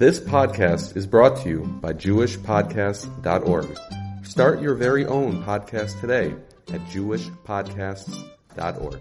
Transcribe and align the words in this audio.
This 0.00 0.18
podcast 0.18 0.96
is 0.96 1.06
brought 1.06 1.36
to 1.42 1.48
you 1.50 1.58
by 1.82 1.92
JewishPodcasts.org. 1.92 3.78
Start 4.24 4.62
your 4.62 4.74
very 4.74 5.04
own 5.04 5.44
podcast 5.44 6.00
today 6.00 6.34
at 6.72 6.80
JewishPodcasts.org. 6.86 9.00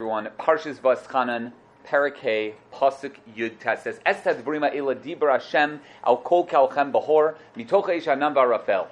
Everyone, 0.00 0.30
Parshas 0.38 0.78
Vaschanan, 0.78 1.52
Parakeh, 1.86 2.54
Pasuk 2.72 3.12
Yud 3.36 3.58
Tes 3.58 3.82
says, 3.82 4.00
Estad 4.06 4.42
Vrima 4.42 4.74
Ila 4.74 4.96
Dibra 4.96 5.32
Hashem 5.32 5.82
Al 6.06 6.16
Kol 6.16 6.46
Kalchem 6.46 6.92
Bahor 6.92 7.34
Mitocha 7.54 7.98
Ish 7.98 8.06
Hanam 8.06 8.34
Rafel. 8.34 8.86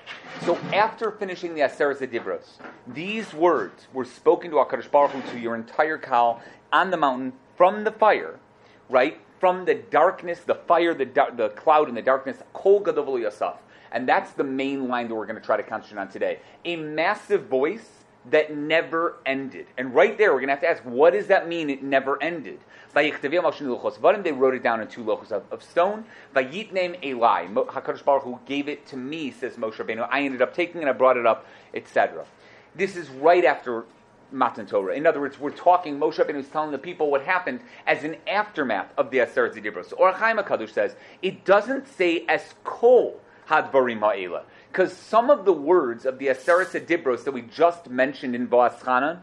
So 0.45 0.59
after 0.75 1.11
finishing 1.11 1.55
the 1.55 1.63
Aseret 1.63 2.07
Dibros, 2.07 2.59
these 2.87 3.33
words 3.33 3.87
were 3.95 4.05
spoken 4.05 4.51
to 4.51 4.59
HaKadosh 4.59 4.91
Baruch 4.91 5.13
Hu 5.13 5.23
to 5.33 5.39
your 5.39 5.55
entire 5.55 5.97
Kal 5.97 6.43
on 6.71 6.91
the 6.91 6.99
mountain 6.99 7.33
from 7.63 7.85
the 7.85 7.93
fire, 7.93 8.41
right? 8.89 9.21
From 9.39 9.65
the 9.65 9.75
darkness, 9.77 10.41
the 10.41 10.57
fire, 10.57 10.95
the, 10.95 11.05
the 11.37 11.51
cloud, 11.51 11.87
and 11.87 11.97
the 11.97 12.03
darkness, 12.03 12.39
Kol 12.53 12.83
Gadavul 12.83 13.23
Yasaf. 13.23 13.59
And 13.93 14.09
that's 14.09 14.33
the 14.33 14.43
main 14.43 14.89
line 14.89 15.07
that 15.07 15.15
we're 15.15 15.27
going 15.27 15.39
to 15.39 15.47
try 15.47 15.57
to 15.57 15.63
concentrate 15.63 16.01
on 16.01 16.09
today. 16.09 16.41
A 16.65 16.75
massive 16.75 17.45
voice 17.45 17.89
that 18.31 18.57
never 18.57 19.19
ended. 19.27 19.67
And 19.79 19.95
right 19.95 20.19
there, 20.19 20.33
we're 20.33 20.41
going 20.41 20.49
to 20.49 20.55
have 20.55 20.63
to 20.63 20.69
ask, 20.69 20.83
what 20.83 21.13
does 21.13 21.29
that 21.29 21.47
mean 21.47 21.71
it 21.71 21.85
never 21.85 22.21
ended? 22.21 22.59
They 22.95 23.13
wrote 23.13 23.25
it 24.55 24.63
down 24.65 24.81
in 24.81 24.89
two 24.89 25.05
lochos 25.05 25.31
of, 25.31 25.45
of 25.53 25.63
stone. 25.63 26.05
Vayitnem 26.35 27.05
Eli. 27.05 27.47
HaKadosh 27.47 28.05
Baruch 28.05 28.25
Hu 28.25 28.41
gave 28.45 28.69
it 28.69 28.87
to 28.87 28.97
me, 28.97 29.31
says 29.31 29.55
Moshe 29.55 29.75
Rabbeinu. 29.75 30.09
I 30.11 30.23
ended 30.23 30.43
up 30.43 30.53
taking 30.53 30.83
it, 30.83 30.89
I 30.89 30.93
brought 30.93 31.17
it 31.17 31.27
up, 31.27 31.47
etc. 31.75 32.25
This 32.75 32.97
is 32.97 33.09
right 33.09 33.45
after 33.45 33.85
Matan 34.33 34.67
Torah. 34.67 34.95
In 34.95 35.07
other 35.07 35.21
words, 35.21 35.39
we're 35.39 35.51
talking, 35.51 35.99
Moshe 35.99 36.15
Rabbeinu 36.15 36.37
is 36.37 36.49
telling 36.49 36.71
the 36.71 36.79
people 36.79 37.11
what 37.11 37.23
happened 37.23 37.61
as 37.87 38.05
an 38.05 38.17
aftermath 38.27 38.93
of 38.97 39.11
the 39.11 39.19
Aseret 39.19 39.55
Zidibros. 39.55 39.93
Or 39.97 40.13
Chaim 40.13 40.39
HaKadosh 40.39 40.71
says, 40.71 40.95
it 41.21 41.45
doesn't 41.45 41.87
say 41.89 42.25
es 42.29 42.55
kol 42.65 43.21
hadvarim 43.49 44.01
ha'ela. 44.01 44.45
Because 44.71 44.97
some 44.97 45.31
of 45.31 45.45
the 45.45 45.53
words 45.53 46.07
of 46.07 46.19
the 46.19 46.29
Aseret 46.29 46.87
Dibros 46.87 47.25
that 47.25 47.33
we 47.33 47.43
just 47.43 47.91
mentioned 47.91 48.35
in 48.35 48.49
Va'aschanan 48.49 49.21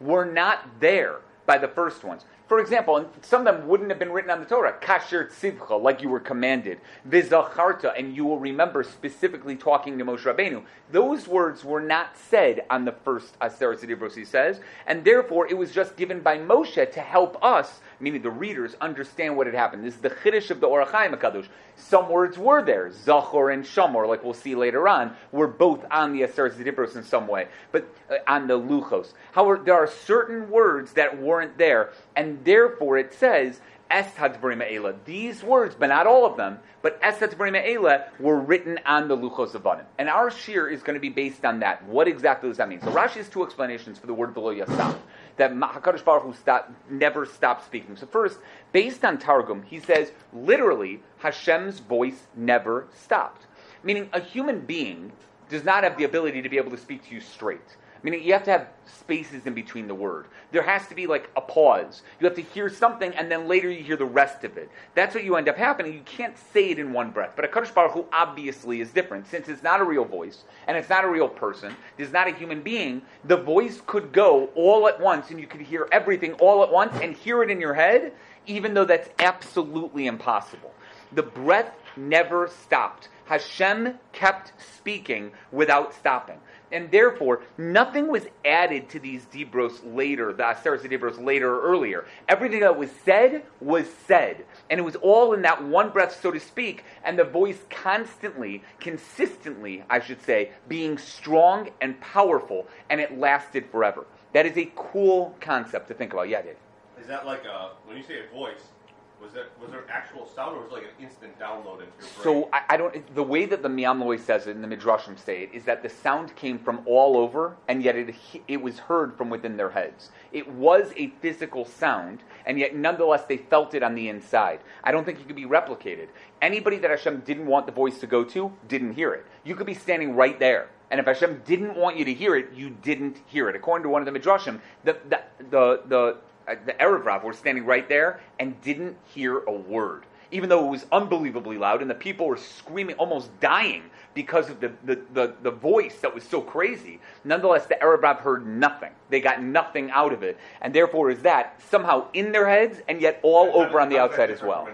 were 0.00 0.24
not 0.24 0.80
there 0.80 1.20
by 1.46 1.58
the 1.58 1.68
first 1.68 2.04
ones. 2.04 2.24
For 2.46 2.60
example, 2.60 2.98
and 2.98 3.08
some 3.22 3.46
of 3.46 3.56
them 3.56 3.66
wouldn't 3.66 3.88
have 3.88 3.98
been 3.98 4.12
written 4.12 4.30
on 4.30 4.40
the 4.40 4.44
Torah. 4.44 4.78
Kasher 4.78 5.30
tzivcha, 5.30 5.80
like 5.80 6.02
you 6.02 6.10
were 6.10 6.20
commanded. 6.20 6.78
Vizacharta, 7.08 7.98
and 7.98 8.14
you 8.14 8.26
will 8.26 8.38
remember 8.38 8.82
specifically 8.82 9.56
talking 9.56 9.96
to 9.96 10.04
Moshe 10.04 10.24
Rabbeinu. 10.24 10.62
Those 10.92 11.26
words 11.26 11.64
were 11.64 11.80
not 11.80 12.18
said 12.18 12.66
on 12.68 12.84
the 12.84 12.92
first 12.92 13.38
Aseret 13.40 13.80
Dibros, 13.80 14.14
he 14.14 14.26
says, 14.26 14.60
and 14.86 15.02
therefore 15.02 15.46
it 15.46 15.56
was 15.56 15.72
just 15.72 15.96
given 15.96 16.20
by 16.20 16.36
Moshe 16.36 16.92
to 16.92 17.00
help 17.00 17.42
us, 17.42 17.80
meaning 18.00 18.22
the 18.22 18.30
readers, 18.30 18.74
understand 18.80 19.36
what 19.36 19.46
had 19.46 19.54
happened. 19.54 19.84
This 19.84 19.94
is 19.94 20.00
the 20.00 20.10
Chiddush 20.10 20.50
of 20.50 20.60
the 20.60 20.66
Or 20.66 20.84
HaChaim 20.84 21.18
HaKadosh. 21.18 21.48
Some 21.76 22.08
words 22.08 22.38
were 22.38 22.62
there. 22.62 22.90
Zachor 22.90 23.52
and 23.52 23.64
Shamor, 23.64 24.08
like 24.08 24.22
we'll 24.22 24.34
see 24.34 24.54
later 24.54 24.88
on, 24.88 25.16
were 25.32 25.48
both 25.48 25.84
on 25.90 26.12
the 26.12 26.22
Aseret 26.22 26.54
Dibros 26.54 26.96
in 26.96 27.04
some 27.04 27.26
way, 27.26 27.48
but 27.72 27.86
uh, 28.10 28.16
on 28.26 28.46
the 28.46 28.58
Luchos. 28.58 29.12
However, 29.32 29.62
there 29.64 29.74
are 29.74 29.88
certain 29.88 30.50
words 30.50 30.92
that 30.92 31.20
weren't 31.20 31.58
there, 31.58 31.92
and 32.14 32.44
therefore 32.44 32.98
it 32.98 33.12
says, 33.12 33.60
Es 33.90 34.12
Hadvarim 34.14 34.94
These 35.04 35.42
words, 35.42 35.76
but 35.78 35.88
not 35.88 36.06
all 36.06 36.24
of 36.26 36.36
them, 36.36 36.58
but 36.82 36.98
Es 37.02 37.18
Hadvarim 37.18 38.04
were 38.18 38.40
written 38.40 38.80
on 38.86 39.08
the 39.08 39.16
Luchos 39.16 39.54
of 39.54 39.66
Adam. 39.66 39.86
And 39.98 40.08
our 40.08 40.30
shiur 40.30 40.72
is 40.72 40.82
going 40.82 40.94
to 40.94 41.00
be 41.00 41.10
based 41.10 41.44
on 41.44 41.60
that. 41.60 41.84
What 41.84 42.08
exactly 42.08 42.48
does 42.48 42.58
that 42.58 42.68
mean? 42.68 42.80
So 42.80 42.88
Rashi 42.88 43.16
has 43.16 43.28
two 43.28 43.44
explanations 43.44 43.98
for 43.98 44.06
the 44.06 44.14
word 44.14 44.34
below 44.34 44.54
Yasam. 44.54 44.96
That 45.36 45.52
HaKadosh 45.52 46.04
Baruch 46.04 46.22
Hu 46.22 46.32
stop, 46.34 46.72
never 46.88 47.26
stopped 47.26 47.64
speaking. 47.64 47.96
So 47.96 48.06
first, 48.06 48.38
based 48.72 49.04
on 49.04 49.18
Targum, 49.18 49.62
he 49.62 49.80
says, 49.80 50.12
literally, 50.32 51.02
Hashem's 51.18 51.80
voice 51.80 52.28
never 52.36 52.86
stopped. 52.94 53.46
Meaning, 53.82 54.08
a 54.12 54.20
human 54.20 54.60
being 54.60 55.12
does 55.48 55.64
not 55.64 55.84
have 55.84 55.96
the 55.98 56.04
ability 56.04 56.40
to 56.42 56.48
be 56.48 56.56
able 56.56 56.70
to 56.70 56.78
speak 56.78 57.06
to 57.08 57.14
you 57.14 57.20
straight. 57.20 57.76
Meaning 58.04 58.22
you 58.22 58.34
have 58.34 58.44
to 58.44 58.50
have 58.50 58.68
spaces 58.84 59.46
in 59.46 59.54
between 59.54 59.88
the 59.88 59.94
word. 59.94 60.26
There 60.52 60.62
has 60.62 60.86
to 60.88 60.94
be 60.94 61.06
like 61.06 61.30
a 61.36 61.40
pause. 61.40 62.02
You 62.20 62.26
have 62.26 62.36
to 62.36 62.42
hear 62.42 62.68
something 62.68 63.14
and 63.14 63.30
then 63.30 63.48
later 63.48 63.70
you 63.70 63.82
hear 63.82 63.96
the 63.96 64.04
rest 64.04 64.44
of 64.44 64.58
it. 64.58 64.70
That's 64.94 65.14
what 65.14 65.24
you 65.24 65.36
end 65.36 65.48
up 65.48 65.56
happening. 65.56 65.94
You 65.94 66.02
can't 66.04 66.36
say 66.52 66.70
it 66.70 66.78
in 66.78 66.92
one 66.92 67.10
breath. 67.10 67.32
But 67.34 67.46
a 67.46 67.48
Kadosh 67.48 67.74
Baruch 67.74 67.92
Hu 67.92 68.04
obviously 68.12 68.82
is 68.82 68.90
different. 68.90 69.26
Since 69.26 69.48
it's 69.48 69.62
not 69.62 69.80
a 69.80 69.84
real 69.84 70.04
voice 70.04 70.44
and 70.66 70.76
it's 70.76 70.90
not 70.90 71.04
a 71.04 71.08
real 71.08 71.28
person, 71.28 71.74
it's 71.96 72.12
not 72.12 72.28
a 72.28 72.32
human 72.32 72.60
being, 72.60 73.00
the 73.24 73.38
voice 73.38 73.80
could 73.86 74.12
go 74.12 74.50
all 74.54 74.86
at 74.86 75.00
once 75.00 75.30
and 75.30 75.40
you 75.40 75.46
could 75.46 75.62
hear 75.62 75.88
everything 75.90 76.34
all 76.34 76.62
at 76.62 76.70
once 76.70 76.94
and 77.00 77.16
hear 77.16 77.42
it 77.42 77.50
in 77.50 77.58
your 77.58 77.74
head, 77.74 78.12
even 78.46 78.74
though 78.74 78.84
that's 78.84 79.08
absolutely 79.18 80.08
impossible. 80.08 80.74
The 81.12 81.22
breath 81.22 81.72
never 81.96 82.48
stopped. 82.48 83.08
Hashem 83.24 83.98
kept 84.12 84.52
speaking 84.60 85.32
without 85.50 85.94
stopping 85.94 86.38
and 86.74 86.90
therefore 86.90 87.42
nothing 87.56 88.08
was 88.08 88.26
added 88.44 88.88
to 88.90 88.98
these 88.98 89.24
Dibros 89.26 89.80
later, 89.94 90.32
the 90.32 90.42
Aseret 90.42 90.82
Dibros 90.82 91.24
later 91.24 91.54
or 91.54 91.62
earlier. 91.62 92.04
Everything 92.28 92.60
that 92.60 92.76
was 92.76 92.90
said 93.04 93.44
was 93.60 93.86
said, 94.06 94.44
and 94.68 94.80
it 94.80 94.82
was 94.82 94.96
all 94.96 95.32
in 95.32 95.42
that 95.42 95.64
one 95.64 95.90
breath, 95.90 96.20
so 96.20 96.32
to 96.32 96.40
speak, 96.40 96.84
and 97.04 97.18
the 97.18 97.24
voice 97.24 97.60
constantly, 97.70 98.62
consistently, 98.80 99.84
I 99.88 100.00
should 100.00 100.20
say, 100.22 100.50
being 100.68 100.98
strong 100.98 101.70
and 101.80 101.98
powerful, 102.00 102.66
and 102.90 103.00
it 103.00 103.18
lasted 103.18 103.70
forever. 103.70 104.04
That 104.32 104.44
is 104.44 104.58
a 104.58 104.70
cool 104.74 105.36
concept 105.40 105.86
to 105.88 105.94
think 105.94 106.12
about. 106.12 106.28
Yeah, 106.28 106.42
Dave. 106.42 106.56
Is 107.00 107.06
that 107.06 107.24
like 107.24 107.44
a 107.44 107.70
when 107.86 107.96
you 107.96 108.02
say 108.02 108.18
a 108.18 108.34
voice? 108.34 108.73
Was 109.22 109.32
there 109.32 109.46
was 109.60 109.70
there 109.70 109.84
actual 109.88 110.26
sound, 110.26 110.56
or 110.56 110.62
was 110.62 110.70
it 110.70 110.74
like 110.74 110.82
an 110.84 111.04
instant 111.04 111.38
download 111.38 111.80
into 111.80 111.92
your 111.98 112.08
brain? 112.22 112.22
So 112.22 112.48
I, 112.52 112.60
I 112.70 112.76
don't. 112.76 113.14
The 113.14 113.22
way 113.22 113.46
that 113.46 113.62
the 113.62 113.68
Me'am 113.68 114.00
Lo'ez 114.00 114.20
says 114.20 114.46
it 114.46 114.50
in 114.50 114.60
the 114.60 114.68
Midrashim 114.68 115.18
say 115.18 115.44
it 115.44 115.50
is 115.54 115.64
that 115.64 115.82
the 115.82 115.88
sound 115.88 116.34
came 116.36 116.58
from 116.58 116.82
all 116.84 117.16
over, 117.16 117.56
and 117.68 117.82
yet 117.82 117.96
it 117.96 118.14
it 118.48 118.60
was 118.60 118.78
heard 118.78 119.16
from 119.16 119.30
within 119.30 119.56
their 119.56 119.70
heads. 119.70 120.10
It 120.32 120.50
was 120.50 120.92
a 120.96 121.08
physical 121.22 121.64
sound, 121.64 122.22
and 122.44 122.58
yet 122.58 122.74
nonetheless 122.74 123.24
they 123.24 123.38
felt 123.38 123.74
it 123.74 123.82
on 123.82 123.94
the 123.94 124.08
inside. 124.08 124.60
I 124.82 124.92
don't 124.92 125.04
think 125.04 125.20
it 125.20 125.26
could 125.26 125.36
be 125.36 125.46
replicated. 125.46 126.08
Anybody 126.42 126.76
that 126.78 126.90
Hashem 126.90 127.20
didn't 127.20 127.46
want 127.46 127.66
the 127.66 127.72
voice 127.72 127.98
to 128.00 128.06
go 128.06 128.24
to 128.24 128.52
didn't 128.68 128.92
hear 128.92 129.14
it. 129.14 129.24
You 129.44 129.54
could 129.54 129.66
be 129.66 129.74
standing 129.74 130.14
right 130.16 130.38
there. 130.38 130.68
And 130.90 131.00
if 131.00 131.06
Hashem 131.06 131.42
didn't 131.46 131.76
want 131.76 131.96
you 131.96 132.04
to 132.04 132.14
hear 132.14 132.36
it, 132.36 132.52
you 132.54 132.70
didn't 132.70 133.18
hear 133.26 133.48
it. 133.48 133.56
According 133.56 133.84
to 133.84 133.88
one 133.88 134.06
of 134.06 134.12
the 134.12 134.18
Midrashim, 134.18 134.60
the, 134.84 134.96
the, 135.08 135.20
the, 135.50 135.82
the 135.88 136.16
the 136.46 136.72
Erev 136.74 137.04
Rav 137.04 137.24
were 137.24 137.32
standing 137.32 137.64
right 137.64 137.88
there 137.88 138.20
and 138.38 138.60
didn't 138.62 138.96
hear 139.14 139.38
a 139.38 139.52
word, 139.52 140.04
even 140.30 140.48
though 140.48 140.66
it 140.66 140.70
was 140.70 140.86
unbelievably 140.92 141.58
loud 141.58 141.82
and 141.82 141.90
the 141.90 141.94
people 141.94 142.26
were 142.26 142.36
screaming, 142.36 142.96
almost 142.96 143.28
dying 143.40 143.90
because 144.14 144.48
of 144.48 144.60
the, 144.60 144.72
the, 144.84 145.00
the, 145.12 145.34
the 145.42 145.50
voice 145.50 146.00
that 146.00 146.14
was 146.14 146.22
so 146.22 146.40
crazy. 146.40 147.00
Nonetheless, 147.24 147.66
the 147.66 147.76
Erev 147.76 148.02
Rav 148.02 148.18
heard 148.18 148.46
nothing. 148.46 148.92
They 149.10 149.20
got 149.20 149.42
nothing 149.42 149.90
out 149.90 150.12
of 150.12 150.22
it. 150.22 150.38
And 150.60 150.74
therefore, 150.74 151.10
is 151.10 151.20
that 151.22 151.60
somehow 151.68 152.08
in 152.12 152.32
their 152.32 152.48
heads 152.48 152.80
and 152.88 153.00
yet 153.00 153.20
all 153.22 153.50
over 153.54 153.80
on 153.80 153.88
the 153.88 153.98
outside 153.98 154.30
as 154.30 154.42
well. 154.42 154.68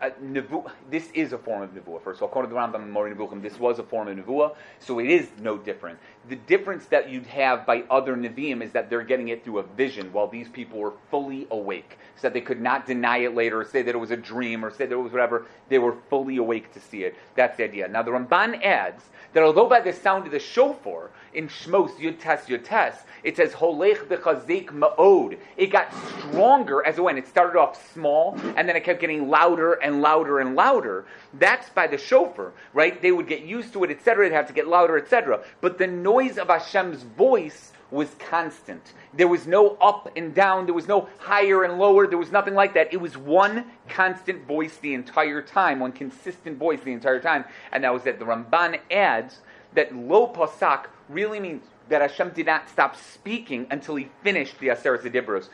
Uh, 0.00 0.08
nevu- 0.22 0.70
this 0.90 1.10
is 1.12 1.34
a 1.34 1.38
form 1.38 1.60
of 1.60 1.74
nevuah. 1.74 2.00
First 2.02 2.18
of 2.18 2.22
all, 2.22 2.28
according 2.30 2.48
to 2.50 2.54
the 2.54 2.60
Rambam 2.60 2.82
and 2.82 2.90
Moreh 2.90 3.14
this 3.42 3.58
was 3.58 3.78
a 3.78 3.82
form 3.82 4.08
of 4.08 4.16
nevuah, 4.16 4.54
so 4.78 4.98
it 4.98 5.10
is 5.10 5.28
no 5.40 5.58
different. 5.58 5.98
The 6.28 6.36
difference 6.36 6.86
that 6.86 7.08
you'd 7.08 7.26
have 7.26 7.64
by 7.64 7.82
other 7.90 8.14
neviim 8.14 8.62
is 8.62 8.72
that 8.72 8.90
they're 8.90 9.02
getting 9.02 9.28
it 9.28 9.42
through 9.42 9.58
a 9.58 9.62
vision, 9.62 10.12
while 10.12 10.28
these 10.28 10.48
people 10.48 10.78
were 10.78 10.92
fully 11.10 11.46
awake, 11.50 11.98
so 12.16 12.22
that 12.22 12.34
they 12.34 12.42
could 12.42 12.60
not 12.60 12.86
deny 12.86 13.18
it 13.18 13.34
later, 13.34 13.60
or 13.60 13.64
say 13.64 13.80
that 13.82 13.94
it 13.94 13.98
was 13.98 14.10
a 14.10 14.16
dream, 14.16 14.64
or 14.64 14.70
say 14.70 14.84
that 14.84 14.92
it 14.92 14.98
was 14.98 15.12
whatever. 15.12 15.46
They 15.70 15.78
were 15.78 15.96
fully 16.10 16.36
awake 16.36 16.72
to 16.74 16.80
see 16.80 17.04
it. 17.04 17.16
That's 17.36 17.56
the 17.56 17.64
idea. 17.64 17.88
Now 17.88 18.02
the 18.02 18.10
Ramban 18.10 18.62
adds 18.62 19.04
that 19.32 19.42
although 19.42 19.68
by 19.68 19.80
the 19.80 19.92
sound 19.92 20.26
of 20.26 20.32
the 20.32 20.38
shofar 20.38 21.10
in 21.34 21.48
Shmos 21.48 21.92
Yud 21.98 22.18
Tes 22.18 22.46
Yud 22.46 22.64
Tes, 22.64 22.96
it 23.22 23.36
says 23.36 23.52
Holech 23.52 24.06
bechazik 24.06 24.66
ma'od. 24.70 25.38
It 25.56 25.68
got 25.68 25.92
stronger 26.18 26.84
as 26.84 26.98
it 26.98 27.02
went. 27.02 27.18
It 27.18 27.28
started 27.28 27.58
off 27.58 27.92
small, 27.92 28.36
and 28.56 28.68
then 28.68 28.76
it 28.76 28.84
kept 28.84 29.00
getting 29.00 29.28
louder 29.28 29.74
and 29.74 30.02
louder 30.02 30.40
and 30.40 30.54
louder. 30.54 31.06
That's 31.34 31.68
by 31.70 31.86
the 31.86 31.98
shofar, 31.98 32.52
right? 32.72 33.00
They 33.00 33.12
would 33.12 33.28
get 33.28 33.42
used 33.42 33.72
to 33.74 33.84
it, 33.84 33.90
etc. 33.90 34.26
It'd 34.26 34.36
have 34.36 34.48
to 34.48 34.52
get 34.52 34.66
louder, 34.66 34.98
etc. 34.98 35.44
But 35.60 35.78
the 35.78 35.86
noise 35.86 36.38
of 36.38 36.48
Hashem's 36.48 37.02
voice 37.02 37.72
was 37.90 38.14
constant. 38.18 38.92
There 39.14 39.28
was 39.28 39.46
no 39.46 39.76
up 39.80 40.10
and 40.16 40.34
down. 40.34 40.66
There 40.66 40.74
was 40.74 40.88
no 40.88 41.08
higher 41.18 41.64
and 41.64 41.78
lower. 41.78 42.06
There 42.06 42.18
was 42.18 42.32
nothing 42.32 42.54
like 42.54 42.74
that. 42.74 42.92
It 42.92 43.00
was 43.00 43.16
one 43.16 43.64
constant 43.88 44.46
voice 44.46 44.76
the 44.76 44.94
entire 44.94 45.42
time, 45.42 45.80
one 45.80 45.92
consistent 45.92 46.58
voice 46.58 46.80
the 46.82 46.92
entire 46.92 47.20
time. 47.20 47.44
And 47.72 47.84
that 47.84 47.92
was 47.92 48.04
that 48.04 48.18
the 48.18 48.24
Ramban 48.24 48.80
adds 48.90 49.38
that 49.74 49.94
lo 49.94 50.32
pasak 50.32 50.86
really 51.08 51.40
means 51.40 51.64
that 51.88 52.00
Hashem 52.00 52.30
did 52.30 52.46
not 52.46 52.68
stop 52.68 52.96
speaking 52.96 53.66
until 53.70 53.96
he 53.96 54.08
finished 54.22 54.58
the 54.60 54.68
Aseret 54.68 55.02
Dibros. 55.02 55.48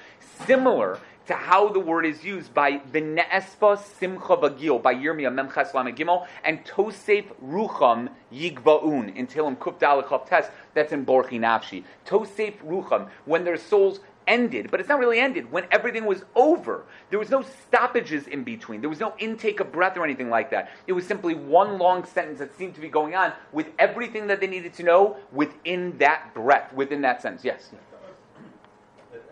Similar 0.46 0.98
to 1.26 1.34
how 1.34 1.68
the 1.68 1.80
word 1.80 2.06
is 2.06 2.24
used 2.24 2.54
by 2.54 2.78
V'ne'espa 2.78 3.78
Simcha 3.98 4.36
Vagil, 4.36 4.82
by 4.82 4.94
Yirmiyah 4.94 5.32
Memches 5.32 5.74
Lamed 5.74 5.96
Gimel, 5.96 6.26
and 6.44 6.64
Tosef 6.64 7.24
Rucham 7.44 8.08
Yigvaun, 8.32 9.14
in 9.14 9.26
Tehillim 9.26 9.56
Kuf 9.56 9.78
Dalech 9.78 10.26
Tes, 10.26 10.48
that's 10.74 10.92
in 10.92 11.04
Borchi 11.04 11.40
Nafshi. 11.40 11.84
Tosef 12.06 12.54
Rucham, 12.64 13.08
when 13.24 13.44
their 13.44 13.56
souls 13.56 14.00
ended, 14.26 14.70
but 14.70 14.80
it's 14.80 14.88
not 14.88 14.98
really 14.98 15.18
ended, 15.18 15.50
when 15.52 15.64
everything 15.70 16.04
was 16.04 16.24
over. 16.34 16.84
There 17.10 17.18
was 17.18 17.30
no 17.30 17.42
stoppages 17.42 18.26
in 18.26 18.44
between. 18.44 18.80
There 18.80 18.90
was 18.90 19.00
no 19.00 19.14
intake 19.18 19.60
of 19.60 19.72
breath 19.72 19.96
or 19.96 20.04
anything 20.04 20.30
like 20.30 20.50
that. 20.50 20.70
It 20.86 20.92
was 20.92 21.06
simply 21.06 21.34
one 21.34 21.78
long 21.78 22.04
sentence 22.04 22.38
that 22.40 22.56
seemed 22.56 22.74
to 22.74 22.80
be 22.80 22.88
going 22.88 23.14
on 23.14 23.32
with 23.52 23.68
everything 23.78 24.26
that 24.28 24.40
they 24.40 24.46
needed 24.46 24.74
to 24.74 24.82
know 24.82 25.16
within 25.32 25.96
that 25.98 26.34
breath, 26.34 26.72
within 26.72 27.02
that 27.02 27.22
sentence. 27.22 27.44
Yes? 27.44 27.70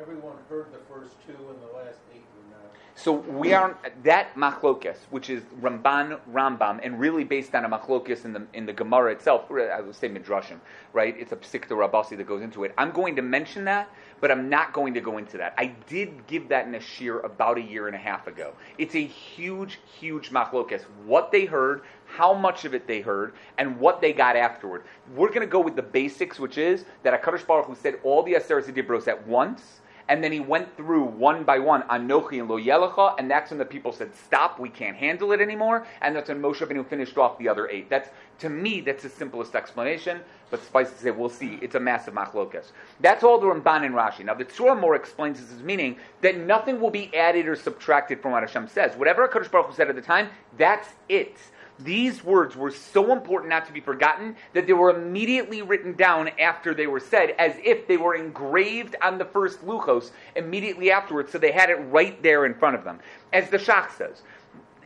Everyone 0.06 0.36
heard 0.50 0.66
the 0.70 0.94
first 0.94 1.14
two 1.26 1.32
and 1.32 1.62
the 1.62 1.74
last 1.74 1.98
eight 2.14 2.20
were 2.36 2.54
not. 2.54 2.74
So 2.94 3.12
we 3.12 3.54
are 3.54 3.74
that 4.02 4.34
machlokes, 4.34 4.98
which 5.08 5.30
is 5.30 5.42
Ramban 5.62 6.20
Rambam, 6.30 6.80
and 6.82 7.00
really 7.00 7.24
based 7.24 7.54
on 7.54 7.64
a 7.64 7.70
machlokes 7.70 8.26
in 8.26 8.34
the 8.34 8.46
in 8.52 8.66
the 8.66 8.74
Gemara 8.74 9.12
itself. 9.12 9.50
I 9.50 9.80
would 9.80 9.94
say 9.94 10.10
midrashim, 10.10 10.58
right? 10.92 11.16
It's 11.18 11.32
a 11.32 11.36
psikta 11.36 11.70
rabasi 11.70 12.18
that 12.18 12.26
goes 12.26 12.42
into 12.42 12.64
it. 12.64 12.74
I'm 12.76 12.90
going 12.90 13.16
to 13.16 13.22
mention 13.22 13.64
that, 13.64 13.88
but 14.20 14.30
I'm 14.30 14.50
not 14.50 14.74
going 14.74 14.92
to 14.92 15.00
go 15.00 15.16
into 15.16 15.38
that. 15.38 15.54
I 15.56 15.68
did 15.86 16.26
give 16.26 16.50
that 16.50 16.66
in 16.66 16.74
a 16.74 16.80
shiur 16.80 17.24
about 17.24 17.56
a 17.56 17.62
year 17.62 17.86
and 17.86 17.96
a 17.96 17.98
half 17.98 18.26
ago. 18.26 18.52
It's 18.76 18.94
a 18.94 19.06
huge, 19.06 19.78
huge 19.98 20.28
machlokes. 20.32 20.82
What 21.06 21.32
they 21.32 21.46
heard, 21.46 21.80
how 22.04 22.34
much 22.34 22.66
of 22.66 22.74
it 22.74 22.86
they 22.86 23.00
heard, 23.00 23.32
and 23.56 23.80
what 23.80 24.02
they 24.02 24.12
got 24.12 24.36
afterward. 24.36 24.84
We're 25.14 25.28
going 25.28 25.40
to 25.40 25.46
go 25.46 25.60
with 25.60 25.76
the 25.76 25.82
basics, 25.82 26.38
which 26.38 26.58
is 26.58 26.84
that 27.04 27.18
Hakadosh 27.18 27.46
Baruch 27.46 27.68
Hu 27.68 27.74
said 27.74 28.00
all 28.04 28.22
the 28.22 28.34
Aseret 28.34 28.70
Dibros 28.70 29.08
at 29.08 29.26
once 29.26 29.80
and 30.08 30.22
then 30.22 30.32
he 30.32 30.40
went 30.40 30.76
through 30.76 31.04
one 31.04 31.44
by 31.44 31.58
one 31.58 31.82
Anochi 31.82 32.38
and 32.40 32.48
Lo 32.48 32.58
Yelecha, 32.58 33.14
and 33.18 33.30
that's 33.30 33.50
when 33.50 33.58
the 33.58 33.64
people 33.64 33.92
said, 33.92 34.14
"Stop, 34.14 34.58
we 34.58 34.68
can't 34.68 34.96
handle 34.96 35.32
it 35.32 35.40
anymore." 35.40 35.86
And 36.00 36.14
that's 36.14 36.28
when 36.28 36.40
Moshe 36.40 36.56
Rabbeinu 36.56 36.86
finished 36.86 37.16
off 37.16 37.38
the 37.38 37.48
other 37.48 37.68
eight. 37.68 37.88
That's 37.88 38.10
to 38.40 38.48
me, 38.48 38.80
that's 38.80 39.02
the 39.02 39.08
simplest 39.08 39.54
explanation. 39.54 40.20
But 40.50 40.62
suffice 40.62 40.90
to 40.90 40.98
say, 40.98 41.10
we'll 41.10 41.28
see. 41.28 41.58
It's 41.62 41.74
a 41.74 41.80
massive 41.80 42.14
machlokas. 42.14 42.66
That's 43.00 43.24
all 43.24 43.40
the 43.40 43.46
Ramban 43.46 43.86
and 43.86 43.94
Rashi. 43.94 44.24
Now 44.24 44.34
the 44.34 44.44
Tzura 44.44 44.78
more 44.78 44.94
explains 44.94 45.40
this 45.40 45.52
as 45.52 45.62
meaning 45.62 45.96
that 46.20 46.36
nothing 46.36 46.80
will 46.80 46.90
be 46.90 47.14
added 47.14 47.48
or 47.48 47.56
subtracted 47.56 48.20
from 48.20 48.32
what 48.32 48.42
Hashem 48.42 48.68
says. 48.68 48.96
Whatever 48.96 49.26
Hakadosh 49.26 49.50
Baruch 49.50 49.68
Hu 49.68 49.74
said 49.74 49.88
at 49.88 49.96
the 49.96 50.02
time, 50.02 50.28
that's 50.56 50.90
it. 51.08 51.38
These 51.80 52.22
words 52.22 52.54
were 52.54 52.70
so 52.70 53.12
important 53.12 53.50
not 53.50 53.66
to 53.66 53.72
be 53.72 53.80
forgotten 53.80 54.36
that 54.52 54.66
they 54.66 54.72
were 54.72 54.90
immediately 54.90 55.62
written 55.62 55.94
down 55.94 56.30
after 56.38 56.72
they 56.72 56.86
were 56.86 57.00
said, 57.00 57.30
as 57.38 57.54
if 57.64 57.88
they 57.88 57.96
were 57.96 58.14
engraved 58.14 58.94
on 59.02 59.18
the 59.18 59.24
first 59.24 59.64
luchos 59.66 60.12
immediately 60.36 60.92
afterwards, 60.92 61.32
so 61.32 61.38
they 61.38 61.50
had 61.50 61.70
it 61.70 61.76
right 61.90 62.22
there 62.22 62.46
in 62.46 62.54
front 62.54 62.76
of 62.76 62.84
them. 62.84 63.00
As 63.32 63.50
the 63.50 63.58
Shach 63.58 63.90
says, 63.90 64.22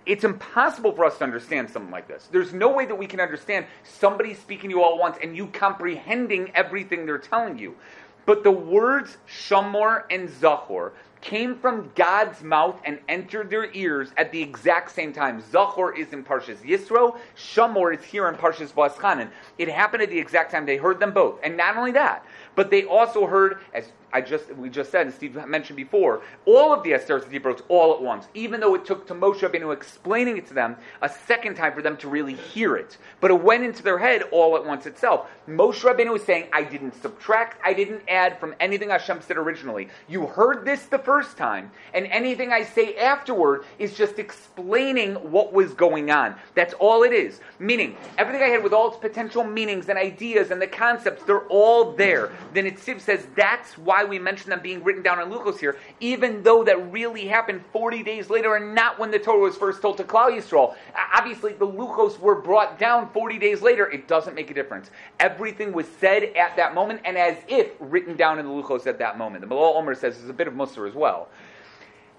it's 0.07 0.25
impossible 0.25 0.93
for 0.93 1.05
us 1.05 1.19
to 1.19 1.25
understand 1.25 1.69
something 1.69 1.91
like 1.91 2.09
this. 2.09 2.29
There's 2.33 2.55
no 2.55 2.73
way 2.73 2.87
that 2.87 2.95
we 2.95 3.07
can 3.07 3.21
understand 3.21 3.67
somebody 3.85 4.33
speaking 4.33 4.71
to 4.71 4.77
you 4.77 4.83
all 4.83 4.95
at 4.95 4.99
once 5.01 5.19
and 5.23 5.37
you 5.37 5.49
comprehending 5.49 6.51
everything 6.55 7.05
they're 7.05 7.19
telling 7.19 7.59
you. 7.59 7.77
But 8.25 8.43
the 8.43 8.51
words 8.51 9.19
Shamor 9.29 10.05
and 10.11 10.31
Zachor 10.31 10.93
came 11.21 11.57
from 11.57 11.91
God's 11.95 12.43
mouth 12.43 12.81
and 12.85 12.99
entered 13.09 13.51
their 13.51 13.73
ears 13.73 14.11
at 14.17 14.33
the 14.33 14.41
exact 14.41 14.91
same 14.91 15.13
time. 15.13 15.43
Zachor 15.43 15.97
is 15.97 16.13
in 16.13 16.25
Parshas 16.25 16.59
Yisro, 16.59 17.19
Shamor 17.37 17.97
is 17.97 18.05
here 18.05 18.29
in 18.29 18.35
Parshas 18.35 18.73
Va'eschanan. 18.73 19.31
It 19.59 19.69
happened 19.69 20.03
at 20.03 20.11
the 20.11 20.19
exact 20.19 20.51
time. 20.51 20.67
They 20.67 20.77
heard 20.77 21.01
them 21.01 21.13
both. 21.13 21.41
And 21.43 21.57
not 21.57 21.77
only 21.77 21.93
that, 21.93 22.25
but 22.55 22.71
they 22.71 22.85
also 22.85 23.27
heard, 23.27 23.59
as 23.75 23.93
I 24.13 24.21
just 24.21 24.55
we 24.57 24.71
just 24.71 24.91
said, 24.91 25.07
and 25.07 25.15
Steve 25.15 25.35
mentioned 25.47 25.77
before, 25.77 26.23
all 26.47 26.73
of 26.73 26.83
the 26.83 26.93
Aseres 26.93 27.25
Dibros 27.25 27.63
all 27.69 27.95
at 27.95 28.01
once, 28.01 28.27
even 28.35 28.61
though 28.61 28.75
it 28.75 28.85
took 28.85 29.07
to 29.09 29.15
Moshe 29.15 29.41
Rabbeinu 29.41 29.73
explaining 29.73 30.39
it 30.39 30.47
to 30.47 30.55
them 30.55 30.77
a 31.03 31.09
second 31.09 31.57
time 31.57 31.75
for 31.75 31.83
them 31.83 31.97
to 31.99 32.09
really 32.09 32.35
hear 32.35 32.77
it. 32.77 32.97
But 33.21 33.31
it 33.31 33.43
went 33.43 33.65
into 33.65 33.83
their 33.83 33.99
head 33.99 34.23
all 34.33 34.57
at 34.57 34.65
once 34.65 34.87
itself. 34.87 35.29
Moshe 35.49 35.81
Rabbeinu 35.81 36.13
was 36.13 36.25
saying, 36.25 36.49
I 36.53 36.63
didn't 36.63 37.01
subtract, 37.01 37.61
I 37.65 37.73
didn't 37.73 38.03
add 38.09 38.39
from 38.41 38.55
anything 38.61 38.91
Hashem 38.91 39.21
said 39.23 39.37
originally. 39.37 39.89
You 40.09 40.27
heard 40.27 40.65
this 40.65 40.87
the 40.87 40.99
first 40.99 41.37
time, 41.37 41.71
and 41.95 42.07
anything 42.07 42.53
I 42.53 42.65
say 42.65 42.97
afterward 42.97 43.65
is 43.79 43.95
just 43.95 44.19
explaining 44.19 45.15
what 45.31 45.53
was 45.53 45.75
going 45.75 46.11
on. 46.11 46.35
That's 46.55 46.75
all 46.75 47.03
it 47.03 47.13
is. 47.13 47.41
Meaning, 47.59 47.97
everything 48.17 48.43
I 48.43 48.49
had 48.49 48.63
with 48.63 48.73
all 48.73 48.89
its 48.89 48.99
potential 48.99 49.45
meanings 49.45 49.89
and 49.89 49.99
ideas 49.99 50.51
and 50.51 50.61
the 50.61 50.67
concepts, 50.67 51.25
they're 51.25 51.47
all 51.49 51.93
there. 51.93 52.33
Then 52.55 52.67
it 52.67 52.79
says 52.79 53.27
that's 53.37 53.77
why 53.77 53.98
we 54.05 54.19
mention 54.19 54.51
them 54.51 54.61
being 54.61 54.83
written 54.83 55.03
down 55.03 55.21
in 55.21 55.29
Luchos 55.29 55.59
here, 55.59 55.77
even 56.01 56.43
though 56.43 56.65
that 56.65 56.93
really 56.93 57.27
happened 57.27 57.63
40 57.73 58.03
days 58.03 58.31
later 58.31 58.57
and 58.57 58.75
not 58.75 58.99
when 58.99 59.11
the 59.11 59.19
Torah 59.19 59.41
was 59.41 59.57
first 59.57 59.83
told 59.83 59.97
to 59.99 60.05
Klal 60.05 60.31
Yisrael. 60.31 60.75
Obviously, 61.15 61.53
the 61.53 61.67
Luchos 61.67 62.19
were 62.19 62.41
brought 62.41 62.79
down 62.79 63.11
40 63.13 63.39
days 63.39 63.63
later. 63.63 63.91
It 63.91 64.09
doesn't 64.09 64.35
make 64.35 64.51
a 64.51 64.55
difference. 64.55 64.91
Everything 65.21 65.73
was 65.73 65.87
said 66.01 66.25
at 66.37 66.57
that 66.57 66.75
moment 66.75 67.01
and 67.05 67.17
as 67.17 67.37
if 67.49 67.71
written 67.81 68.17
down 68.17 68.39
in 68.39 68.47
the 68.47 68.53
Luchos 68.53 68.87
at 68.87 68.99
that 68.99 69.19
moment. 69.19 69.43
The 69.43 69.55
Malol 69.55 69.77
Omer 69.77 69.95
says 69.95 70.19
there's 70.19 70.31
a 70.31 70.35
bit 70.35 70.49
of 70.49 70.55
Musar 70.55 70.89
as 70.89 70.95
well 70.95 71.29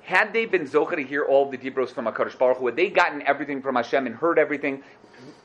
had 0.10 0.34
they 0.34 0.48
been 0.48 0.68
zocha 0.68 0.96
to 0.96 1.04
hear 1.04 1.24
all 1.24 1.52
the 1.52 1.58
dibros 1.58 1.90
from 1.92 2.06
Hakadosh 2.06 2.36
Baruch 2.36 2.58
Hu, 2.58 2.66
had 2.66 2.76
they 2.76 2.90
gotten 2.90 3.22
everything 3.28 3.62
from 3.62 3.76
Hashem 3.76 4.08
and 4.08 4.16
heard 4.16 4.40
everything 4.40 4.82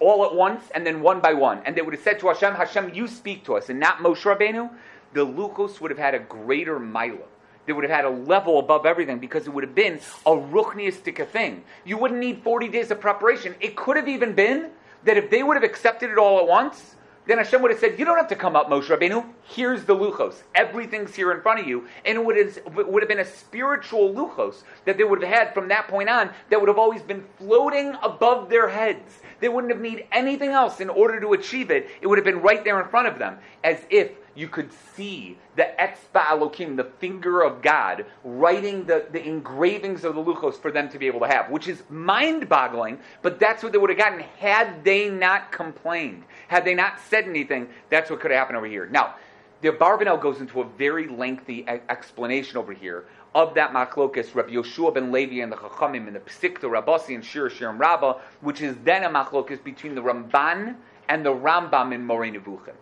all 0.00 0.24
at 0.24 0.34
once 0.34 0.64
and 0.74 0.86
then 0.86 1.02
one 1.02 1.20
by 1.20 1.34
one, 1.34 1.60
and 1.66 1.76
they 1.76 1.82
would 1.82 1.92
have 1.92 2.02
said 2.02 2.18
to 2.20 2.28
Hashem, 2.28 2.54
Hashem, 2.54 2.94
you 2.94 3.06
speak 3.06 3.44
to 3.44 3.56
us, 3.56 3.68
and 3.68 3.78
not 3.78 3.98
Moshe 3.98 4.22
Rabbeinu, 4.22 4.70
the 5.14 5.24
Luchos 5.24 5.80
would 5.80 5.90
have 5.90 5.98
had 5.98 6.14
a 6.14 6.18
greater 6.18 6.78
mila. 6.78 7.26
They 7.66 7.72
would 7.72 7.84
have 7.84 7.90
had 7.90 8.04
a 8.04 8.10
level 8.10 8.58
above 8.58 8.84
everything 8.84 9.18
because 9.18 9.46
it 9.46 9.50
would 9.50 9.64
have 9.64 9.74
been 9.74 9.94
a 10.26 10.30
ruchniistic 10.30 11.26
thing. 11.28 11.64
You 11.84 11.96
wouldn't 11.96 12.20
need 12.20 12.42
40 12.42 12.68
days 12.68 12.90
of 12.90 13.00
preparation. 13.00 13.54
It 13.60 13.74
could 13.74 13.96
have 13.96 14.08
even 14.08 14.34
been 14.34 14.70
that 15.04 15.16
if 15.16 15.30
they 15.30 15.42
would 15.42 15.56
have 15.56 15.64
accepted 15.64 16.10
it 16.10 16.18
all 16.18 16.40
at 16.40 16.46
once, 16.46 16.96
then 17.26 17.38
Hashem 17.38 17.62
would 17.62 17.70
have 17.70 17.80
said, 17.80 17.98
You 17.98 18.04
don't 18.04 18.18
have 18.18 18.28
to 18.28 18.36
come 18.36 18.54
up, 18.54 18.68
Moshe 18.68 18.88
Rabbeinu. 18.88 19.24
Here's 19.44 19.84
the 19.84 19.94
Luchos. 19.94 20.42
Everything's 20.54 21.14
here 21.14 21.32
in 21.32 21.40
front 21.40 21.60
of 21.60 21.66
you. 21.66 21.88
And 22.04 22.18
it 22.18 22.24
would, 22.24 22.36
have, 22.36 22.76
would 22.76 23.02
have 23.02 23.08
been 23.08 23.20
a 23.20 23.24
spiritual 23.24 24.12
Luchos 24.12 24.62
that 24.84 24.98
they 24.98 25.04
would 25.04 25.22
have 25.22 25.32
had 25.32 25.54
from 25.54 25.68
that 25.68 25.88
point 25.88 26.10
on 26.10 26.30
that 26.50 26.60
would 26.60 26.68
have 26.68 26.78
always 26.78 27.00
been 27.00 27.24
floating 27.38 27.96
above 28.02 28.50
their 28.50 28.68
heads. 28.68 29.20
They 29.40 29.48
wouldn't 29.48 29.72
have 29.72 29.80
needed 29.80 30.06
anything 30.12 30.50
else 30.50 30.80
in 30.80 30.90
order 30.90 31.18
to 31.18 31.32
achieve 31.32 31.70
it. 31.70 31.88
It 32.02 32.06
would 32.06 32.18
have 32.18 32.26
been 32.26 32.42
right 32.42 32.62
there 32.62 32.80
in 32.80 32.88
front 32.88 33.08
of 33.08 33.18
them, 33.18 33.38
as 33.62 33.78
if 33.88 34.10
you 34.34 34.48
could 34.48 34.70
see 34.94 35.38
the 35.56 35.70
Etzba 35.78 36.24
Elokim, 36.24 36.76
the 36.76 36.84
finger 36.84 37.42
of 37.42 37.62
God, 37.62 38.04
writing 38.24 38.84
the, 38.84 39.06
the 39.12 39.24
engravings 39.24 40.04
of 40.04 40.14
the 40.14 40.22
Luchos 40.22 40.54
for 40.54 40.70
them 40.70 40.88
to 40.88 40.98
be 40.98 41.06
able 41.06 41.20
to 41.20 41.28
have, 41.28 41.50
which 41.50 41.68
is 41.68 41.82
mind 41.88 42.48
boggling, 42.48 42.98
but 43.22 43.38
that's 43.38 43.62
what 43.62 43.72
they 43.72 43.78
would 43.78 43.90
have 43.90 43.98
gotten 43.98 44.20
had 44.38 44.84
they 44.84 45.08
not 45.08 45.52
complained. 45.52 46.24
Had 46.48 46.64
they 46.64 46.74
not 46.74 46.98
said 47.08 47.24
anything, 47.24 47.68
that's 47.90 48.10
what 48.10 48.20
could 48.20 48.30
have 48.30 48.38
happened 48.38 48.56
over 48.56 48.66
here. 48.66 48.86
Now, 48.86 49.14
the 49.60 49.70
Abarbanel 49.70 50.20
goes 50.20 50.40
into 50.40 50.60
a 50.60 50.64
very 50.64 51.08
lengthy 51.08 51.66
explanation 51.66 52.58
over 52.58 52.72
here 52.72 53.06
of 53.34 53.54
that 53.54 53.72
machlokas, 53.72 54.34
Rabbi 54.34 54.52
Yoshua 54.52 54.94
ben 54.94 55.10
Levi 55.10 55.42
and 55.42 55.50
the 55.50 55.56
Chachamim 55.56 56.06
and 56.06 56.14
the 56.14 56.20
Psikta 56.20 56.62
Rabasi 56.62 57.14
and 57.14 57.24
Shir 57.24 57.50
Shirim 57.50 57.78
Rabbah, 57.78 58.18
which 58.42 58.60
is 58.60 58.76
then 58.84 59.04
a 59.04 59.08
machlokas 59.08 59.62
between 59.64 59.94
the 59.94 60.02
Ramban 60.02 60.76
and 61.08 61.24
the 61.24 61.30
Rambam 61.30 61.92
in 61.92 62.04
Moreh 62.04 62.30
Nevuchim. 62.30 62.74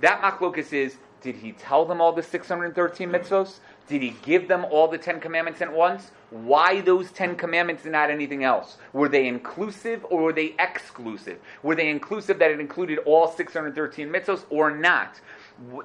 That 0.00 0.20
machlokas 0.22 0.72
is, 0.72 0.96
did 1.20 1.36
he 1.36 1.52
tell 1.52 1.84
them 1.84 2.00
all 2.00 2.12
the 2.12 2.22
613 2.22 3.10
mitzvos? 3.10 3.58
Did 3.88 4.02
he 4.02 4.14
give 4.22 4.48
them 4.48 4.64
all 4.66 4.88
the 4.88 4.98
Ten 4.98 5.20
Commandments 5.20 5.60
at 5.60 5.72
once? 5.72 6.12
Why 6.30 6.80
those 6.80 7.10
Ten 7.10 7.36
Commandments 7.36 7.82
and 7.82 7.92
not 7.92 8.10
anything 8.10 8.44
else? 8.44 8.76
Were 8.92 9.08
they 9.08 9.26
inclusive 9.26 10.06
or 10.08 10.22
were 10.22 10.32
they 10.32 10.54
exclusive? 10.58 11.38
Were 11.62 11.74
they 11.74 11.88
inclusive 11.88 12.38
that 12.38 12.50
it 12.50 12.60
included 12.60 12.98
all 13.00 13.28
613 13.28 14.08
mitzvos 14.08 14.44
or 14.48 14.70
not? 14.70 15.20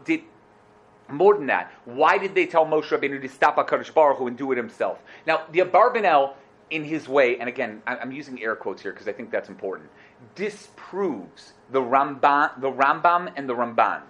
Did, 0.05 0.21
more 1.09 1.35
than 1.35 1.47
that, 1.47 1.71
why 1.85 2.17
did 2.17 2.35
they 2.35 2.45
tell 2.45 2.65
Moshe 2.65 2.89
Rabbeinu 2.89 3.21
to 3.21 3.29
stop 3.29 3.57
HaKadosh 3.57 3.93
Baruch 3.93 4.17
Hu 4.17 4.27
and 4.27 4.37
do 4.37 4.51
it 4.51 4.57
himself? 4.57 4.99
Now, 5.25 5.43
the 5.51 5.59
Abarbanel, 5.59 6.33
in 6.69 6.83
his 6.83 7.07
way, 7.07 7.37
and 7.39 7.47
again, 7.47 7.81
I'm 7.85 8.11
using 8.11 8.41
air 8.41 8.55
quotes 8.55 8.81
here 8.81 8.91
because 8.91 9.07
I 9.07 9.13
think 9.13 9.29
that's 9.29 9.49
important, 9.49 9.89
disproves 10.35 11.53
the 11.71 11.81
Ramban, 11.81 12.61
the 12.61 12.71
Rambam 12.71 13.31
and 13.35 13.49
the 13.49 13.55
Ramban. 13.55 14.01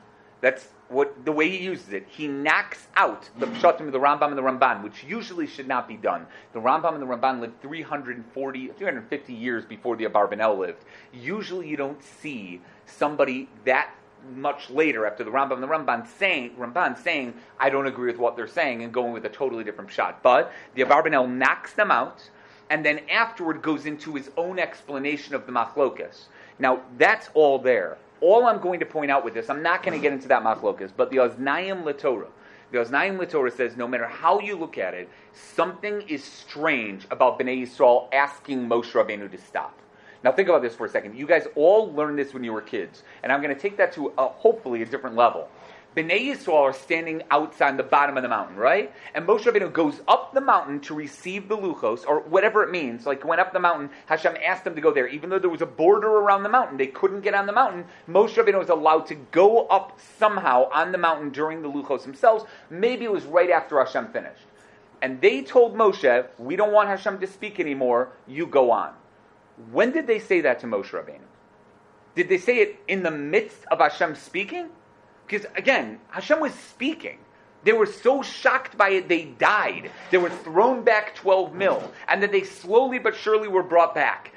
That's 0.42 0.68
what 0.90 1.26
the 1.26 1.32
way 1.32 1.50
he 1.50 1.64
uses 1.64 1.94
it. 1.94 2.06
He 2.08 2.28
knocks 2.28 2.88
out 2.96 3.30
the 3.40 3.48
Pshatim 3.48 3.88
of 3.88 3.92
the 3.92 4.00
Rambam 4.00 4.28
and 4.28 4.38
the 4.38 4.44
Ramban, 4.44 4.84
which 4.84 5.04
usually 5.04 5.48
should 5.48 5.68
not 5.68 5.88
be 5.88 5.98
done. 5.98 6.28
The 6.54 6.60
Rambam 6.60 6.94
and 6.94 7.02
the 7.02 7.08
Ramban 7.08 7.40
lived 7.40 7.62
340, 7.62 8.68
350 8.68 9.34
years 9.34 9.66
before 9.66 9.96
the 9.96 10.06
Abarbanel 10.06 10.60
lived. 10.60 10.86
Usually, 11.12 11.68
you 11.68 11.78
don't 11.78 12.04
see 12.04 12.62
somebody 12.86 13.50
that 13.66 13.90
much 14.36 14.70
later 14.70 15.06
after 15.06 15.24
the 15.24 15.32
Rambam 15.32 15.54
and 15.54 15.64
the 15.64 15.68
Ramban 15.68 16.08
saying, 16.18 16.52
Ramban 16.60 16.98
saying, 17.02 17.34
I 17.60 17.70
don't 17.70 17.88
agree 17.88 18.12
with 18.12 18.20
what 18.20 18.36
they're 18.36 18.48
saying 18.48 18.84
and 18.84 18.94
going 18.94 19.14
with 19.14 19.26
a 19.26 19.30
totally 19.30 19.64
different 19.64 19.92
shot. 19.92 20.22
But 20.24 20.52
the 20.76 20.84
Abarbanel 20.84 21.30
knocks 21.30 21.74
them 21.74 21.92
out 21.92 22.30
and 22.70 22.86
then 22.86 23.02
afterward 23.10 23.62
goes 23.62 23.86
into 23.86 24.16
his 24.16 24.30
own 24.38 24.60
explanation 24.60 25.36
of 25.36 25.46
the 25.46 25.52
machlokas. 25.52 26.26
Now, 26.60 26.82
that's 26.98 27.30
all 27.34 27.60
there. 27.60 27.98
All 28.22 28.46
I'm 28.46 28.60
going 28.60 28.80
to 28.80 28.86
point 28.86 29.12
out 29.12 29.26
with 29.26 29.34
this, 29.34 29.50
I'm 29.50 29.62
not 29.62 29.84
going 29.84 29.98
to 29.98 30.02
get 30.02 30.14
into 30.14 30.28
that 30.30 30.44
machlokas, 30.44 30.92
but 30.96 31.12
the 31.12 31.18
Oznayim 31.18 31.84
Latorah, 31.84 32.30
the 32.72 32.80
Oznayim 32.80 33.20
Latorah 33.20 33.56
says 33.56 33.78
no 33.78 33.88
matter 33.88 34.08
how 34.08 34.40
you 34.40 34.56
look 34.56 34.78
at 34.78 34.94
it, 34.94 35.10
something 35.34 36.02
is 36.08 36.24
strange 36.24 37.06
about 37.12 37.40
Bnei 37.40 37.62
Yisrael 37.62 38.12
asking 38.14 38.68
Moshe 38.68 38.92
Rabbeinu 38.92 39.30
to 39.30 39.38
stop. 39.38 39.78
Now 40.24 40.32
think 40.32 40.50
about 40.50 40.64
this 40.64 40.76
for 40.76 40.88
a 40.88 40.90
second. 40.90 41.16
You 41.16 41.28
guys 41.28 41.48
all 41.56 41.94
learned 41.94 42.18
this 42.18 42.34
when 42.34 42.44
you 42.44 42.52
were 42.52 42.62
kids, 42.62 43.04
and 43.22 43.32
I'm 43.32 43.42
going 43.42 43.54
to 43.54 43.62
take 43.62 43.78
that 43.78 43.94
to 43.94 44.12
a, 44.18 44.28
hopefully 44.28 44.82
a 44.82 44.86
different 44.86 45.16
level. 45.16 45.48
Bnei 45.96 46.28
Yisrael 46.28 46.62
are 46.62 46.74
standing 46.74 47.24
outside 47.32 47.78
the 47.78 47.84
bottom 47.84 48.18
of 48.18 48.24
the 48.24 48.28
mountain, 48.28 48.58
right? 48.58 48.92
And 49.14 49.26
Moshe 49.26 49.44
Rabbeinu 49.44 49.72
goes 49.72 50.02
up 50.10 50.34
the 50.34 50.42
mountain 50.42 50.82
to 50.82 50.94
receive 50.94 51.48
the 51.48 51.56
luchos, 51.56 52.06
or 52.06 52.20
whatever 52.20 52.64
it 52.64 52.70
means. 52.70 53.06
Like 53.06 53.24
went 53.24 53.40
up 53.40 53.54
the 53.54 53.62
mountain, 53.62 53.90
Hashem 54.08 54.36
asked 54.46 54.66
them 54.66 54.76
to 54.76 54.82
go 54.82 54.92
there, 54.92 55.08
even 55.08 55.30
though 55.30 55.40
there 55.40 55.50
was 55.50 55.62
a 55.62 55.66
border 55.66 56.10
around 56.10 56.44
the 56.44 56.50
mountain. 56.50 56.78
They 56.78 56.88
couldn't 56.88 57.22
get 57.22 57.34
on 57.34 57.46
the 57.46 57.54
mountain. 57.54 57.86
Moshe 58.10 58.34
Rabbeinu 58.34 58.60
was 58.60 58.68
allowed 58.68 59.08
to 59.08 59.16
go 59.16 59.68
up 59.68 59.98
somehow 60.20 60.70
on 60.74 60.92
the 60.92 60.98
mountain 60.98 61.30
during 61.30 61.62
the 61.62 61.70
luchos 61.70 62.04
themselves. 62.04 62.44
Maybe 62.70 63.06
it 63.06 63.12
was 63.12 63.24
right 63.24 63.50
after 63.50 63.80
Hashem 63.80 64.10
finished. 64.10 64.48
And 65.02 65.22
they 65.22 65.44
told 65.44 65.76
Moshe, 65.76 66.26
"We 66.38 66.58
don't 66.58 66.74
want 66.74 66.90
Hashem 66.90 67.20
to 67.20 67.28
speak 67.28 67.58
anymore. 67.58 68.10
You 68.28 68.48
go 68.48 68.72
on." 68.72 68.94
When 69.72 69.92
did 69.92 70.08
they 70.08 70.20
say 70.20 70.42
that 70.42 70.60
to 70.60 70.68
Moshe 70.68 70.92
Rabbeinu? 70.92 71.22
Did 72.16 72.28
they 72.28 72.38
say 72.38 72.58
it 72.58 72.80
in 72.86 73.04
the 73.04 73.12
midst 73.12 73.66
of 73.72 73.80
Hashem 73.80 74.16
speaking? 74.16 74.72
Because 75.26 75.46
again, 75.56 76.00
Hashem 76.10 76.40
was 76.40 76.54
speaking. 76.54 77.18
They 77.64 77.74
were 77.74 77.88
so 77.88 78.22
shocked 78.22 78.78
by 78.78 78.90
it, 78.90 79.10
they 79.10 79.26
died. 79.26 79.90
They 80.12 80.20
were 80.20 80.30
thrown 80.30 80.84
back 80.84 81.16
12 81.16 81.54
mil, 81.56 81.92
and 82.08 82.22
then 82.22 82.32
they 82.32 82.44
slowly 82.44 83.00
but 83.00 83.16
surely 83.16 83.48
were 83.48 83.64
brought 83.64 83.96
back. 83.96 84.32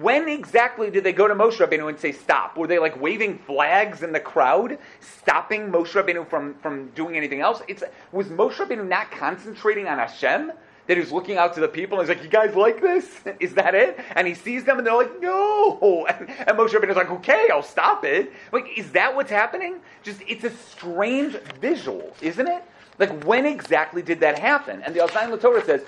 When 0.00 0.28
exactly 0.28 0.90
did 0.90 1.04
they 1.04 1.12
go 1.12 1.28
to 1.28 1.34
Moshe 1.34 1.58
Rabbeinu 1.58 1.88
and 1.90 1.98
say 1.98 2.12
stop? 2.12 2.56
Were 2.56 2.66
they 2.66 2.78
like 2.78 3.00
waving 3.00 3.38
flags 3.46 4.02
in 4.02 4.12
the 4.12 4.20
crowd, 4.20 4.78
stopping 5.00 5.70
Moshe 5.70 5.92
Rabbeinu 5.92 6.28
from, 6.28 6.54
from 6.60 6.88
doing 6.90 7.16
anything 7.16 7.40
else? 7.40 7.62
It's, 7.68 7.82
was 8.12 8.28
Moshe 8.28 8.54
Rabbeinu 8.54 8.88
not 8.88 9.10
concentrating 9.10 9.86
on 9.86 9.98
Hashem? 9.98 10.52
That 10.90 10.96
he 10.96 11.00
was 11.04 11.12
looking 11.12 11.36
out 11.36 11.54
to 11.54 11.60
the 11.60 11.68
people 11.68 12.00
and 12.00 12.08
he's 12.08 12.16
like, 12.16 12.24
You 12.24 12.28
guys 12.28 12.56
like 12.56 12.80
this? 12.80 13.08
Is 13.40 13.54
that 13.54 13.76
it? 13.76 13.96
And 14.16 14.26
he 14.26 14.34
sees 14.34 14.64
them 14.64 14.78
and 14.78 14.84
they're 14.84 14.96
like, 14.96 15.22
No. 15.22 16.04
And, 16.06 16.28
and 16.28 16.58
Moshe 16.58 16.70
Rabbeinu 16.70 16.90
is 16.90 16.96
like, 16.96 17.12
Okay, 17.12 17.46
I'll 17.52 17.62
stop 17.62 18.04
it. 18.04 18.32
Like, 18.50 18.76
is 18.76 18.90
that 18.90 19.14
what's 19.14 19.30
happening? 19.30 19.76
Just, 20.02 20.20
it's 20.26 20.42
a 20.42 20.50
strange 20.50 21.34
visual, 21.60 22.12
isn't 22.20 22.48
it? 22.48 22.64
Like, 22.98 23.22
when 23.22 23.46
exactly 23.46 24.02
did 24.02 24.18
that 24.18 24.36
happen? 24.36 24.82
And 24.82 24.92
the 24.92 25.00
Al 25.00 25.38
Torah 25.38 25.64
says, 25.64 25.82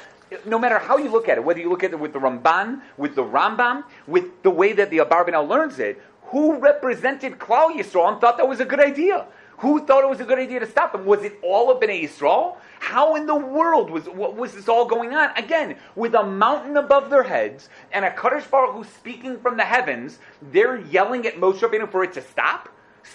no 0.47 0.56
matter 0.56 0.78
how 0.78 0.99
you 0.99 1.11
look 1.11 1.28
at 1.28 1.37
it, 1.37 1.42
whether 1.42 1.59
you 1.59 1.68
look 1.68 1.82
at 1.82 1.90
it 1.90 1.99
with 1.99 2.12
the 2.12 2.21
Ramban, 2.21 2.80
with 2.97 3.16
the 3.16 3.25
Rambam, 3.25 3.82
with 4.06 4.40
the 4.44 4.50
way 4.50 4.73
that 4.73 4.90
the 4.90 4.99
Abarbanel 4.99 5.49
learns 5.49 5.80
it, 5.80 6.00
who 6.26 6.56
represented 6.59 7.40
Klal 7.40 7.76
Yisrael 7.76 8.12
and 8.12 8.21
thought 8.21 8.37
that 8.37 8.49
was 8.49 8.61
a 8.61 8.64
good 8.64 8.80
idea? 8.80 9.26
Who 9.62 9.87
thought 9.87 10.02
it 10.02 10.11
was 10.11 10.19
a 10.19 10.25
good 10.25 10.40
idea 10.40 10.59
to 10.59 10.66
stop 10.66 10.90
them? 10.90 11.07
Was 11.07 11.23
it 11.23 11.38
all 11.40 11.71
of 11.71 11.81
Bnei 11.81 12.02
Yisrael? 12.02 12.57
How 12.81 13.14
in 13.14 13.26
the 13.26 13.37
world 13.37 13.90
was 13.90 14.07
what 14.07 14.35
was 14.35 14.54
this 14.54 14.69
all 14.69 14.87
going 14.87 15.14
on? 15.14 15.31
Again, 15.37 15.76
with 15.95 16.14
a 16.14 16.25
mountain 16.25 16.76
above 16.76 17.11
their 17.11 17.23
heads 17.23 17.69
and 17.92 18.04
a 18.04 18.11
Kadosh 18.11 18.50
Baruch 18.50 18.75
who's 18.75 18.88
speaking 18.88 19.38
from 19.38 19.57
the 19.57 19.62
heavens, 19.62 20.19
they're 20.50 20.81
yelling 20.81 21.26
at 21.26 21.37
Moshe 21.37 21.61
Rabbeinu 21.61 21.88
for 21.92 22.02
it 22.02 22.12
to 22.14 22.23
stop. 22.23 22.71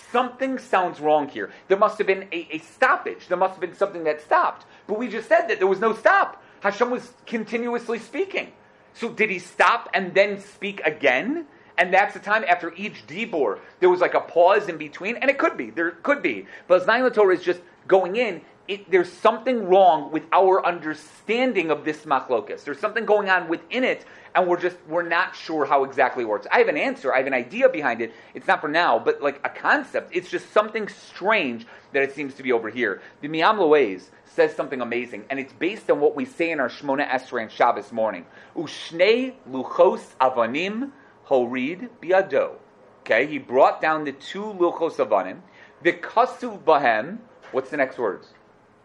Something 0.10 0.58
sounds 0.58 1.02
wrong 1.02 1.28
here. 1.28 1.52
There 1.68 1.78
must 1.78 1.98
have 1.98 2.08
been 2.08 2.30
a, 2.32 2.48
a 2.50 2.60
stoppage. 2.60 3.28
There 3.28 3.38
must 3.38 3.56
have 3.56 3.62
been 3.62 3.76
something 3.76 4.06
that 4.06 4.22
stopped. 4.22 4.66
But 4.88 4.98
we 4.98 5.10
just 5.10 5.28
said 5.28 5.50
that 5.50 5.58
there 5.60 5.68
was 5.68 5.82
no 5.82 5.94
stop. 5.94 6.42
Hashem 6.62 6.90
was 6.90 7.12
continuously 7.26 8.00
speaking. 8.00 8.54
So 8.94 9.10
did 9.10 9.30
he 9.30 9.40
stop 9.40 9.90
and 9.94 10.14
then 10.14 10.40
speak 10.40 10.80
again? 10.86 11.46
And 11.78 11.94
that's 11.94 12.14
the 12.14 12.20
time 12.20 12.44
after 12.48 12.74
each 12.76 13.06
dibor, 13.08 13.60
there 13.80 13.90
was 13.90 14.02
like 14.02 14.16
a 14.16 14.20
pause 14.20 14.68
in 14.68 14.78
between, 14.78 15.18
and 15.18 15.30
it 15.30 15.38
could 15.38 15.58
be, 15.58 15.70
there 15.70 15.92
could 15.92 16.22
be. 16.24 16.48
But 16.68 16.86
Znayin 16.86 17.14
Torah 17.14 17.36
is 17.36 17.44
just 17.44 17.62
going 17.88 18.16
in. 18.16 18.42
It, 18.68 18.92
there's 18.92 19.12
something 19.12 19.66
wrong 19.68 20.12
with 20.12 20.24
our 20.34 20.66
understanding 20.66 21.72
of 21.72 21.86
this 21.86 22.00
machlokas. 22.00 22.66
There's 22.66 22.80
something 22.80 23.06
going 23.06 23.30
on 23.30 23.48
within 23.48 23.86
it, 23.86 24.06
and 24.36 24.46
we're 24.46 24.60
just 24.60 24.76
we're 24.90 25.08
not 25.08 25.38
sure 25.38 25.66
how 25.66 25.86
exactly 25.86 26.24
it 26.24 26.28
works. 26.28 26.48
I 26.52 26.58
have 26.58 26.68
an 26.68 26.76
answer. 26.76 27.14
I 27.14 27.20
have 27.20 27.28
an 27.28 27.34
idea 27.34 27.70
behind 27.70 28.02
it. 28.02 28.12
It's 28.34 28.46
not 28.46 28.60
for 28.60 28.68
now, 28.68 29.00
but 29.00 29.22
like 29.22 29.40
a 29.46 29.50
concept. 29.50 30.10
It's 30.14 30.30
just 30.30 30.52
something 30.52 30.90
strange 30.90 31.66
that 31.94 32.04
it 32.04 32.14
seems 32.14 32.34
to 32.34 32.44
be 32.44 32.52
over 32.52 32.70
here. 32.70 33.02
The 33.22 33.30
Me'am 33.30 33.58
Lo'ez 33.58 34.10
says 34.26 34.54
something 34.54 34.82
amazing, 34.82 35.24
and 35.30 35.40
it's 35.40 35.54
based 35.54 35.90
on 35.90 36.02
what 36.02 36.16
we 36.16 36.26
say 36.26 36.52
in 36.52 36.60
our 36.60 36.70
Shmona 36.70 37.08
Esrei 37.08 37.44
and 37.44 37.52
Shabbos 37.52 37.94
morning. 37.94 38.26
Ushnei 38.54 39.34
luchos 39.50 40.02
avanim 40.20 40.92
horid 41.30 41.90
biado. 42.02 42.56
Okay, 43.02 43.26
he 43.26 43.38
brought 43.38 43.82
down 43.82 44.04
the 44.04 44.12
two 44.12 44.44
luchos 44.44 44.96
avanim. 44.96 45.40
The 45.82 45.94
kasu 45.94 46.62
bahem. 46.62 47.20
What's 47.52 47.70
the 47.70 47.78
next 47.78 47.98
words? 47.98 48.34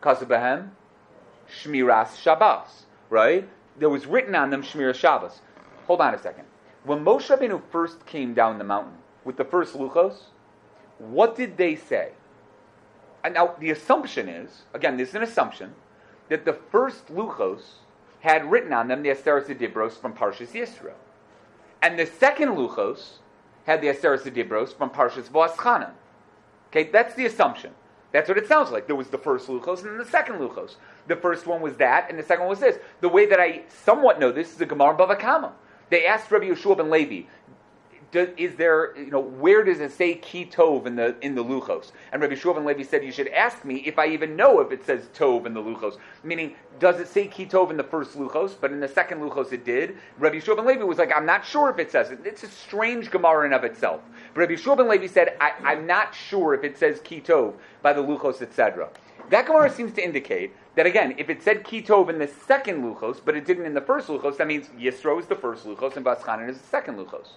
Kasu 0.01 0.27
bahem. 0.27 0.71
Shmiras 1.51 2.19
Shabbos. 2.19 2.87
Right? 3.11 3.49
There 3.79 3.89
was 3.89 4.07
written 4.07 4.35
on 4.35 4.51
them 4.51 4.63
Shmiras 4.63 4.95
Shabbos. 4.95 5.41
Hold 5.87 6.01
on 6.01 6.15
a 6.15 6.19
second. 6.19 6.45
When 6.85 7.05
Moshe 7.05 7.37
Rabbeinu 7.37 7.63
first 7.71 8.07
came 8.07 8.35
down 8.35 8.59
the 8.59 8.65
mountain 8.65 8.95
with 9.25 9.37
the 9.37 9.45
first 9.45 9.75
luchos, 9.75 10.25
what 10.99 11.37
did 11.37 11.57
they 11.57 11.77
say? 11.77 12.13
And 13.25 13.35
now 13.35 13.55
the 13.59 13.71
assumption 13.71 14.29
is, 14.29 14.63
again, 14.75 14.97
this 14.97 15.11
is 15.11 15.15
an 15.15 15.23
assumption, 15.23 15.75
that 16.29 16.45
the 16.45 16.53
first 16.53 17.07
luchos 17.07 17.61
had 18.21 18.51
written 18.51 18.73
on 18.73 18.89
them 18.89 19.03
the 19.03 19.11
Aseres 19.11 19.47
Dibros 19.47 19.93
from 19.93 20.15
Parshas 20.15 20.53
Yisro. 20.53 20.93
And 21.83 21.99
the 21.99 22.07
second 22.07 22.51
Luchos 22.51 23.19
had 23.67 23.83
the 23.83 23.89
Aseres 23.89 24.23
Dibros 24.23 24.73
from 24.73 24.91
Parshas 24.91 25.29
Va'aschanan. 25.29 25.91
Okay, 26.71 26.91
that's 26.91 27.15
the 27.15 27.27
assumption. 27.27 27.73
That's 28.12 28.29
what 28.29 28.39
it 28.39 28.47
sounds 28.47 28.71
like. 28.71 28.87
There 28.87 28.97
was 28.97 29.09
the 29.09 29.19
first 29.19 29.49
Luchos 29.49 29.79
and 29.79 29.89
then 29.89 29.99
the 29.99 30.05
second 30.05 30.37
Luchos. 30.37 30.77
The 31.09 31.17
first 31.17 31.47
one 31.47 31.61
was 31.61 31.77
that, 31.77 32.09
and 32.09 32.19
the 32.19 32.23
second 32.23 32.45
one 32.45 32.51
was 32.51 32.61
this. 32.61 32.79
The 33.01 33.09
way 33.09 33.27
that 33.27 33.41
I 33.41 33.62
somewhat 33.85 34.21
know 34.21 34.31
this 34.31 34.53
is 34.53 34.57
the 34.57 34.67
Gemara 34.67 34.97
Bava 34.97 35.19
Kama. 35.19 35.53
They 35.91 36.07
asked 36.07 36.31
Rabbi 36.31 36.47
Yeshua 36.47 36.77
ben 36.77 36.91
Levi, 36.91 37.27
is 38.14 38.57
there, 38.57 38.97
you 38.97 39.11
know, 39.11 39.21
where 39.21 39.64
does 39.64 39.81
it 39.81 39.92
say 39.92 40.14
ki 40.14 40.47
tov 40.47 40.87
in 40.87 40.97
the 40.97 41.16
in 41.23 41.35
the 41.35 41.45
luchos? 41.45 41.92
And 42.12 42.21
Rabbi 42.21 42.35
Shua 42.35 42.59
Levi 42.59 42.83
said, 42.83 43.04
you 43.04 43.12
should 43.12 43.28
ask 43.28 43.64
me 43.64 43.76
if 43.87 43.99
I 43.99 44.07
even 44.09 44.37
know 44.37 44.61
if 44.61 44.71
it 44.71 44.85
says 44.85 45.09
tov 45.14 45.47
in 45.47 45.54
the 45.54 45.62
luchos. 45.62 45.99
Meaning, 46.23 46.54
does 46.78 47.00
it 47.00 47.09
say 47.09 47.26
ki 47.26 47.47
tov 47.47 47.71
in 47.71 47.76
the 47.76 47.85
first 47.85 48.16
luchos, 48.16 48.54
but 48.61 48.73
in 48.73 48.81
the 48.81 48.88
second 48.88 49.21
luchos 49.21 49.52
it 49.52 49.64
did? 49.64 49.97
Rabbi 50.19 50.38
Shua 50.40 50.61
Levi 50.61 50.83
was 50.83 50.99
like, 50.99 51.12
I'm 51.14 51.26
not 51.26 51.45
sure 51.45 51.71
if 51.71 51.78
it 51.78 51.90
says 51.90 52.11
it. 52.11 52.21
It's 52.25 52.42
a 52.42 52.49
strange 52.49 53.11
gemara 53.11 53.47
in 53.47 53.52
of 53.52 53.64
itself. 53.64 54.02
But 54.35 54.40
Rabbi 54.42 54.57
Shua 54.57 54.75
Levi 54.75 55.07
said, 55.07 55.37
I, 55.40 55.73
am 55.73 55.87
not 55.87 56.14
sure 56.14 56.54
if 56.54 56.64
it 56.64 56.76
says 56.78 57.00
ki 57.00 57.21
tov 57.21 57.54
by 57.83 57.92
the 57.92 58.02
luchos, 58.02 58.42
etc. 58.42 58.90
That 59.31 59.47
gemara 59.47 59.71
seems 59.71 59.92
to 59.95 60.04
indicate 60.04 60.52
that 60.75 60.87
again, 60.87 61.14
if 61.19 61.31
it 61.31 61.42
said 61.42 61.64
ki 61.64 61.83
tov 61.83 62.09
in 62.09 62.19
the 62.19 62.28
second 62.28 62.83
luchos, 62.83 63.21
but 63.25 63.37
it 63.37 63.47
didn't 63.47 63.66
in 63.66 63.75
the 63.75 63.81
first 63.81 64.09
luchos, 64.09 64.37
that 64.37 64.47
means 64.47 64.69
Yisro 64.69 65.19
is 65.19 65.26
the 65.26 65.37
first 65.37 65.66
luchos 65.66 65.97
and 65.97 66.04
Vaschanan 66.04 66.49
is 66.49 66.59
the 66.59 66.66
second 66.66 66.97
luchos. 66.97 67.28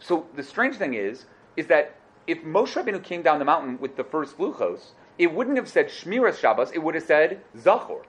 So 0.00 0.26
the 0.34 0.42
strange 0.42 0.76
thing 0.76 0.94
is, 0.94 1.26
is 1.56 1.66
that 1.68 1.94
if 2.26 2.42
Moshe 2.42 2.74
Rabbeinu 2.74 3.02
came 3.02 3.22
down 3.22 3.38
the 3.38 3.44
mountain 3.44 3.78
with 3.80 3.96
the 3.96 4.04
first 4.04 4.38
luchos, 4.38 4.92
it 5.18 5.32
wouldn't 5.32 5.56
have 5.56 5.68
said 5.68 5.88
Shmiras 5.88 6.38
Shabbos, 6.38 6.70
it 6.72 6.78
would 6.78 6.94
have 6.94 7.04
said 7.04 7.40
Zachor, 7.56 8.02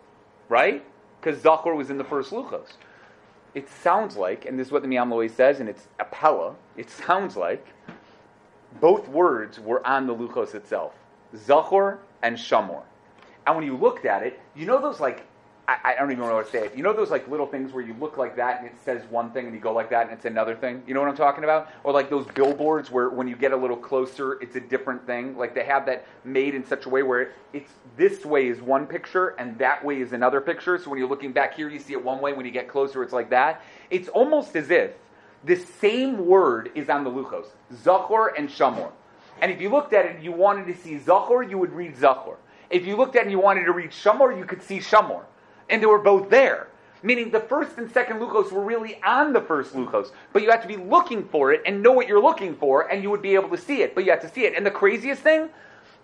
right? 0.48 0.84
Because 1.20 1.42
Zachor 1.42 1.76
was 1.76 1.90
in 1.90 1.98
the 1.98 2.04
first 2.04 2.32
luchos. 2.32 2.74
It 3.54 3.70
sounds 3.70 4.16
like, 4.16 4.46
and 4.46 4.58
this 4.58 4.68
is 4.68 4.72
what 4.72 4.82
the 4.82 4.88
Me'am 4.88 5.10
Lo'ez 5.10 5.32
says, 5.32 5.60
and 5.60 5.68
it's 5.68 5.88
Apella, 6.00 6.56
it 6.78 6.90
sounds 6.90 7.36
like 7.36 7.68
both 8.80 9.10
words 9.10 9.60
were 9.60 9.86
on 9.86 10.08
the 10.08 10.16
luchos 10.16 10.56
itself. 10.56 10.94
Zachor 11.36 11.98
and 12.24 12.38
Shamor. 12.38 12.84
And 13.46 13.56
when 13.56 13.66
you 13.66 13.76
looked 13.76 14.06
at 14.06 14.24
it, 14.24 14.40
you 14.56 14.66
know 14.66 14.82
those 14.82 15.00
like 15.00 15.26
I, 15.68 15.96
don't 15.98 16.12
even 16.12 16.24
know 16.24 16.36
how 16.36 16.42
to 16.42 16.50
say 16.50 16.66
it. 16.66 16.76
You 16.76 16.84
know 16.84 16.94
those 16.94 17.12
like 17.12 17.28
little 17.28 17.46
things 17.46 17.72
where 17.72 17.84
you 17.84 17.96
look 18.00 18.18
like 18.18 18.36
that 18.36 18.60
and 18.60 18.68
it 18.68 18.76
says 18.84 19.04
one 19.10 19.32
thing 19.32 19.46
and 19.46 19.56
you 19.56 19.62
go 19.62 19.74
like 19.74 19.90
that 19.92 20.08
and 20.08 20.12
it's 20.12 20.26
another 20.26 20.56
thing? 20.56 20.84
You 20.86 20.94
know 20.94 21.00
what 21.00 21.10
I'm 21.10 21.16
talking 21.16 21.44
about? 21.44 21.70
Or 21.84 21.94
like 21.94 22.10
those 22.10 22.26
billboards 22.28 22.92
where 22.92 23.10
when 23.10 23.28
you 23.28 23.36
get 23.36 23.52
a 23.52 23.56
little 23.56 23.78
closer, 23.78 24.34
it's 24.42 24.56
a 24.56 24.60
different 24.60 25.06
thing. 25.06 25.38
Like 25.38 25.56
they 25.56 25.64
have 25.64 25.86
that 25.86 26.06
made 26.24 26.56
in 26.56 26.66
such 26.66 26.86
a 26.86 26.90
way 26.90 27.04
where 27.04 27.32
it's 27.54 27.72
this 27.96 28.26
way 28.26 28.48
is 28.48 28.62
one 28.62 28.86
picture 28.86 29.30
and 29.40 29.58
that 29.60 29.84
way 29.84 30.02
is 30.02 30.14
another 30.14 30.42
picture. 30.42 30.78
So 30.78 30.90
when 30.90 31.00
you're 31.00 31.10
looking 31.10 31.32
back 31.32 31.56
here, 31.56 31.70
you 31.70 31.80
see 31.80 31.94
it 31.94 32.04
one 32.04 32.22
way. 32.22 32.34
When 32.34 32.46
you 32.46 32.52
get 32.52 32.68
closer, 32.68 33.04
it's 33.04 33.14
like 33.14 33.30
that. 33.30 33.62
It's 33.90 34.10
almost 34.10 34.56
as 34.56 34.72
if 34.72 34.92
the 35.44 35.56
same 35.56 36.26
word 36.26 36.72
is 36.76 36.90
on 36.90 37.04
the 37.04 37.10
luchos, 37.10 37.48
Zachor 37.74 38.38
and 38.38 38.50
Shamor. 38.50 38.92
And 39.42 39.52
if 39.52 39.62
you 39.62 39.70
looked 39.70 39.94
at 39.94 40.06
it, 40.06 40.22
you 40.22 40.32
wanted 40.32 40.68
to 40.68 40.78
see 40.82 40.98
Zachor, 40.98 41.50
you 41.50 41.58
would 41.58 41.72
read 41.72 41.96
Zachor. 41.96 42.36
If 42.70 42.86
you 42.86 42.96
looked 42.96 43.16
at 43.16 43.22
it 43.22 43.24
and 43.24 43.32
you 43.32 43.40
wanted 43.40 43.66
to 43.66 43.72
read 43.72 43.92
Shamor, 43.92 44.38
you 44.38 44.46
could 44.46 44.62
see 44.62 44.80
Shamor 44.80 45.24
and 45.72 45.82
they 45.82 45.88
were 45.88 46.00
both 46.00 46.30
there. 46.30 46.68
Meaning 47.04 47.32
the 47.32 47.40
first 47.40 47.78
and 47.78 47.92
second 47.92 48.20
luchos 48.20 48.52
were 48.52 48.64
really 48.64 49.02
on 49.02 49.34
the 49.34 49.42
first 49.42 49.74
luchos, 49.74 50.12
but 50.34 50.44
you 50.44 50.52
have 50.52 50.62
to 50.62 50.68
be 50.68 50.78
looking 50.78 51.28
for 51.30 51.52
it 51.52 51.64
and 51.66 51.82
know 51.82 51.92
what 51.92 52.08
you're 52.08 52.22
looking 52.22 52.56
for, 52.56 52.92
and 52.92 53.02
you 53.02 53.10
would 53.10 53.24
be 53.24 53.34
able 53.34 53.50
to 53.50 53.58
see 53.58 53.82
it, 53.82 53.96
but 53.96 54.06
you 54.06 54.12
have 54.12 54.22
to 54.22 54.30
see 54.30 54.46
it. 54.46 54.56
And 54.56 54.64
the 54.64 54.72
craziest 54.72 55.24
thing, 55.24 55.50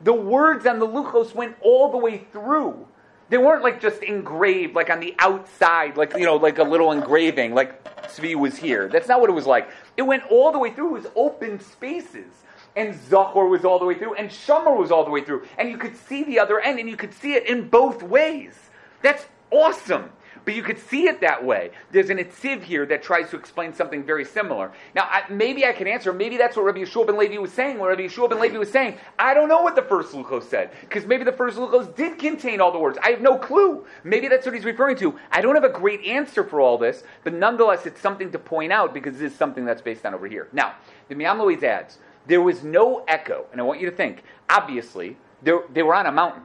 the 0.02 0.14
words 0.14 0.66
on 0.66 0.80
the 0.80 0.88
luchos 0.88 1.36
went 1.36 1.56
all 1.62 1.92
the 1.92 1.98
way 1.98 2.26
through. 2.32 2.88
They 3.30 3.38
weren't 3.38 3.62
like 3.62 3.80
just 3.80 4.02
engraved, 4.02 4.74
like 4.74 4.90
on 4.90 5.00
the 5.00 5.14
outside, 5.20 5.98
like 5.98 6.14
you 6.14 6.26
know, 6.26 6.38
like 6.38 6.58
a 6.58 6.64
little 6.64 6.92
engraving, 6.92 7.54
like 7.54 7.84
Svi 8.08 8.36
was 8.36 8.58
here. 8.58 8.88
That's 8.88 9.08
not 9.08 9.22
what 9.22 9.30
it 9.30 9.34
was 9.34 9.46
like. 9.46 9.70
It 9.98 10.04
went 10.04 10.24
all 10.32 10.52
the 10.52 10.60
way 10.60 10.72
through. 10.72 10.96
It 10.96 11.04
was 11.04 11.12
open 11.16 11.60
spaces 11.60 12.44
and 12.78 12.94
Zachor 12.94 13.50
was 13.50 13.66
all 13.66 13.80
the 13.80 13.86
way 13.86 13.96
through, 13.96 14.14
and 14.14 14.30
Shamar 14.30 14.78
was 14.78 14.92
all 14.92 15.04
the 15.04 15.10
way 15.10 15.24
through, 15.24 15.48
and 15.58 15.68
you 15.68 15.80
could 15.80 15.98
see 15.98 16.24
the 16.24 16.38
other 16.38 16.60
end, 16.60 16.80
and 16.80 16.88
you 16.88 16.96
could 16.96 17.12
see 17.12 17.34
it 17.34 17.48
in 17.48 17.70
both 17.70 18.04
ways. 18.04 18.54
That's 19.02 19.26
awesome. 19.52 20.12
but 20.48 20.56
you 20.56 20.64
could 20.64 20.80
see 20.80 21.08
it 21.08 21.20
that 21.20 21.44
way. 21.44 21.72
There's 21.92 22.10
an 22.10 22.20
etziv 22.20 22.64
here 22.64 22.86
that 22.86 23.04
tries 23.04 23.30
to 23.32 23.36
explain 23.36 23.74
something 23.74 24.06
very 24.06 24.24
similar. 24.24 24.72
Now, 24.96 25.04
I, 25.04 25.24
maybe 25.30 25.66
I 25.66 25.74
can 25.74 25.88
answer. 25.88 26.14
Maybe 26.14 26.38
that's 26.38 26.56
what 26.56 26.64
Rabbi 26.64 26.80
Yeshua 26.80 27.06
ben 27.06 27.18
Levi 27.18 27.38
was 27.38 27.52
saying. 27.52 27.78
What 27.78 27.90
Rabbi 27.90 28.04
Yeshua 28.04 28.30
ben 28.30 28.40
Levi 28.40 28.58
was 28.58 28.72
saying. 28.72 28.98
I 29.20 29.34
don't 29.34 29.50
know 29.50 29.62
what 29.62 29.76
the 29.76 29.82
first 29.82 30.14
Luchos 30.14 30.44
said 30.44 30.72
because 30.82 31.06
maybe 31.06 31.26
the 31.26 31.34
first 31.34 31.58
Luchos 31.58 31.94
did 31.98 32.18
contain 32.18 32.62
all 32.62 32.72
the 32.72 32.80
words. 32.80 32.98
I 33.04 33.10
have 33.10 33.20
no 33.20 33.38
clue. 33.38 33.86
Maybe 34.06 34.30
that's 34.30 34.46
what 34.46 34.56
he's 34.56 34.64
referring 34.64 34.96
to. 35.00 35.20
I 35.34 35.42
don't 35.42 35.56
have 35.56 35.66
a 35.66 35.70
great 35.70 36.06
answer 36.06 36.46
for 36.46 36.62
all 36.62 36.78
this, 36.78 37.04
but 37.26 37.34
nonetheless, 37.34 37.86
it's 37.86 38.00
something 38.00 38.32
to 38.32 38.40
point 38.40 38.72
out 38.72 38.94
because 38.94 39.18
this 39.18 39.34
is 39.34 39.38
something 39.38 39.66
that's 39.66 39.82
based 39.82 40.06
on 40.06 40.14
over 40.14 40.28
here. 40.28 40.48
Now, 40.54 40.76
the 41.10 41.16
Me'am 41.16 41.40
Lo'ez 41.40 41.62
adds 41.62 41.98
there 42.26 42.42
was 42.42 42.64
no 42.64 43.04
echo, 43.10 43.48
and 43.52 43.60
I 43.60 43.66
want 43.66 43.82
you 43.82 43.90
to 43.90 43.96
think. 43.96 44.24
Obviously, 44.50 45.18
they 45.44 45.84
were 45.84 45.94
on 45.94 46.06
a 46.06 46.12
mountain 46.14 46.44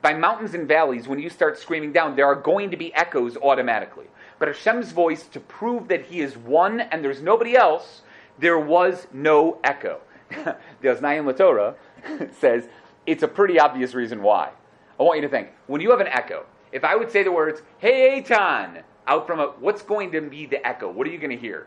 by 0.00 0.14
mountains 0.14 0.54
and 0.54 0.68
valleys, 0.68 1.08
when 1.08 1.18
you 1.18 1.28
start 1.28 1.58
screaming 1.58 1.92
down, 1.92 2.14
there 2.14 2.26
are 2.26 2.34
going 2.34 2.70
to 2.70 2.76
be 2.76 2.94
echoes 2.94 3.36
automatically. 3.36 4.06
But 4.38 4.48
Hashem's 4.48 4.92
voice, 4.92 5.26
to 5.28 5.40
prove 5.40 5.88
that 5.88 6.06
He 6.06 6.20
is 6.20 6.36
one 6.36 6.80
and 6.80 7.04
there's 7.04 7.20
nobody 7.20 7.56
else, 7.56 8.02
there 8.38 8.58
was 8.58 9.08
no 9.12 9.58
echo. 9.64 10.00
the 10.30 10.56
Oznayim 10.84 11.36
Torah 11.36 11.74
says 12.38 12.68
it's 13.06 13.22
a 13.22 13.28
pretty 13.28 13.58
obvious 13.58 13.94
reason 13.94 14.22
why. 14.22 14.50
I 14.98 15.02
want 15.02 15.16
you 15.16 15.22
to 15.22 15.28
think 15.28 15.48
when 15.66 15.80
you 15.80 15.90
have 15.90 16.00
an 16.00 16.08
echo, 16.08 16.44
if 16.70 16.84
I 16.84 16.94
would 16.94 17.10
say 17.10 17.22
the 17.22 17.32
words, 17.32 17.62
Hey 17.78 18.22
Eitan, 18.22 18.82
out 19.06 19.26
from 19.26 19.40
a, 19.40 19.46
what's 19.58 19.82
going 19.82 20.12
to 20.12 20.20
be 20.20 20.46
the 20.46 20.64
echo? 20.66 20.90
What 20.90 21.06
are 21.06 21.10
you 21.10 21.18
going 21.18 21.30
to 21.30 21.36
hear? 21.36 21.66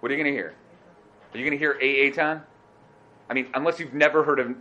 What 0.00 0.12
are 0.12 0.14
you 0.14 0.22
going 0.22 0.32
to 0.32 0.38
hear? 0.38 0.54
Are 1.32 1.38
you 1.38 1.44
going 1.44 1.58
to 1.58 1.58
hear 1.58 1.78
A 1.80 2.10
Eitan? 2.10 2.42
I 3.28 3.34
mean, 3.34 3.46
unless 3.54 3.78
you've 3.78 3.94
never 3.94 4.24
heard 4.24 4.40
of 4.40 4.54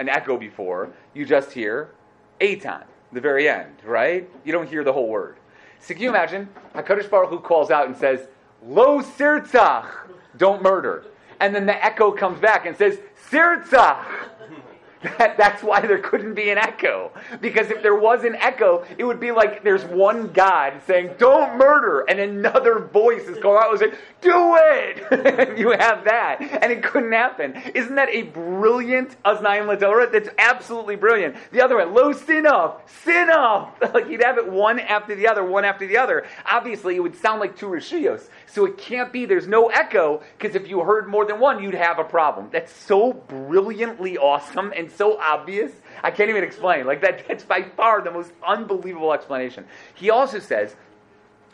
an 0.00 0.08
echo 0.08 0.36
before, 0.36 0.90
you 1.14 1.26
just 1.26 1.52
hear 1.52 1.90
Eitan, 2.40 2.84
the 3.12 3.20
very 3.20 3.48
end, 3.48 3.74
right? 3.84 4.28
You 4.44 4.52
don't 4.52 4.68
hear 4.68 4.82
the 4.82 4.92
whole 4.92 5.08
word. 5.08 5.36
So 5.78 5.94
can 5.94 6.02
you 6.02 6.08
imagine? 6.08 6.48
HaKadosh 6.74 7.08
Baruch 7.10 7.30
Hu 7.30 7.38
calls 7.38 7.70
out 7.70 7.86
and 7.86 7.96
says, 7.96 8.26
Lo 8.64 9.00
sirtzach, 9.02 9.86
don't 10.38 10.62
murder. 10.62 11.04
And 11.38 11.54
then 11.54 11.66
the 11.66 11.84
echo 11.84 12.10
comes 12.10 12.40
back 12.40 12.66
and 12.66 12.76
says, 12.76 12.98
Sirtzach, 13.30 14.04
that, 15.18 15.36
that's 15.36 15.62
why 15.62 15.80
there 15.80 15.98
couldn't 15.98 16.34
be 16.34 16.50
an 16.50 16.58
echo. 16.58 17.12
Because 17.40 17.70
if 17.70 17.82
there 17.82 17.94
was 17.94 18.24
an 18.24 18.36
echo, 18.36 18.84
it 18.98 19.04
would 19.04 19.20
be 19.20 19.32
like 19.32 19.64
there's 19.64 19.84
one 19.84 20.28
God 20.28 20.80
saying, 20.86 21.14
don't 21.18 21.56
murder, 21.56 22.00
and 22.00 22.20
another 22.20 22.80
voice 22.80 23.22
is 23.22 23.38
going 23.38 23.62
out 23.62 23.70
and 23.70 23.78
saying, 23.78 23.92
do 24.20 24.56
it! 24.58 25.58
you 25.58 25.70
have 25.70 26.04
that. 26.04 26.40
And 26.40 26.72
it 26.72 26.82
couldn't 26.82 27.12
happen. 27.12 27.60
Isn't 27.74 27.94
that 27.94 28.08
a 28.10 28.22
brilliant 28.22 29.16
Oznayim 29.24 29.66
Latorah? 29.66 30.10
That's 30.10 30.28
absolutely 30.38 30.96
brilliant. 30.96 31.36
The 31.52 31.62
other 31.62 31.76
one, 31.76 31.94
low 31.94 32.12
sin 32.12 32.46
off, 32.46 32.88
sin 33.04 33.28
like 33.94 34.08
you'd 34.08 34.22
have 34.22 34.38
it 34.38 34.50
one 34.50 34.78
after 34.80 35.14
the 35.14 35.28
other, 35.28 35.44
one 35.44 35.64
after 35.64 35.86
the 35.86 35.96
other. 35.96 36.26
Obviously, 36.46 36.96
it 36.96 37.00
would 37.00 37.16
sound 37.16 37.40
like 37.40 37.56
two 37.56 37.66
Rishios. 37.66 38.28
So 38.46 38.66
it 38.66 38.78
can't 38.78 39.12
be, 39.12 39.26
there's 39.26 39.46
no 39.46 39.68
echo, 39.68 40.22
because 40.38 40.56
if 40.56 40.68
you 40.68 40.80
heard 40.80 41.08
more 41.08 41.24
than 41.24 41.38
one, 41.38 41.62
you'd 41.62 41.74
have 41.74 41.98
a 41.98 42.04
problem. 42.04 42.48
That's 42.52 42.72
so 42.72 43.12
brilliantly 43.12 44.18
awesome 44.18 44.72
and 44.76 44.90
so 44.90 45.18
obvious. 45.18 45.72
I 46.02 46.10
can't 46.10 46.30
even 46.30 46.44
explain. 46.44 46.86
Like 46.86 47.00
that, 47.02 47.26
that's 47.28 47.44
by 47.44 47.62
far 47.62 48.02
the 48.02 48.10
most 48.10 48.32
unbelievable 48.46 49.12
explanation. 49.12 49.64
He 49.94 50.10
also 50.10 50.38
says 50.38 50.74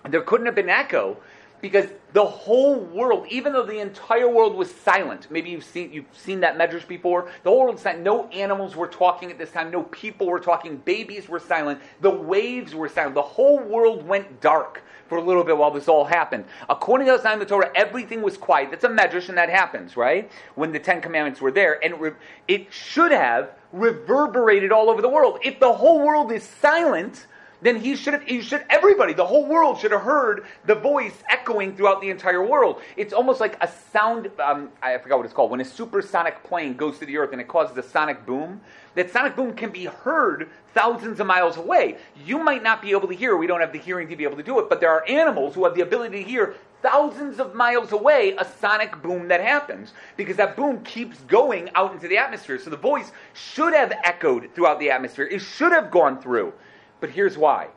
there 0.09 0.23
couldn't 0.23 0.47
have 0.47 0.55
been 0.55 0.69
echo 0.71 1.17
because 1.61 1.87
the 2.13 2.25
whole 2.25 2.77
world, 2.77 3.27
even 3.29 3.53
though 3.53 3.65
the 3.65 3.79
entire 3.79 4.29
world 4.29 4.55
was 4.55 4.75
silent, 4.75 5.27
maybe 5.31 5.51
you've 5.51 5.65
seen 5.65 5.93
you've 5.93 6.07
seen 6.13 6.41
that 6.41 6.57
medrash 6.57 6.87
before. 6.87 7.31
The 7.43 7.51
whole 7.51 7.65
world 7.65 7.79
silent. 7.79 8.03
No 8.03 8.29
animals 8.29 8.77
were 8.77 8.87
talking 8.87 9.31
at 9.31 9.39
this 9.39 9.51
time. 9.51 9.71
No 9.71 9.85
people 9.85 10.27
were 10.27 10.41
talking. 10.41 10.79
Babies 10.79 11.29
were 11.29 11.41
silent. 11.41 11.81
The 12.01 12.11
waves 12.11 12.75
were 12.75 12.89
silent. 12.89 13.15
The 13.15 13.23
whole 13.23 13.59
world 13.59 14.07
went 14.07 14.41
dark 14.41 14.83
for 15.09 15.19
a 15.19 15.23
little 15.23 15.45
bit 15.45 15.57
while 15.57 15.71
this 15.71 15.89
all 15.89 16.05
happened. 16.05 16.45
According 16.69 17.07
to 17.07 17.13
the 17.13 17.23
sign 17.23 17.35
of 17.35 17.41
the 17.41 17.47
Torah, 17.47 17.71
everything 17.75 18.23
was 18.23 18.37
quiet. 18.37 18.71
That's 18.71 18.85
a 18.85 18.89
medrash, 18.89 19.29
and 19.29 19.39
that 19.39 19.49
happens, 19.49 19.97
right? 19.97 20.31
When 20.55 20.73
the 20.73 20.81
Ten 20.81 21.01
Commandments 21.01 21.41
were 21.41 21.53
there, 21.53 21.85
and 21.85 22.15
it 22.49 22.73
should 22.73 23.13
have 23.13 23.51
reverberated 23.73 24.73
all 24.73 24.91
over 24.91 25.03
the 25.03 25.09
world. 25.09 25.39
If 25.45 25.61
the 25.61 25.73
whole 25.73 26.01
world 26.01 26.33
is 26.33 26.43
silent, 26.43 27.27
then 27.63 27.81
he 27.81 27.97
should 27.97 28.15
have, 28.15 28.23
he 28.23 28.41
should, 28.43 28.65
everybody, 28.69 29.13
the 29.13 29.25
whole 29.25 29.47
world 29.47 29.79
should 29.79 29.93
have 29.93 30.03
heard 30.03 30.47
the 30.67 30.75
voice 30.75 31.15
echoing 31.29 31.75
throughout 31.77 32.01
the 32.01 32.11
entire 32.11 32.45
world. 32.45 32.81
It's 32.97 33.13
almost 33.13 33.41
like 33.41 33.57
a 33.63 33.69
sound, 33.93 34.31
um, 34.39 34.71
I 34.83 34.99
forgot 34.99 35.19
what 35.19 35.25
it's 35.25 35.35
called, 35.35 35.51
when 35.51 35.61
a 35.61 35.65
supersonic 35.65 36.43
plane 36.45 36.77
goes 36.77 36.99
to 36.99 37.07
the 37.07 37.17
earth 37.17 37.33
and 37.33 37.41
it 37.41 37.49
causes 37.49 37.77
a 37.77 37.83
sonic 37.83 38.27
boom. 38.27 38.61
That 38.95 39.11
sonic 39.11 39.37
boom 39.37 39.55
can 39.55 39.71
be 39.71 39.85
heard 39.85 40.49
thousands 40.73 41.21
of 41.21 41.27
miles 41.27 41.57
away. 41.57 41.99
You 42.25 42.39
might 42.39 42.63
not 42.63 42.81
be 42.81 42.93
able 42.93 43.09
to 43.09 43.15
hear, 43.15 43.37
we 43.37 43.47
don't 43.47 43.61
have 43.61 43.73
the 43.73 43.79
hearing 43.79 44.09
to 44.09 44.17
be 44.17 44.25
able 44.25 44.37
to 44.37 44.43
do 44.43 44.59
it, 44.59 44.69
but 44.69 44.81
there 44.81 44.91
are 44.91 45.07
animals 45.09 45.55
who 45.55 45.65
have 45.65 45.75
the 45.75 45.83
ability 45.83 46.23
to 46.23 46.29
hear 46.29 46.55
thousands 46.83 47.41
of 47.41 47.55
miles 47.55 47.93
away 47.93 48.35
a 48.39 48.45
sonic 48.45 49.03
boom 49.03 49.29
that 49.29 49.41
happens 49.41 49.93
because 50.17 50.37
that 50.37 50.57
boom 50.57 50.83
keeps 50.85 51.19
going 51.23 51.71
out 51.75 51.93
into 51.93 52.09
the 52.09 52.17
atmosphere. 52.17 52.59
So 52.59 52.71
the 52.71 52.77
voice 52.77 53.13
should 53.35 53.75
have 53.75 53.93
echoed 54.05 54.51
throughout 54.55 54.79
the 54.79 54.91
atmosphere. 54.91 55.27
It 55.27 55.41
should 55.41 55.73
have 55.73 55.91
gone 55.91 56.21
through. 56.21 56.53
But 57.01 57.11
here's 57.11 57.37
why. 57.37 57.69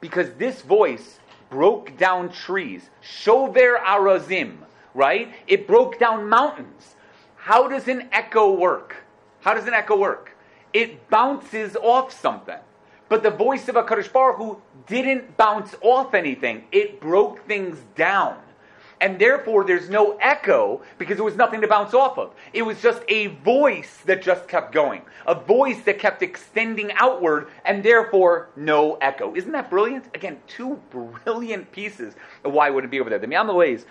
Because 0.00 0.30
this 0.34 0.62
voice 0.62 1.18
broke 1.50 1.96
down 1.96 2.30
trees. 2.30 2.90
Shover 3.00 3.78
arazim, 3.78 4.58
right? 4.94 5.32
It 5.46 5.66
broke 5.66 5.98
down 5.98 6.28
mountains. 6.28 6.96
How 7.36 7.68
does 7.68 7.88
an 7.88 8.08
echo 8.12 8.52
work? 8.52 8.96
How 9.40 9.54
does 9.54 9.66
an 9.66 9.74
echo 9.74 9.96
work? 9.96 10.36
It 10.72 11.08
bounces 11.08 11.76
off 11.76 12.12
something. 12.12 12.58
But 13.08 13.22
the 13.22 13.30
voice 13.30 13.68
of 13.68 13.76
a 13.76 13.82
Baruch 13.82 14.36
Hu 14.36 14.60
didn't 14.86 15.36
bounce 15.36 15.74
off 15.80 16.12
anything. 16.14 16.64
It 16.72 17.00
broke 17.00 17.46
things 17.46 17.78
down 17.94 18.36
and 19.00 19.18
therefore 19.18 19.64
there's 19.64 19.88
no 19.88 20.16
echo 20.20 20.80
because 20.98 21.16
there 21.16 21.24
was 21.24 21.36
nothing 21.36 21.60
to 21.60 21.68
bounce 21.68 21.94
off 21.94 22.18
of. 22.18 22.34
It 22.52 22.62
was 22.62 22.80
just 22.80 23.02
a 23.08 23.28
voice 23.28 23.98
that 24.06 24.22
just 24.22 24.48
kept 24.48 24.72
going, 24.72 25.02
a 25.26 25.34
voice 25.34 25.82
that 25.82 25.98
kept 25.98 26.22
extending 26.22 26.92
outward, 26.92 27.48
and 27.64 27.82
therefore 27.82 28.48
no 28.56 28.96
echo. 28.96 29.34
Isn't 29.34 29.52
that 29.52 29.70
brilliant? 29.70 30.06
Again, 30.14 30.38
two 30.46 30.80
brilliant 30.90 31.70
pieces 31.72 32.14
of 32.44 32.52
why 32.52 32.70
would 32.70 32.84
it 32.84 32.90
be 32.90 33.00
over 33.00 33.10
there. 33.10 33.18
The 33.18 33.26
Loiz 33.26 33.84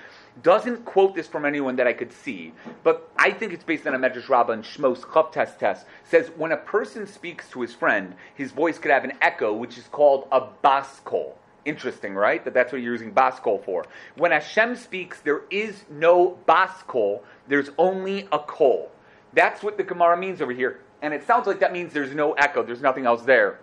doesn't 0.44 0.84
quote 0.84 1.16
this 1.16 1.28
from 1.28 1.46
anyone 1.46 1.76
that 1.78 1.88
I 1.88 1.94
could 1.94 2.12
see, 2.12 2.54
but 2.84 3.10
I 3.18 3.32
think 3.32 3.54
it's 3.54 3.64
based 3.64 3.88
on 3.88 3.96
a 3.96 4.00
Medrash 4.00 4.28
Rabbah 4.28 4.54
and 4.54 4.64
Shmos 4.64 5.00
Chav 5.00 5.32
Test 5.32 5.60
Test. 5.60 5.86
Says 6.04 6.32
when 6.36 6.52
a 6.52 6.58
person 6.58 7.08
speaks 7.08 7.50
to 7.52 7.62
his 7.62 7.74
friend, 7.74 8.16
his 8.34 8.52
voice 8.52 8.78
could 8.78 8.92
have 8.92 9.04
an 9.04 9.14
echo, 9.22 9.54
which 9.54 9.78
is 9.78 9.86
called 9.88 10.28
a 10.32 10.42
bas 10.62 11.00
kol. 11.06 11.38
Interesting, 11.66 12.14
right? 12.14 12.44
That 12.46 12.54
that's 12.54 12.72
what 12.72 12.82
you're 12.82 12.94
using 12.94 13.12
baskol 13.12 13.64
for. 13.64 13.86
When 14.18 14.32
Hashem 14.32 14.76
speaks, 14.76 15.20
there 15.22 15.42
is 15.50 15.84
no 15.90 16.38
baskol. 16.48 17.22
There's 17.48 17.72
only 17.78 18.28
a 18.32 18.40
kol. 18.40 18.92
That's 19.34 19.64
what 19.64 19.78
the 19.78 19.84
Gemara 19.84 20.16
means 20.16 20.42
over 20.42 20.54
here. 20.54 20.80
And 21.02 21.14
it 21.14 21.26
sounds 21.26 21.48
like 21.48 21.60
that 21.60 21.74
means 21.74 21.92
there's 21.92 22.16
no 22.16 22.34
echo. 22.34 22.64
There's 22.64 22.82
nothing 22.82 23.06
else 23.06 23.24
there. 23.24 23.60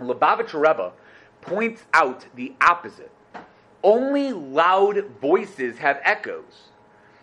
Lubavitch 0.00 0.52
Rebbe 0.52 0.92
points 1.40 1.82
out 1.94 2.26
the 2.34 2.52
opposite. 2.60 3.10
Only 3.82 4.32
loud 4.32 5.04
voices 5.20 5.78
have 5.78 6.00
echoes. 6.04 6.68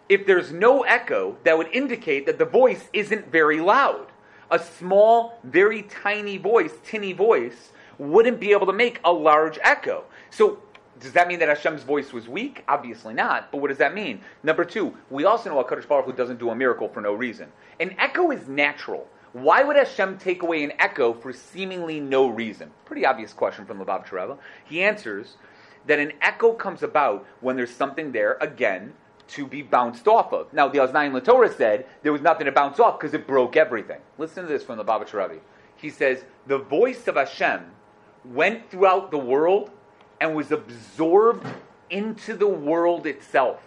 If 0.10 0.26
there's 0.26 0.52
no 0.52 0.84
echo, 0.84 1.38
that 1.43 1.58
would 1.58 1.67
indicate 1.67 2.26
that 2.26 2.39
the 2.39 2.46
voice 2.46 2.89
isn't 2.93 3.32
very 3.32 3.60
loud. 3.60 4.08
A 4.50 4.58
small, 4.58 5.39
very 5.43 5.84
tiny 5.84 6.38
voice, 6.38 6.72
tinny 6.84 7.12
voice, 7.12 7.74
wouldn't 7.99 8.39
be 8.39 8.51
able 8.51 8.67
to 8.67 8.73
make 8.73 8.99
a 9.03 9.12
large 9.12 9.60
echo. 9.63 10.03
So 10.29 10.60
does 10.99 11.13
that 11.13 11.27
mean 11.27 11.39
that 11.39 11.49
Hashem's 11.49 11.83
voice 11.83 12.12
was 12.12 12.27
weak? 12.27 12.63
Obviously 12.67 13.13
not. 13.13 13.51
But 13.51 13.60
what 13.60 13.67
does 13.69 13.77
that 13.77 13.93
mean? 13.93 14.21
Number 14.43 14.65
two, 14.65 14.95
we 15.10 15.25
also 15.25 15.49
know 15.49 15.63
HaKadosh 15.63 15.88
Baruch 15.88 16.05
Hu 16.05 16.13
doesn't 16.13 16.39
do 16.39 16.49
a 16.49 16.55
miracle 16.55 16.89
for 16.89 17.01
no 17.01 17.13
reason. 17.13 17.51
An 17.79 17.95
echo 17.99 18.31
is 18.31 18.47
natural. 18.47 19.07
Why 19.33 19.63
would 19.63 19.75
Hashem 19.75 20.17
take 20.17 20.41
away 20.41 20.63
an 20.63 20.73
echo 20.79 21.13
for 21.13 21.31
seemingly 21.31 21.99
no 21.99 22.27
reason? 22.27 22.71
Pretty 22.86 23.05
obvious 23.05 23.33
question 23.33 23.65
from 23.65 23.79
Lubavitch 23.79 24.12
Rebbe. 24.12 24.38
He 24.65 24.81
answers 24.81 25.38
that 25.86 25.99
an 25.99 26.13
echo 26.21 26.53
comes 26.53 26.81
about 26.81 27.25
when 27.41 27.55
there's 27.55 27.73
something 27.73 28.12
there, 28.12 28.38
again, 28.41 28.93
to 29.27 29.45
be 29.45 29.62
bounced 29.62 30.07
off 30.07 30.33
of. 30.33 30.51
Now, 30.53 30.67
the 30.67 30.79
Oznayim 30.79 31.23
Torah 31.23 31.51
said 31.51 31.86
there 32.01 32.13
was 32.13 32.21
nothing 32.21 32.45
to 32.45 32.51
bounce 32.51 32.79
off 32.79 32.99
because 32.99 33.13
it 33.13 33.27
broke 33.27 33.55
everything. 33.55 33.99
Listen 34.17 34.43
to 34.43 34.49
this 34.49 34.63
from 34.63 34.77
the 34.77 34.86
Lubavitch 34.86 35.13
Rebbe. 35.13 35.41
He 35.75 35.89
says, 35.89 36.23
the 36.47 36.57
voice 36.57 37.07
of 37.07 37.15
Hashem 37.15 37.65
went 38.33 38.69
throughout 38.69 39.11
the 39.11 39.17
world 39.17 39.71
and 40.19 40.35
was 40.35 40.51
absorbed 40.51 41.45
into 41.89 42.35
the 42.35 42.47
world 42.47 43.05
itself. 43.05 43.61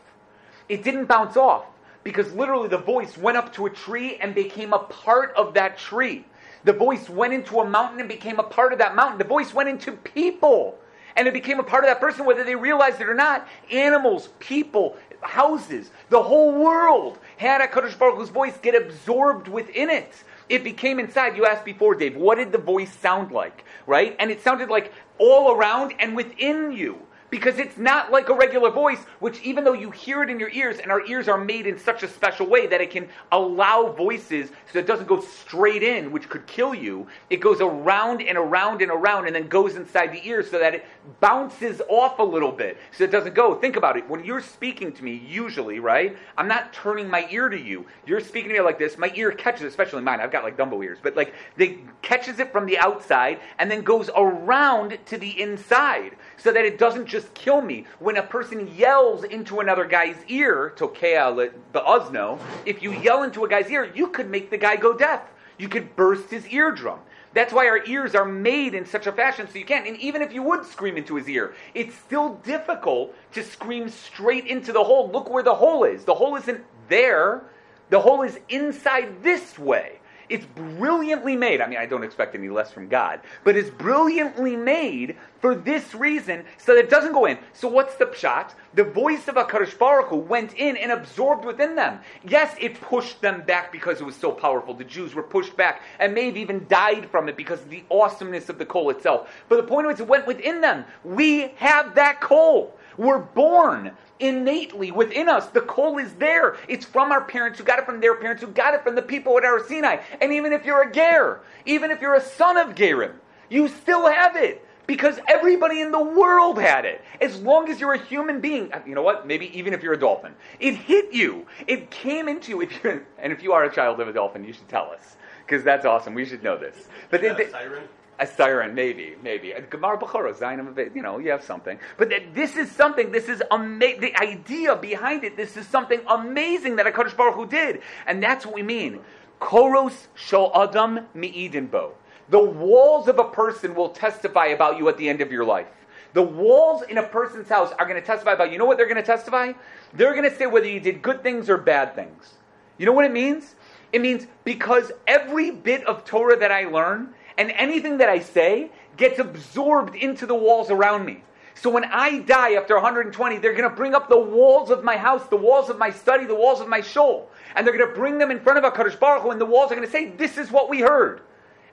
It 0.68 0.84
didn't 0.84 1.06
bounce 1.06 1.36
off 1.36 1.64
because 2.04 2.32
literally 2.32 2.68
the 2.68 2.78
voice 2.78 3.16
went 3.16 3.36
up 3.36 3.52
to 3.54 3.66
a 3.66 3.70
tree 3.70 4.16
and 4.16 4.34
became 4.34 4.72
a 4.72 4.78
part 4.78 5.32
of 5.36 5.54
that 5.54 5.78
tree. 5.78 6.24
The 6.64 6.72
voice 6.72 7.08
went 7.08 7.32
into 7.32 7.60
a 7.60 7.68
mountain 7.68 8.00
and 8.00 8.08
became 8.08 8.38
a 8.38 8.44
part 8.44 8.72
of 8.72 8.78
that 8.78 8.94
mountain. 8.94 9.18
The 9.18 9.24
voice 9.24 9.54
went 9.54 9.68
into 9.68 9.92
people 9.92 10.78
and 11.16 11.26
it 11.26 11.34
became 11.34 11.58
a 11.58 11.64
part 11.64 11.84
of 11.84 11.90
that 11.90 12.00
person, 12.00 12.24
whether 12.24 12.44
they 12.44 12.54
realized 12.54 13.00
it 13.00 13.08
or 13.08 13.14
not. 13.14 13.46
Animals, 13.70 14.28
people, 14.38 14.96
houses, 15.22 15.90
the 16.08 16.22
whole 16.22 16.52
world 16.52 17.18
had 17.36 17.60
a 17.60 17.66
Kadosh 17.66 17.98
Baruch 17.98 18.16
Hu's 18.16 18.28
voice 18.28 18.56
get 18.62 18.74
absorbed 18.74 19.48
within 19.48 19.90
it. 19.90 20.24
It 20.50 20.64
became 20.64 20.98
inside. 20.98 21.36
You 21.36 21.46
asked 21.46 21.64
before, 21.64 21.94
Dave, 21.94 22.16
what 22.16 22.36
did 22.36 22.50
the 22.50 22.58
voice 22.58 22.92
sound 22.92 23.30
like? 23.30 23.64
Right? 23.86 24.16
And 24.18 24.30
it 24.30 24.42
sounded 24.42 24.68
like 24.68 24.92
all 25.16 25.54
around 25.54 25.94
and 26.00 26.16
within 26.16 26.72
you 26.72 27.06
because 27.30 27.58
it's 27.58 27.78
not 27.78 28.10
like 28.10 28.28
a 28.28 28.34
regular 28.34 28.70
voice, 28.70 28.98
which 29.20 29.40
even 29.42 29.64
though 29.64 29.72
you 29.72 29.90
hear 29.90 30.22
it 30.22 30.30
in 30.30 30.38
your 30.38 30.50
ears, 30.50 30.78
and 30.78 30.90
our 30.90 31.04
ears 31.06 31.28
are 31.28 31.42
made 31.42 31.66
in 31.66 31.78
such 31.78 32.02
a 32.02 32.08
special 32.08 32.46
way 32.46 32.66
that 32.66 32.80
it 32.80 32.90
can 32.90 33.08
allow 33.32 33.92
voices 33.92 34.50
so 34.72 34.78
it 34.78 34.86
doesn't 34.86 35.06
go 35.06 35.20
straight 35.20 35.82
in, 35.82 36.10
which 36.10 36.28
could 36.28 36.46
kill 36.46 36.74
you, 36.74 37.06
it 37.30 37.36
goes 37.40 37.60
around 37.60 38.20
and 38.20 38.36
around 38.36 38.82
and 38.82 38.90
around 38.90 39.26
and 39.26 39.34
then 39.34 39.48
goes 39.48 39.76
inside 39.76 40.12
the 40.12 40.26
ear 40.26 40.42
so 40.42 40.58
that 40.58 40.74
it 40.74 40.84
bounces 41.20 41.80
off 41.88 42.18
a 42.18 42.22
little 42.22 42.52
bit 42.52 42.76
so 42.96 43.04
it 43.04 43.10
doesn't 43.10 43.34
go. 43.34 43.54
Think 43.54 43.76
about 43.76 43.96
it. 43.96 44.08
When 44.08 44.24
you're 44.24 44.42
speaking 44.42 44.92
to 44.92 45.04
me, 45.04 45.14
usually, 45.26 45.78
right, 45.78 46.16
I'm 46.36 46.48
not 46.48 46.72
turning 46.72 47.08
my 47.08 47.28
ear 47.30 47.48
to 47.48 47.58
you. 47.58 47.86
You're 48.06 48.20
speaking 48.20 48.50
to 48.50 48.54
me 48.54 48.60
like 48.60 48.78
this, 48.78 48.98
my 48.98 49.12
ear 49.14 49.30
catches, 49.30 49.62
especially 49.62 50.02
mine, 50.02 50.20
I've 50.20 50.32
got 50.32 50.44
like 50.44 50.56
Dumbo 50.56 50.84
ears, 50.84 50.98
but 51.02 51.16
like, 51.16 51.34
they 51.56 51.78
catches 52.02 52.40
it 52.40 52.52
from 52.52 52.66
the 52.66 52.78
outside 52.78 53.40
and 53.58 53.70
then 53.70 53.82
goes 53.82 54.10
around 54.16 54.98
to 55.06 55.18
the 55.18 55.40
inside 55.40 56.16
so 56.42 56.52
that 56.52 56.64
it 56.64 56.78
doesn't 56.78 57.06
just 57.06 57.32
kill 57.34 57.60
me. 57.60 57.86
When 57.98 58.16
a 58.16 58.22
person 58.22 58.72
yells 58.76 59.24
into 59.24 59.60
another 59.60 59.84
guy's 59.84 60.16
ear, 60.28 60.72
tokea 60.76 61.52
the 61.72 61.80
ozno, 61.80 62.38
if 62.66 62.82
you 62.82 62.92
yell 62.92 63.22
into 63.22 63.44
a 63.44 63.48
guy's 63.48 63.70
ear, 63.70 63.90
you 63.94 64.08
could 64.08 64.30
make 64.30 64.50
the 64.50 64.58
guy 64.58 64.76
go 64.76 64.96
deaf. 64.96 65.22
You 65.58 65.68
could 65.68 65.94
burst 65.94 66.30
his 66.30 66.46
eardrum. 66.46 67.00
That's 67.32 67.52
why 67.52 67.68
our 67.68 67.84
ears 67.84 68.14
are 68.14 68.24
made 68.24 68.74
in 68.74 68.84
such 68.84 69.06
a 69.06 69.12
fashion 69.12 69.46
so 69.48 69.58
you 69.58 69.64
can't. 69.64 69.86
And 69.86 69.96
even 69.98 70.20
if 70.20 70.32
you 70.32 70.42
would 70.42 70.64
scream 70.64 70.96
into 70.96 71.14
his 71.14 71.28
ear, 71.28 71.54
it's 71.74 71.94
still 71.94 72.34
difficult 72.36 73.14
to 73.32 73.44
scream 73.44 73.88
straight 73.88 74.46
into 74.46 74.72
the 74.72 74.82
hole. 74.82 75.10
Look 75.10 75.30
where 75.30 75.42
the 75.42 75.54
hole 75.54 75.84
is. 75.84 76.04
The 76.04 76.14
hole 76.14 76.34
isn't 76.36 76.64
there, 76.88 77.42
the 77.90 78.00
hole 78.00 78.22
is 78.22 78.38
inside 78.48 79.22
this 79.22 79.58
way. 79.58 80.00
It's 80.28 80.46
brilliantly 80.46 81.36
made. 81.36 81.60
I 81.60 81.66
mean, 81.66 81.78
I 81.78 81.86
don't 81.86 82.04
expect 82.04 82.36
any 82.36 82.48
less 82.48 82.70
from 82.70 82.88
God, 82.88 83.20
but 83.42 83.56
it's 83.56 83.68
brilliantly 83.68 84.54
made 84.54 85.16
for 85.40 85.54
this 85.54 85.94
reason 85.94 86.44
so 86.58 86.74
that 86.74 86.84
it 86.84 86.90
doesn't 86.90 87.12
go 87.12 87.26
in. 87.26 87.38
So 87.52 87.68
what's 87.68 87.96
the 87.96 88.06
pshat? 88.06 88.52
The 88.74 88.84
voice 88.84 89.26
of 89.26 89.34
HaKadosh 89.34 89.78
Baruch 89.78 90.08
Hu 90.08 90.16
went 90.16 90.54
in 90.54 90.76
and 90.76 90.92
absorbed 90.92 91.44
within 91.44 91.74
them. 91.74 91.98
Yes, 92.26 92.54
it 92.60 92.80
pushed 92.80 93.20
them 93.20 93.42
back 93.42 93.72
because 93.72 94.00
it 94.00 94.04
was 94.04 94.16
so 94.16 94.30
powerful. 94.30 94.74
The 94.74 94.84
Jews 94.84 95.14
were 95.14 95.22
pushed 95.22 95.56
back 95.56 95.82
and 95.98 96.14
may 96.14 96.26
have 96.26 96.36
even 96.36 96.66
died 96.68 97.10
from 97.10 97.28
it 97.28 97.36
because 97.36 97.60
of 97.60 97.70
the 97.70 97.82
awesomeness 97.90 98.48
of 98.48 98.58
the 98.58 98.66
coal 98.66 98.90
itself. 98.90 99.30
But 99.48 99.56
the 99.56 99.64
point 99.64 99.86
was 99.86 99.98
it 99.98 100.06
went 100.06 100.26
within 100.26 100.60
them. 100.60 100.84
We 101.04 101.48
have 101.56 101.94
that 101.94 102.20
coal. 102.20 102.76
We're 102.96 103.18
born 103.18 103.92
innately 104.18 104.90
within 104.90 105.28
us. 105.28 105.46
The 105.46 105.62
coal 105.62 105.98
is 105.98 106.12
there. 106.14 106.58
It's 106.68 106.84
from 106.84 107.10
our 107.10 107.24
parents 107.24 107.58
who 107.58 107.64
got 107.64 107.78
it 107.78 107.86
from 107.86 108.00
their 108.00 108.14
parents 108.14 108.42
who 108.42 108.48
got 108.48 108.74
it 108.74 108.82
from 108.82 108.94
the 108.94 109.02
people 109.02 109.38
at 109.38 109.44
Har 109.44 109.66
Sinai. 109.66 110.02
And 110.20 110.32
even 110.32 110.52
if 110.52 110.66
you're 110.66 110.82
a 110.82 110.92
ger, 110.92 111.40
even 111.64 111.90
if 111.90 112.00
you're 112.02 112.14
a 112.14 112.20
son 112.20 112.58
of 112.58 112.74
gerim, 112.74 113.14
you 113.48 113.68
still 113.68 114.06
have 114.06 114.36
it 114.36 114.66
because 114.90 115.20
everybody 115.28 115.80
in 115.82 115.92
the 115.92 116.02
world 116.02 116.58
had 116.58 116.84
it. 116.84 117.00
As 117.20 117.40
long 117.42 117.68
as 117.68 117.78
you're 117.78 117.92
a 117.92 118.04
human 118.06 118.40
being, 118.40 118.72
uh, 118.72 118.80
you 118.84 118.96
know 118.96 119.02
what? 119.02 119.24
Maybe 119.24 119.56
even 119.56 119.72
if 119.72 119.84
you're 119.84 119.92
a 119.92 119.96
dolphin, 119.96 120.34
it 120.58 120.74
hit 120.74 121.12
you. 121.12 121.46
It 121.68 121.92
came 121.92 122.28
into 122.28 122.50
you. 122.50 122.60
If 122.70 122.82
you're, 122.82 123.06
and 123.20 123.32
if 123.32 123.40
you 123.40 123.52
are 123.52 123.62
a 123.62 123.72
child 123.72 124.00
of 124.00 124.08
a 124.08 124.12
dolphin, 124.12 124.42
you 124.42 124.52
should 124.52 124.68
tell 124.68 124.90
us 124.90 125.16
because 125.46 125.62
that's 125.62 125.86
awesome. 125.86 126.12
We 126.12 126.24
should 126.24 126.42
know 126.42 126.58
this. 126.58 126.88
But 127.08 127.22
it, 127.22 127.38
a 127.38 127.50
siren? 127.52 127.84
a 128.18 128.26
siren, 128.26 128.74
maybe, 128.74 129.14
maybe. 129.22 129.52
A 129.52 129.62
Gemara 129.62 129.96
Bechora, 129.96 130.36
Zayin 130.36 130.92
you 130.96 131.02
know, 131.02 131.18
you 131.18 131.30
have 131.30 131.44
something. 131.44 131.78
But 131.96 132.12
this 132.34 132.56
is 132.56 132.68
something, 132.72 133.12
this 133.12 133.28
is 133.28 133.40
amazing. 133.52 134.00
The 134.00 134.20
idea 134.20 134.74
behind 134.74 135.22
it, 135.22 135.36
this 135.36 135.56
is 135.56 135.68
something 135.68 136.00
amazing 136.08 136.74
that 136.76 136.86
HaKadosh 136.86 137.16
Baruch 137.16 137.36
Hu 137.36 137.46
did. 137.46 137.80
And 138.08 138.20
that's 138.20 138.44
what 138.44 138.56
we 138.56 138.62
mean. 138.64 138.98
Koros 139.40 140.08
shel 140.16 140.50
adam 140.52 141.06
mi'idinbo. 141.14 141.92
The 142.30 142.42
walls 142.42 143.08
of 143.08 143.18
a 143.18 143.24
person 143.24 143.74
will 143.74 143.90
testify 143.90 144.46
about 144.46 144.78
you 144.78 144.88
at 144.88 144.96
the 144.96 145.08
end 145.08 145.20
of 145.20 145.32
your 145.32 145.44
life. 145.44 145.66
The 146.12 146.22
walls 146.22 146.82
in 146.82 146.98
a 146.98 147.02
person's 147.02 147.48
house 147.48 147.72
are 147.78 147.86
going 147.86 148.00
to 148.00 148.06
testify 148.06 148.32
about 148.32 148.50
you. 148.50 148.58
know 148.58 148.64
what 148.64 148.76
they're 148.76 148.86
going 148.86 148.96
to 148.96 149.02
testify? 149.02 149.52
They're 149.92 150.14
going 150.14 150.28
to 150.28 150.36
say 150.36 150.46
whether 150.46 150.68
you 150.68 150.80
did 150.80 151.02
good 151.02 151.22
things 151.22 151.50
or 151.50 151.56
bad 151.56 151.94
things. 151.94 152.34
You 152.78 152.86
know 152.86 152.92
what 152.92 153.04
it 153.04 153.12
means? 153.12 153.54
It 153.92 154.00
means 154.00 154.26
because 154.44 154.90
every 155.06 155.50
bit 155.50 155.84
of 155.86 156.04
Torah 156.04 156.38
that 156.38 156.50
I 156.50 156.64
learn 156.64 157.14
and 157.36 157.50
anything 157.52 157.98
that 157.98 158.08
I 158.08 158.20
say 158.20 158.70
gets 158.96 159.18
absorbed 159.18 159.96
into 159.96 160.26
the 160.26 160.34
walls 160.34 160.70
around 160.70 161.04
me. 161.04 161.22
So 161.54 161.68
when 161.68 161.84
I 161.84 162.20
die 162.20 162.54
after 162.54 162.74
120, 162.74 163.38
they're 163.38 163.52
going 163.52 163.68
to 163.68 163.76
bring 163.76 163.94
up 163.94 164.08
the 164.08 164.18
walls 164.18 164.70
of 164.70 164.82
my 164.82 164.96
house, 164.96 165.26
the 165.28 165.36
walls 165.36 165.68
of 165.68 165.78
my 165.78 165.90
study, 165.90 166.24
the 166.24 166.34
walls 166.34 166.60
of 166.60 166.68
my 166.68 166.80
shul, 166.80 167.28
and 167.54 167.66
they're 167.66 167.76
going 167.76 167.88
to 167.88 167.94
bring 167.94 168.18
them 168.18 168.30
in 168.30 168.40
front 168.40 168.64
of 168.64 168.72
Hakadosh 168.72 168.98
Baruch 168.98 169.22
Hu, 169.22 169.30
and 169.30 169.40
the 169.40 169.46
walls 169.46 169.70
are 169.70 169.74
going 169.74 169.86
to 169.86 169.92
say, 169.92 170.06
"This 170.10 170.38
is 170.38 170.50
what 170.50 170.70
we 170.70 170.80
heard," 170.80 171.20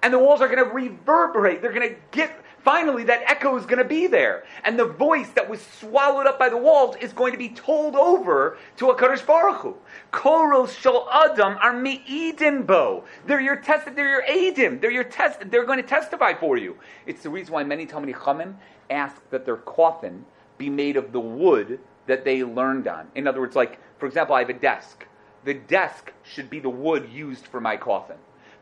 and 0.04 0.14
the 0.14 0.20
walls 0.20 0.42
are 0.42 0.48
going 0.48 0.64
to 0.64 0.74
reverberate. 0.74 1.62
They're 1.62 1.74
going 1.74 1.90
to 1.90 1.96
get 2.12 2.44
finally 2.68 3.06
that 3.06 3.22
echo 3.28 3.58
is 3.58 3.66
going 3.66 3.78
to 3.78 3.88
be 3.88 4.08
there. 4.08 4.44
And 4.66 4.78
the 4.78 4.86
voice 4.86 5.30
that 5.36 5.50
was 5.50 5.62
swallowed 5.62 6.28
up 6.28 6.38
by 6.38 6.50
the 6.50 6.58
walls 6.58 6.98
is 7.00 7.14
going 7.14 7.32
to 7.32 7.38
be 7.38 7.48
told 7.48 7.96
over 7.96 8.58
to 8.76 8.90
a 8.90 8.96
Kadosh 8.96 9.26
Baruch 9.26 9.62
Hu. 9.62 9.78
Koros 10.12 10.78
shal 10.78 11.08
adam 11.10 11.58
are 11.62 11.72
me'idin 11.72 12.66
bo. 12.66 13.06
They're 13.26 13.40
your 13.40 13.56
test, 13.56 13.96
they're 13.96 14.10
your 14.10 14.24
adim. 14.24 14.82
They're 14.82 14.92
your 14.92 15.06
test, 15.06 15.50
they're 15.50 15.66
going 15.66 15.82
to 15.82 15.88
testify 15.88 16.34
for 16.34 16.58
you. 16.58 16.76
It's 17.06 17.24
the 17.24 17.30
reason 17.30 17.54
why 17.54 17.64
many 17.64 17.86
Talmud 17.86 18.14
Chachamim 18.14 18.56
ask 18.90 19.16
that 19.30 19.46
their 19.46 19.58
coffin 19.58 20.26
be 20.58 20.70
made 20.70 20.98
of 20.98 21.14
the 21.14 21.22
wood 21.22 21.80
that 22.08 22.26
they 22.26 22.44
learned 22.44 22.88
on. 22.88 23.08
In 23.16 23.28
other 23.28 23.40
words, 23.40 23.56
like, 23.56 23.80
for 23.98 24.08
example, 24.08 24.36
I 24.36 24.40
have 24.40 24.50
a 24.50 24.54
desk. 24.54 25.06
The 25.46 25.54
desk 25.54 26.12
should 26.24 26.50
be 26.50 26.60
the 26.60 26.70
wood 26.70 27.10
used 27.10 27.48
for 27.48 27.62
my 27.62 27.78
coffin 27.78 28.18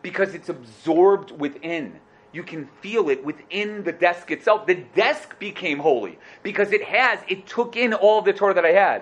because 0.05 0.35
it's 0.35 0.49
absorbed 0.49 1.31
within. 1.31 1.99
You 2.31 2.43
can 2.43 2.67
feel 2.79 3.09
it 3.09 3.25
within 3.25 3.83
the 3.83 3.91
desk 3.91 4.29
itself. 4.29 4.67
The 4.67 4.75
desk 4.75 5.39
became 5.39 5.79
holy 5.79 6.19
because 6.43 6.71
it 6.73 6.83
has, 6.83 7.17
it 7.27 7.47
took 7.47 7.75
in 7.75 7.91
all 7.91 8.21
the 8.21 8.31
Torah 8.31 8.53
that 8.53 8.65
I 8.65 8.73
had. 8.73 9.01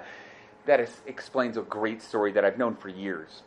That 0.66 0.80
is, 0.80 1.02
explains 1.06 1.58
a 1.58 1.62
great 1.62 2.02
story 2.02 2.32
that 2.32 2.46
I've 2.46 2.58
known 2.58 2.78
for 2.78 2.88
years. 2.88 3.42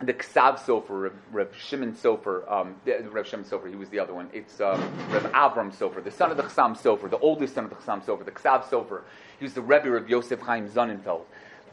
The 0.00 0.14
Ksav 0.14 0.58
Sofer, 0.58 1.12
Rev, 1.30 1.54
Shimon 1.54 1.92
Sofer, 1.92 2.50
um, 2.50 2.76
Rev 2.86 3.28
Shimon 3.28 3.44
Sofer, 3.44 3.68
he 3.68 3.76
was 3.76 3.90
the 3.90 3.98
other 3.98 4.14
one. 4.14 4.30
It's 4.32 4.58
um, 4.62 4.80
Rev 5.10 5.24
Avram 5.32 5.76
Sofer, 5.76 6.02
the 6.02 6.10
son 6.10 6.30
of 6.30 6.38
the 6.38 6.44
Chassam 6.44 6.74
Sofer, 6.74 7.10
the 7.10 7.18
oldest 7.18 7.56
son 7.56 7.64
of 7.64 7.70
the 7.70 7.76
Chassam 7.76 8.02
Sofer, 8.02 8.24
the 8.24 8.30
Ksav 8.30 8.64
Sofer. 8.64 9.02
He 9.38 9.44
was 9.44 9.52
the 9.52 9.60
Rebbe 9.60 9.90
of 9.90 10.08
Yosef 10.08 10.40
Chaim 10.40 10.66
Sonnenfeld. 10.66 11.24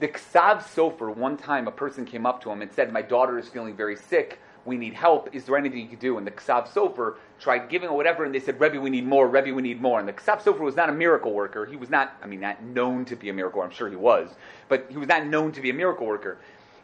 The 0.02 0.10
Ksav 0.10 0.64
Sofer, 0.64 1.16
one 1.16 1.38
time 1.38 1.66
a 1.66 1.72
person 1.72 2.04
came 2.04 2.26
up 2.26 2.44
to 2.44 2.52
him 2.52 2.62
and 2.62 2.74
said, 2.74 2.92
My 2.92 3.02
daughter 3.02 3.40
is 3.40 3.48
feeling 3.48 3.74
very 3.74 3.96
sick 3.96 4.40
we 4.68 4.78
need 4.78 4.94
help. 4.94 5.34
Is 5.34 5.46
there 5.46 5.58
anything 5.58 5.80
you 5.80 5.88
could 5.88 6.00
do? 6.00 6.18
And 6.18 6.28
the 6.28 6.32
Ksav 6.32 6.68
Sofer 6.68 7.16
tried 7.40 7.70
giving 7.70 7.90
or 7.90 7.96
whatever, 7.96 8.26
and 8.26 8.36
they 8.36 8.40
said, 8.40 8.60
Rebbe, 8.60 8.80
we 8.80 8.90
need 8.90 9.08
more. 9.08 9.28
Rebbe, 9.28 9.54
we 9.54 9.62
need 9.62 9.82
more. 9.82 10.00
And 10.00 10.08
the 10.08 10.14
Ksav 10.14 10.42
Sofer 10.42 10.60
was 10.60 10.76
not 10.76 10.90
a 10.90 10.94
miracle 10.94 11.34
worker. 11.34 11.66
He 11.66 11.78
was 11.78 11.90
not, 11.90 12.16
I 12.22 12.28
mean, 12.28 12.42
not 12.42 12.62
known 12.62 13.06
to 13.06 13.16
be 13.16 13.30
a 13.30 13.34
miracle. 13.34 13.62
I'm 13.62 13.72
sure 13.72 13.90
he 13.90 13.96
was, 13.96 14.30
but 14.68 14.86
he 14.90 14.98
was 14.98 15.08
not 15.08 15.26
known 15.26 15.54
to 15.54 15.62
be 15.62 15.70
a 15.70 15.74
miracle 15.74 16.06
worker. 16.06 16.38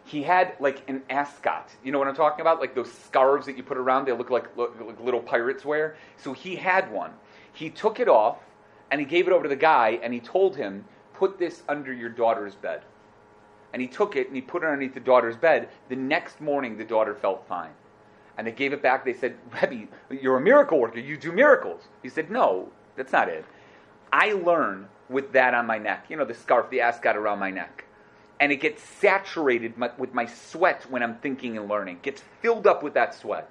He 0.05 0.23
had 0.23 0.53
like 0.59 0.81
an 0.89 1.03
ascot. 1.09 1.69
You 1.83 1.91
know 1.91 1.99
what 1.99 2.07
I'm 2.07 2.15
talking 2.15 2.41
about? 2.41 2.59
Like 2.59 2.73
those 2.73 2.91
scarves 2.91 3.45
that 3.45 3.57
you 3.57 3.63
put 3.63 3.77
around. 3.77 4.05
They 4.05 4.13
look 4.13 4.29
like, 4.29 4.55
look, 4.57 4.75
like 4.79 4.99
little 4.99 5.21
pirates 5.21 5.63
wear. 5.63 5.95
So 6.17 6.33
he 6.33 6.55
had 6.55 6.91
one. 6.91 7.11
He 7.53 7.69
took 7.69 7.99
it 7.99 8.09
off 8.09 8.39
and 8.91 8.99
he 8.99 9.05
gave 9.05 9.27
it 9.27 9.33
over 9.33 9.43
to 9.43 9.49
the 9.49 9.55
guy 9.55 9.99
and 10.03 10.13
he 10.13 10.19
told 10.19 10.55
him, 10.55 10.85
put 11.13 11.37
this 11.37 11.63
under 11.69 11.93
your 11.93 12.09
daughter's 12.09 12.55
bed 12.55 12.81
and 13.73 13.81
he 13.81 13.87
took 13.87 14.15
it 14.15 14.27
and 14.27 14.35
he 14.35 14.41
put 14.41 14.63
it 14.63 14.67
underneath 14.67 14.93
the 14.93 14.99
daughter's 14.99 15.35
bed. 15.35 15.67
The 15.89 15.95
next 15.95 16.39
morning, 16.39 16.77
the 16.77 16.83
daughter 16.83 17.15
felt 17.15 17.45
fine. 17.47 17.71
And 18.37 18.47
they 18.47 18.51
gave 18.51 18.71
it 18.71 18.81
back. 18.81 19.03
They 19.03 19.13
said, 19.13 19.35
Rebbe, 19.61 19.87
you're 20.09 20.37
a 20.37 20.41
miracle 20.41 20.79
worker. 20.79 20.99
You 20.99 21.17
do 21.17 21.31
miracles. 21.31 21.81
He 22.01 22.09
said, 22.09 22.31
No, 22.31 22.69
that's 22.95 23.11
not 23.11 23.29
it. 23.29 23.45
I 24.11 24.33
learn 24.33 24.87
with 25.09 25.31
that 25.33 25.53
on 25.53 25.65
my 25.65 25.79
neck. 25.79 26.05
You 26.09 26.17
know, 26.17 26.25
the 26.25 26.33
scarf, 26.33 26.69
the 26.69 26.81
ascot 26.81 27.17
around 27.17 27.39
my 27.39 27.49
neck. 27.49 27.85
And 28.39 28.51
it 28.51 28.57
gets 28.57 28.83
saturated 28.83 29.73
with 29.97 30.13
my 30.13 30.25
sweat 30.25 30.85
when 30.89 31.01
I'm 31.01 31.15
thinking 31.17 31.57
and 31.57 31.69
learning. 31.69 31.97
It 31.97 32.01
gets 32.03 32.23
filled 32.41 32.67
up 32.67 32.83
with 32.83 32.93
that 32.93 33.15
sweat. 33.15 33.49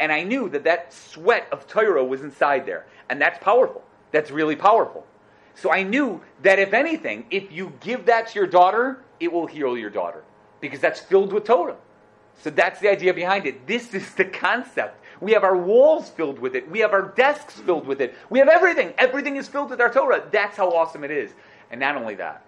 And 0.00 0.10
I 0.10 0.22
knew 0.22 0.48
that 0.48 0.64
that 0.64 0.92
sweat 0.92 1.46
of 1.52 1.66
Torah 1.66 2.04
was 2.04 2.22
inside 2.22 2.66
there. 2.66 2.86
And 3.08 3.20
that's 3.20 3.38
powerful. 3.42 3.84
That's 4.12 4.30
really 4.30 4.56
powerful. 4.56 5.06
So 5.54 5.70
I 5.70 5.82
knew 5.82 6.20
that 6.42 6.58
if 6.58 6.72
anything, 6.72 7.26
if 7.30 7.52
you 7.52 7.72
give 7.80 8.06
that 8.06 8.28
to 8.28 8.38
your 8.38 8.48
daughter, 8.48 9.03
it 9.20 9.32
will 9.32 9.46
heal 9.46 9.76
your 9.76 9.90
daughter 9.90 10.24
because 10.60 10.80
that's 10.80 11.00
filled 11.00 11.32
with 11.32 11.44
Torah. 11.44 11.76
So 12.42 12.50
that's 12.50 12.80
the 12.80 12.88
idea 12.88 13.14
behind 13.14 13.46
it. 13.46 13.66
This 13.66 13.94
is 13.94 14.14
the 14.14 14.24
concept. 14.24 15.00
We 15.20 15.32
have 15.32 15.44
our 15.44 15.56
walls 15.56 16.10
filled 16.10 16.38
with 16.38 16.56
it. 16.56 16.70
We 16.70 16.80
have 16.80 16.92
our 16.92 17.12
desks 17.16 17.54
filled 17.60 17.86
with 17.86 18.00
it. 18.00 18.14
We 18.28 18.38
have 18.40 18.48
everything. 18.48 18.92
Everything 18.98 19.36
is 19.36 19.46
filled 19.48 19.70
with 19.70 19.80
our 19.80 19.92
Torah. 19.92 20.22
That's 20.30 20.56
how 20.56 20.70
awesome 20.70 21.04
it 21.04 21.10
is. 21.10 21.32
And 21.70 21.80
not 21.80 21.96
only 21.96 22.16
that, 22.16 22.44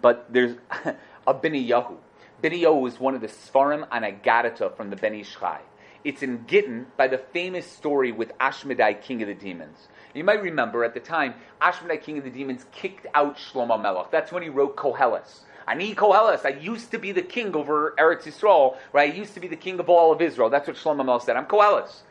but 0.00 0.32
there's 0.32 0.56
a 1.26 1.34
Bini 1.34 1.66
Yahu. 1.66 1.96
Bini 2.40 2.62
Yahu 2.62 2.86
is 2.88 3.00
one 3.00 3.14
of 3.14 3.20
the 3.20 3.28
Sfarim 3.28 3.86
on 3.90 4.70
from 4.76 4.90
the 4.90 4.96
Ben 4.96 5.14
Ish 5.14 5.36
Chai. 5.38 5.60
It's 6.04 6.22
in 6.22 6.44
Gittin 6.46 6.86
by 6.98 7.08
the 7.08 7.18
famous 7.18 7.66
story 7.66 8.12
with 8.12 8.36
Ashmedai, 8.38 9.00
king 9.00 9.22
of 9.22 9.28
the 9.28 9.34
demons. 9.34 9.88
You 10.14 10.22
might 10.22 10.42
remember 10.42 10.84
at 10.84 10.92
the 10.92 11.00
time, 11.00 11.34
Ashmedai, 11.62 12.02
king 12.02 12.18
of 12.18 12.24
the 12.24 12.30
demons, 12.30 12.66
kicked 12.72 13.06
out 13.14 13.38
Shlomo 13.38 13.80
Melech. 13.80 14.10
That's 14.10 14.30
when 14.30 14.42
he 14.42 14.50
wrote 14.50 14.76
Koheles. 14.76 15.40
Ani 15.66 15.94
Koheles, 15.94 16.44
I 16.44 16.50
used 16.50 16.90
to 16.90 16.98
be 16.98 17.12
the 17.12 17.22
king 17.22 17.54
over 17.54 17.94
Eretz 17.98 18.24
Yisrael, 18.24 18.76
right? 18.92 19.12
I 19.12 19.16
used 19.16 19.34
to 19.34 19.40
be 19.40 19.48
the 19.48 19.56
king 19.56 19.80
of 19.80 19.88
all 19.88 20.12
of 20.12 20.20
Israel. 20.20 20.50
That's 20.50 20.68
what 20.68 20.76
Shlomo 20.76 21.04
Melech 21.04 21.22
said. 21.22 21.36
I'm 21.36 21.46
Koheles. 21.46 22.02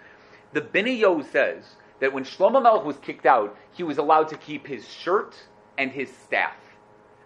The 0.54 0.62
Bnei 0.62 1.24
says 1.32 1.76
that 2.00 2.14
when 2.14 2.24
Shlomo 2.24 2.62
Melech 2.62 2.86
was 2.86 2.98
kicked 2.98 3.26
out, 3.26 3.58
he 3.72 3.84
was 3.84 3.98
allowed 3.98 4.28
to 4.30 4.38
keep 4.38 4.68
his 4.68 4.88
shirt 4.88 5.36
and 5.78 5.92
his 5.92 6.10
staff. 6.10 6.56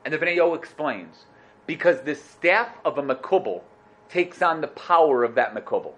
And 0.06 0.14
the 0.14 0.18
Bnei 0.18 0.56
explains, 0.56 1.26
because 1.66 2.02
the 2.02 2.16
staff 2.16 2.70
of 2.86 2.98
a 2.98 3.04
Makubal 3.04 3.62
takes 4.10 4.42
on 4.42 4.62
the 4.62 4.68
power 4.68 5.24
of 5.24 5.36
that 5.36 5.54
Makubal 5.54 5.94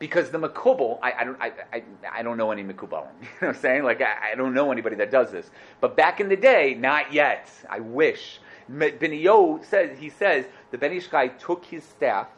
because 0.00 0.30
the 0.30 0.38
makubal, 0.38 0.98
I, 1.02 1.12
I, 1.12 1.24
don't, 1.24 1.40
I, 1.40 1.52
I, 1.72 1.82
I, 2.10 2.22
don't 2.22 2.36
know 2.36 2.50
any 2.50 2.64
makubal. 2.64 3.06
You 3.20 3.28
know 3.42 3.48
what 3.48 3.48
I'm 3.48 3.54
saying? 3.54 3.84
Like, 3.84 4.00
I, 4.00 4.32
I, 4.32 4.34
don't 4.34 4.54
know 4.54 4.72
anybody 4.72 4.96
that 4.96 5.12
does 5.12 5.30
this. 5.30 5.50
But 5.80 5.94
back 5.94 6.20
in 6.20 6.28
the 6.28 6.36
day, 6.36 6.74
not 6.74 7.12
yet. 7.12 7.48
I 7.68 7.80
wish. 7.80 8.40
Benio 8.70 9.64
says, 9.64 9.98
he 9.98 10.10
says, 10.10 10.44
the 10.70 10.78
Ben 10.78 10.92
Ish 10.92 11.10
Chai 11.10 11.28
took 11.28 11.64
his 11.64 11.82
staff 11.84 12.28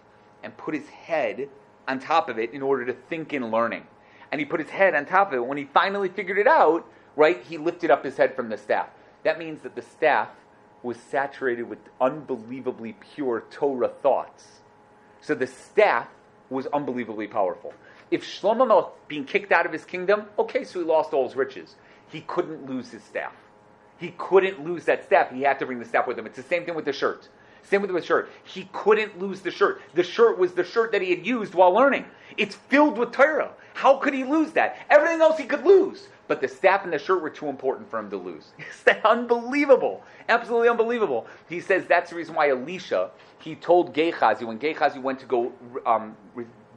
and 0.43 0.57
put 0.57 0.75
his 0.75 0.89
head 0.89 1.49
on 1.87 1.99
top 1.99 2.29
of 2.29 2.39
it 2.39 2.53
in 2.53 2.63
order 2.63 2.87
to 2.87 2.93
think 2.93 3.33
in 3.33 3.51
learning. 3.51 3.87
And 4.31 4.41
he 4.41 4.45
put 4.45 4.61
his 4.61 4.71
head 4.71 4.95
on 4.95 5.05
top 5.05 5.29
of 5.29 5.35
it. 5.35 5.47
When 5.47 5.59
he 5.59 5.65
finally 5.65 6.09
figured 6.09 6.39
it 6.39 6.47
out, 6.47 6.87
right, 7.17 7.43
he 7.43 7.59
lifted 7.59 7.91
up 7.91 8.05
his 8.05 8.17
head 8.17 8.35
from 8.35 8.49
the 8.49 8.57
staff. 8.57 8.89
That 9.25 9.39
means 9.39 9.63
that 9.63 9.75
the 9.75 9.83
staff 9.83 10.29
was 10.83 10.97
saturated 10.97 11.65
with 11.65 11.79
unbelievably 12.01 12.97
pure 13.15 13.45
Torah 13.51 13.89
thoughts. 13.89 14.47
So 15.21 15.35
the 15.35 15.47
staff 15.47 16.09
was 16.51 16.67
unbelievably 16.67 17.29
powerful. 17.29 17.75
If 18.11 18.25
Shlomo 18.25 18.91
being 19.07 19.25
kicked 19.25 19.53
out 19.53 19.67
of 19.67 19.73
his 19.73 19.85
kingdom, 19.85 20.25
okay, 20.39 20.65
so 20.65 20.81
he 20.81 20.85
lost 20.85 21.13
all 21.13 21.27
his 21.27 21.37
riches. 21.37 21.77
He 22.11 22.23
couldn't 22.23 22.69
lose 22.69 22.91
his 22.91 23.03
staff. 23.05 23.33
He 24.03 24.13
couldn't 24.19 24.65
lose 24.65 24.85
that 24.87 25.05
staff. 25.05 25.31
He 25.31 25.43
had 25.43 25.61
to 25.61 25.67
bring 25.67 25.79
the 25.79 25.85
staff 25.85 26.09
with 26.09 26.19
him. 26.19 26.27
It's 26.27 26.37
the 26.37 26.43
same 26.43 26.65
thing 26.65 26.75
with 26.75 26.87
the 26.87 26.93
shirt. 26.93 27.29
Same 27.63 27.83
with 27.83 27.93
the 27.93 28.03
shirt. 28.03 28.33
He 28.43 28.69
couldn't 28.73 29.21
lose 29.21 29.43
the 29.43 29.53
shirt. 29.53 29.81
The 29.95 30.03
shirt 30.03 30.39
was 30.39 30.55
the 30.55 30.65
shirt 30.65 30.91
that 30.91 31.03
he 31.03 31.11
had 31.11 31.25
used 31.25 31.55
while 31.55 31.71
learning. 31.71 32.07
It's 32.37 32.57
filled 32.57 32.99
with 32.99 33.13
Torah. 33.13 33.53
How 33.75 33.99
could 33.99 34.13
he 34.13 34.25
lose 34.25 34.51
that? 34.55 34.79
Everything 34.91 35.21
else 35.21 35.39
he 35.39 35.45
could 35.45 35.65
lose. 35.65 36.09
But 36.27 36.41
the 36.41 36.49
staff 36.49 36.83
and 36.83 36.93
the 36.93 36.99
shirt 36.99 37.23
were 37.23 37.31
too 37.31 37.47
important 37.47 37.89
for 37.89 38.01
him 38.01 38.11
to 38.11 38.17
lose. 38.17 38.55
It's 38.59 39.05
unbelievable. 39.05 40.03
Absolutely 40.29 40.69
unbelievable. 40.69 41.29
He 41.49 41.61
says 41.61 41.87
that's 41.87 42.11
the 42.11 42.17
reason 42.17 42.35
why 42.35 42.51
Elisha, 42.51 43.13
he 43.39 43.55
told 43.55 43.95
Gehazi, 43.95 44.45
when 44.45 44.59
Gehazi 44.59 44.99
went 44.99 45.21
to 45.21 45.27
go 45.27 45.53
um, 45.87 46.17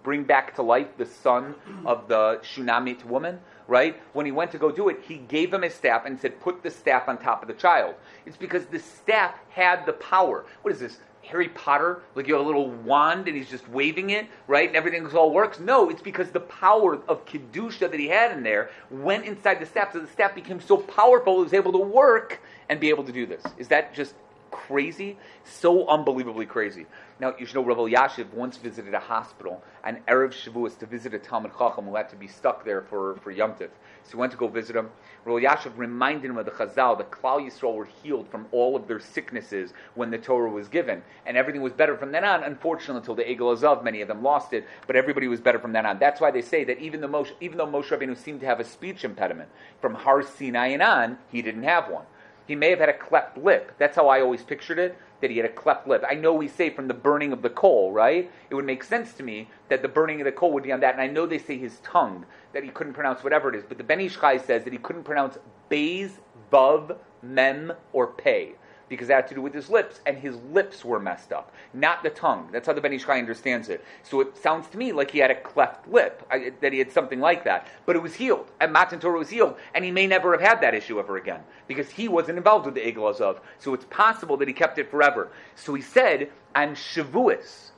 bring 0.05 0.23
back 0.23 0.55
to 0.55 0.61
life 0.61 0.87
the 0.97 1.05
son 1.05 1.55
of 1.85 2.07
the 2.07 2.39
Shunamite 2.43 3.03
woman, 3.03 3.39
right? 3.67 3.99
When 4.13 4.25
he 4.25 4.31
went 4.31 4.51
to 4.51 4.57
go 4.57 4.71
do 4.71 4.87
it, 4.87 4.99
he 5.05 5.17
gave 5.17 5.53
him 5.53 5.63
his 5.63 5.73
staff 5.73 6.05
and 6.05 6.17
said, 6.17 6.39
put 6.39 6.63
the 6.63 6.71
staff 6.71 7.09
on 7.09 7.17
top 7.17 7.41
of 7.41 7.49
the 7.49 7.55
child. 7.55 7.95
It's 8.25 8.37
because 8.37 8.67
the 8.67 8.79
staff 8.79 9.35
had 9.49 9.85
the 9.85 9.93
power. 9.93 10.45
What 10.61 10.73
is 10.73 10.79
this? 10.79 10.99
Harry 11.23 11.49
Potter, 11.49 12.03
like 12.13 12.27
you 12.27 12.35
have 12.35 12.43
a 12.43 12.45
little 12.45 12.69
wand 12.69 13.27
and 13.27 13.35
he's 13.35 13.49
just 13.49 13.67
waving 13.69 14.11
it, 14.11 14.27
right? 14.47 14.67
And 14.67 14.77
everything 14.77 15.03
all 15.15 15.33
works. 15.33 15.59
No, 15.59 15.89
it's 15.89 16.01
because 16.01 16.29
the 16.29 16.39
power 16.41 17.01
of 17.07 17.25
Kedusha 17.25 17.89
that 17.89 17.99
he 17.99 18.07
had 18.07 18.31
in 18.31 18.43
there 18.43 18.69
went 18.91 19.25
inside 19.25 19.59
the 19.59 19.65
staff. 19.65 19.93
So 19.93 19.99
the 19.99 20.07
staff 20.07 20.35
became 20.35 20.61
so 20.61 20.77
powerful 20.77 21.41
it 21.41 21.45
was 21.45 21.53
able 21.53 21.71
to 21.71 21.79
work 21.79 22.41
and 22.69 22.79
be 22.79 22.89
able 22.89 23.03
to 23.05 23.11
do 23.11 23.25
this. 23.25 23.41
Is 23.57 23.67
that 23.69 23.95
just 23.95 24.13
crazy? 24.55 25.17
So 25.43 25.85
unbelievably 25.87 26.45
crazy. 26.45 26.85
Now, 27.19 27.33
you 27.37 27.45
should 27.45 27.55
know 27.55 27.63
Rav 27.63 27.77
Elyashiv 27.77 28.33
once 28.33 28.57
visited 28.57 28.93
a 28.93 28.99
hospital 28.99 29.61
on 29.83 29.97
Erev 30.07 30.31
Shavuos 30.31 30.77
to 30.79 30.85
visit 30.85 31.13
a 31.13 31.19
Talmud 31.19 31.51
Chacham 31.57 31.85
who 31.85 31.95
had 31.95 32.09
to 32.09 32.15
be 32.15 32.27
stuck 32.27 32.65
there 32.65 32.81
for, 32.81 33.17
for 33.17 33.31
Yom 33.31 33.51
Tif. 33.53 33.69
So 34.03 34.11
he 34.11 34.17
went 34.17 34.31
to 34.31 34.37
go 34.37 34.47
visit 34.47 34.75
him. 34.75 34.89
Rav 35.25 35.41
Elyashiv 35.41 35.77
reminded 35.77 36.31
him 36.31 36.37
of 36.37 36.45
the 36.45 36.51
Chazal 36.51 36.97
that 36.97 37.11
Klal 37.11 37.45
Yisrael 37.45 37.75
were 37.75 37.87
healed 38.01 38.29
from 38.29 38.47
all 38.51 38.75
of 38.75 38.87
their 38.87 38.99
sicknesses 38.99 39.73
when 39.95 40.09
the 40.09 40.17
Torah 40.17 40.49
was 40.49 40.67
given. 40.69 41.03
And 41.25 41.35
everything 41.35 41.61
was 41.61 41.73
better 41.73 41.97
from 41.97 42.11
then 42.11 42.23
on, 42.23 42.43
unfortunately, 42.43 42.99
until 42.99 43.15
the 43.15 43.23
Egel 43.23 43.57
Azav, 43.57 43.83
many 43.83 44.01
of 44.01 44.07
them 44.07 44.23
lost 44.23 44.53
it, 44.53 44.65
but 44.87 44.95
everybody 44.95 45.27
was 45.27 45.41
better 45.41 45.59
from 45.59 45.73
then 45.73 45.85
on. 45.85 45.99
That's 45.99 46.21
why 46.21 46.31
they 46.31 46.41
say 46.41 46.63
that 46.63 46.79
even, 46.79 47.01
the 47.01 47.07
Moshe, 47.07 47.31
even 47.41 47.57
though 47.57 47.67
Moshe 47.67 47.89
Rabbeinu 47.89 48.17
seemed 48.17 48.39
to 48.39 48.45
have 48.45 48.59
a 48.59 48.65
speech 48.65 49.03
impediment, 49.03 49.49
from 49.81 49.95
Har 49.95 50.23
Sinai 50.23 50.67
and 50.67 50.81
on, 50.81 51.17
he 51.31 51.41
didn't 51.41 51.63
have 51.63 51.89
one. 51.89 52.05
He 52.47 52.55
may 52.55 52.69
have 52.69 52.79
had 52.79 52.89
a 52.89 52.97
cleft 52.97 53.37
lip. 53.37 53.71
That's 53.77 53.95
how 53.95 54.07
I 54.07 54.21
always 54.21 54.43
pictured 54.43 54.79
it, 54.79 54.97
that 55.21 55.31
he 55.31 55.37
had 55.37 55.45
a 55.45 55.53
cleft 55.53 55.87
lip. 55.87 56.03
I 56.07 56.13
know 56.13 56.33
we 56.33 56.47
say 56.47 56.69
from 56.69 56.87
the 56.87 56.93
burning 56.93 57.33
of 57.33 57.41
the 57.41 57.49
coal, 57.49 57.91
right? 57.91 58.31
It 58.49 58.55
would 58.55 58.65
make 58.65 58.83
sense 58.83 59.13
to 59.13 59.23
me 59.23 59.49
that 59.69 59.81
the 59.81 59.87
burning 59.87 60.21
of 60.21 60.25
the 60.25 60.31
coal 60.31 60.51
would 60.53 60.63
be 60.63 60.71
on 60.71 60.79
that. 60.81 60.93
And 60.93 61.01
I 61.01 61.07
know 61.07 61.25
they 61.25 61.39
say 61.39 61.57
his 61.57 61.79
tongue, 61.79 62.25
that 62.53 62.63
he 62.63 62.69
couldn't 62.69 62.93
pronounce 62.93 63.23
whatever 63.23 63.49
it 63.49 63.55
is. 63.55 63.63
But 63.67 63.77
the 63.77 63.83
Ben 63.83 63.99
Ish 63.99 64.19
Chai 64.19 64.37
says 64.37 64.63
that 64.63 64.73
he 64.73 64.79
couldn't 64.79 65.03
pronounce 65.03 65.37
Bays, 65.69 66.19
Vav, 66.51 66.97
Mem, 67.21 67.73
or 67.93 68.07
Pei 68.07 68.55
because 68.89 69.07
that 69.07 69.15
had 69.15 69.27
to 69.27 69.35
do 69.35 69.41
with 69.41 69.53
his 69.53 69.69
lips, 69.69 69.99
and 70.05 70.17
his 70.17 70.35
lips 70.51 70.85
were 70.85 70.99
messed 70.99 71.31
up, 71.31 71.53
not 71.73 72.03
the 72.03 72.09
tongue. 72.09 72.49
That's 72.51 72.67
how 72.67 72.73
the 72.73 72.81
Ben 72.81 72.93
Ish 72.93 73.05
Chai 73.05 73.17
understands 73.17 73.69
it. 73.69 73.83
So 74.03 74.21
it 74.21 74.37
sounds 74.37 74.67
to 74.69 74.77
me 74.77 74.91
like 74.91 75.11
he 75.11 75.19
had 75.19 75.31
a 75.31 75.35
cleft 75.35 75.87
lip, 75.87 76.25
I, 76.29 76.51
that 76.61 76.73
he 76.73 76.79
had 76.79 76.91
something 76.91 77.19
like 77.19 77.43
that. 77.45 77.67
But 77.85 77.95
it 77.95 78.01
was 78.01 78.15
healed, 78.15 78.51
and 78.59 78.71
Matan 78.71 78.99
Torah 78.99 79.19
was 79.19 79.29
healed, 79.29 79.55
and 79.73 79.83
he 79.83 79.91
may 79.91 80.07
never 80.07 80.31
have 80.31 80.41
had 80.41 80.61
that 80.61 80.73
issue 80.73 80.99
ever 80.99 81.17
again, 81.17 81.41
because 81.67 81.89
he 81.89 82.07
wasn't 82.07 82.37
involved 82.37 82.65
with 82.65 82.75
the 82.75 82.81
Egel 82.81 83.13
Azav. 83.13 83.39
So 83.59 83.73
it's 83.73 83.85
possible 83.85 84.37
that 84.37 84.47
he 84.47 84.53
kept 84.53 84.77
it 84.77 84.91
forever. 84.91 85.31
So 85.55 85.73
he 85.73 85.81
said, 85.81 86.29
on 86.55 86.75
Shavuos, 86.75 87.71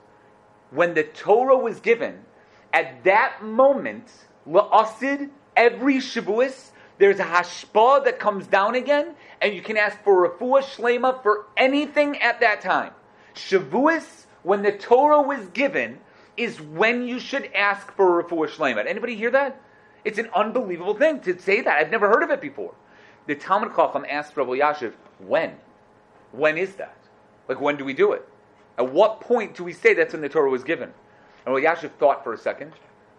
when 0.72 0.94
the 0.94 1.04
Torah 1.04 1.58
was 1.58 1.80
given, 1.80 2.20
at 2.74 3.04
that 3.06 3.42
moment, 3.42 4.12
la'asid, 4.48 5.30
every 5.56 5.96
Shavuos, 5.96 6.72
there's 6.98 7.20
a 7.20 7.24
hashpah 7.24 8.06
that 8.06 8.20
comes 8.20 8.48
down 8.48 8.76
again, 8.76 9.14
and 9.42 9.54
you 9.54 9.62
can 9.62 9.78
ask 9.78 10.02
for 10.04 10.30
refuah 10.30 10.64
shlema 10.64 11.22
for 11.22 11.46
anything 11.56 12.18
at 12.22 12.40
that 12.40 12.62
time. 12.62 12.92
Shavuos, 13.36 14.26
when 14.44 14.64
the 14.64 14.72
Torah 14.72 15.22
was 15.22 15.48
given, 15.50 16.00
is 16.36 16.60
when 16.60 17.08
you 17.08 17.20
should 17.20 17.52
ask 17.54 17.92
for 17.94 18.24
refuah 18.24 18.50
shlema. 18.50 18.86
Anybody 18.86 19.16
hear 19.16 19.32
that? 19.32 19.62
It's 20.04 20.18
an 20.18 20.30
unbelievable 20.34 20.96
thing 20.96 21.20
to 21.22 21.40
say 21.40 21.62
that. 21.62 21.78
I've 21.78 21.92
never 21.92 22.08
heard 22.08 22.24
of 22.24 22.32
it 22.32 22.42
before. 22.42 22.74
The 23.28 23.36
Talmud 23.36 23.76
Chacham 23.76 24.06
asked 24.10 24.36
Rav 24.38 24.48
Elyashiv, 24.48 24.94
when? 25.20 25.58
When 26.32 26.58
is 26.58 26.76
that? 26.76 26.98
Like, 27.48 27.60
when 27.60 27.78
do 27.78 27.86
we 27.86 27.94
do 27.94 28.14
it? 28.14 28.28
At 28.78 28.92
what 28.92 29.22
point 29.22 29.56
do 29.56 29.64
we 29.64 29.74
say 29.74 29.94
that's 29.94 30.14
when 30.14 30.22
the 30.22 30.30
Torah 30.30 30.50
was 30.50 30.64
given? 30.64 30.94
And 31.46 31.54
Rav 31.54 31.64
Elyashiv 31.64 31.92
thought 32.00 32.24
for 32.24 32.34
a 32.34 32.38
second, 32.38 32.74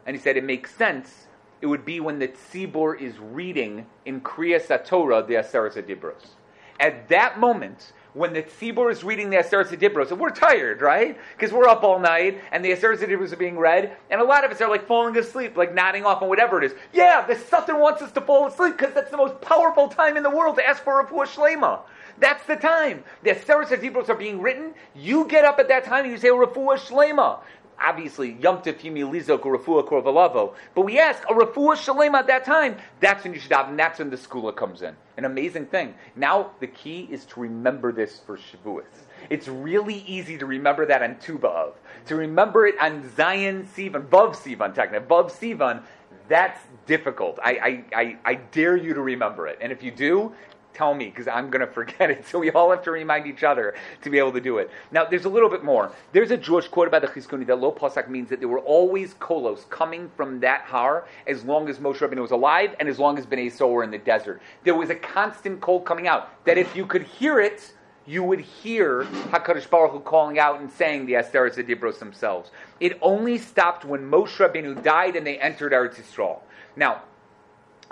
and 0.07 0.17
he 0.17 0.23
said 0.23 0.37
it 0.37 0.45
makes 0.45 0.75
sense 0.75 1.27
it 1.61 1.67
would 1.67 1.85
be 1.85 2.01
when 2.01 2.19
the 2.19 2.29
tzibur 2.29 3.01
is 3.01 3.19
reading 3.19 3.87
in 4.05 4.21
Kriya 4.21 4.65
Satorah 4.65 5.27
the 5.27 5.35
Aseret 5.35 5.83
Dibros. 5.87 6.35
At 6.81 7.09
that 7.09 7.41
moment, 7.41 7.93
when 8.15 8.33
the 8.33 8.43
tzibur 8.43 8.91
is 8.91 9.03
reading 9.03 9.31
the 9.31 9.37
Aseret 9.37 9.77
Dibros, 9.79 10.11
and 10.11 10.21
we're 10.21 10.31
tired, 10.31 10.81
right? 10.81 11.19
Because 11.37 11.53
we're 11.53 11.69
up 11.69 11.83
all 11.83 11.99
night, 11.99 12.41
and 12.53 12.65
the 12.65 12.71
Aseret 12.71 12.99
Dibros 12.99 13.33
are 13.33 13.37
being 13.37 13.59
read, 13.59 13.97
and 14.11 14.21
a 14.21 14.25
lot 14.25 14.45
of 14.45 14.51
us 14.51 14.61
are 14.61 14.69
like 14.69 14.87
falling 14.87 15.17
asleep, 15.17 15.57
like 15.57 15.75
nodding 15.75 16.05
off 16.05 16.23
on 16.23 16.29
whatever 16.29 16.63
it 16.63 16.65
is. 16.65 16.79
Yeah, 16.93 17.27
the 17.27 17.37
Satan 17.37 17.79
wants 17.81 18.03
us 18.03 18.13
to 18.13 18.21
fall 18.21 18.47
asleep 18.47 18.77
because 18.77 18.95
that's 18.95 19.11
the 19.11 19.17
most 19.17 19.41
powerful 19.41 19.89
time 19.89 20.17
in 20.17 20.23
the 20.23 20.31
world 20.31 20.57
to 20.57 20.69
ask 20.69 20.83
for 20.83 21.01
a 21.01 21.07
Shlema. 21.07 21.81
That's 22.21 22.45
the 22.47 22.57
time. 22.57 23.05
The 23.23 23.31
Aseret 23.31 23.69
Dibros 23.81 24.09
are 24.09 24.15
being 24.15 24.41
written. 24.41 24.75
You 24.95 25.27
get 25.27 25.45
up 25.45 25.59
at 25.59 25.69
that 25.69 25.85
time 25.85 26.05
and 26.05 26.13
you 26.13 26.19
say 26.19 26.29
Refuah 26.29 26.79
Shlema 26.79 27.41
obviously 27.83 28.37
Yom 28.41 28.57
or 28.57 28.63
Rafua 28.63 29.89
Korvalavo. 29.89 30.55
But 30.75 30.83
we 30.83 30.99
ask 30.99 31.23
a 31.25 31.35
Rafua 31.35 31.77
Shalem 31.77 32.15
at 32.15 32.27
that 32.27 32.45
time. 32.45 32.77
That's 33.01 33.25
when 33.25 33.35
you 33.35 33.41
should 33.41 33.53
have, 33.53 33.69
and 33.69 33.79
that's 33.79 33.99
when 33.99 34.11
the 34.11 34.17
skula 34.17 34.55
comes 34.55 34.83
in. 34.83 34.95
An 35.17 35.25
amazing 35.25 35.67
thing. 35.67 35.95
Now 36.17 36.53
the 36.61 36.67
key 36.67 37.09
is 37.11 37.25
to 37.27 37.41
remember 37.41 37.93
this 37.93 38.21
for 38.25 38.37
Shavuos. 38.37 38.85
It's 39.31 39.49
really 39.49 40.05
easy 40.07 40.39
to 40.39 40.47
remember 40.47 40.87
that 40.87 41.03
on 41.03 41.17
Tu 41.19 41.39
B'Av. 41.39 41.73
To 42.07 42.17
remember 42.17 42.67
it 42.67 42.77
on 42.81 43.11
Zion 43.17 43.69
Sivan, 43.77 44.09
Vav 44.09 44.35
Sivan, 44.35 44.75
technically, 44.75 45.07
Vav 45.07 45.31
Sivan, 45.31 45.83
that's 46.29 46.61
difficult. 46.87 47.39
I, 47.43 47.85
I, 47.93 48.01
I, 48.01 48.19
I, 48.25 48.35
dare 48.35 48.77
you 48.77 48.95
to 48.95 49.01
remember 49.01 49.47
it. 49.47 49.59
And 49.61 49.73
if 49.73 49.83
you 49.83 49.91
do, 49.91 50.33
tell 50.79 50.95
me 50.95 51.07
because 51.07 51.27
I'm 51.27 51.51
going 51.51 51.61
to 51.67 51.73
forget 51.73 52.11
it. 52.11 52.25
So 52.27 52.39
we 52.39 52.51
all 52.53 52.71
have 52.71 52.83
to 52.85 52.91
remind 52.91 53.27
each 53.27 53.43
other 53.43 53.75
to 54.03 54.11
be 54.11 54.19
able 54.19 54.33
to 54.33 54.41
do 54.41 54.59
it. 54.59 54.71
Now, 54.93 55.05
there's 55.05 55.25
a 55.25 55.29
little 55.29 55.51
bit 55.51 55.65
more. 55.65 55.93
There's 56.13 56.31
a 56.31 56.37
Jewish 56.37 56.69
quote 56.69 56.89
about 56.89 57.03
the 57.03 57.09
Chizkuni 57.09 57.47
that 57.47 57.59
Lo 57.59 57.73
Pasak 57.73 58.09
means 58.09 58.31
that 58.31 58.39
there 58.39 58.49
were 58.49 58.61
always 58.61 59.15
kolos 59.15 59.69
coming 59.69 60.11
from 60.17 60.41
that 60.41 60.63
har 60.63 61.07
as 61.27 61.45
long 61.45 61.69
as 61.69 61.79
Moshe 61.79 61.99
Rabbeinu 61.99 62.23
was 62.23 62.31
alive 62.31 62.75
and 62.79 62.89
as 62.89 62.99
long 62.99 63.19
as 63.19 63.27
Bnei 63.27 63.47
Yisrael 63.47 63.71
were 63.71 63.83
in 63.83 63.91
the 63.91 63.99
desert. 63.99 64.41
There 64.65 64.75
was 64.75 64.91
a 64.91 64.95
constant 64.95 65.61
kol 65.61 65.81
coming 65.81 66.07
out 66.07 66.45
that 66.45 66.57
if 66.57 66.77
you 66.77 66.87
could 66.87 67.03
hear 67.03 67.41
it, 67.41 67.75
you 68.07 68.23
would 68.23 68.41
hear 68.41 69.05
Hakadosh 69.33 69.69
Baruch 69.69 69.93
Hu 69.93 70.01
calling 70.01 70.39
out 70.39 70.61
and 70.61 70.71
saying 70.71 71.05
the 71.05 71.13
Aseres 71.15 71.57
Dibros 71.57 71.99
themselves. 71.99 72.51
It 72.81 72.97
only 73.03 73.37
stopped 73.37 73.85
when 73.85 74.01
Moshe 74.11 74.37
Rabbeinu 74.39 74.83
died 74.83 75.15
and 75.15 75.27
they 75.27 75.39
entered 75.39 75.73
Eretz 75.73 75.97
Yisrael. 75.97 76.41
Now, 76.75 77.03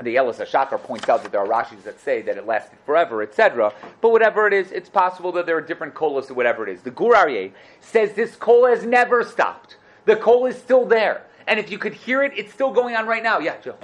the 0.02 0.16
Elis 0.16 0.38
Shachar 0.38 0.82
points 0.82 1.09
out 1.09 1.22
that 1.22 1.32
there 1.32 1.40
are 1.40 1.46
Rashis 1.46 1.82
that 1.85 1.98
say 2.00 2.20
that 2.22 2.37
it 2.37 2.46
lasted 2.46 2.78
forever, 2.85 3.22
etc. 3.22 3.72
But 4.00 4.11
whatever 4.11 4.46
it 4.46 4.52
is, 4.52 4.70
it's 4.70 4.90
possible 4.90 5.32
that 5.32 5.46
there 5.46 5.56
are 5.56 5.62
different 5.62 5.94
kolas 5.94 6.30
or 6.30 6.35
whatever 6.35 6.66
it 6.68 6.72
is. 6.74 6.82
The 6.82 6.90
Gur 6.90 7.14
Aryeh 7.14 7.52
says 7.80 8.12
this 8.12 8.37
kol 8.37 8.66
has 8.66 8.85
never 8.85 9.24
stopped. 9.24 9.76
The 10.04 10.16
kol 10.16 10.46
is 10.46 10.56
still 10.56 10.85
there. 10.85 11.26
And 11.46 11.59
if 11.59 11.70
you 11.70 11.78
could 11.78 11.94
hear 11.94 12.22
it, 12.22 12.32
it's 12.37 12.52
still 12.52 12.72
going 12.72 12.94
on 12.94 13.06
right 13.06 13.22
now. 13.22 13.38
Yeah, 13.38 13.56
Joe. 13.61 13.76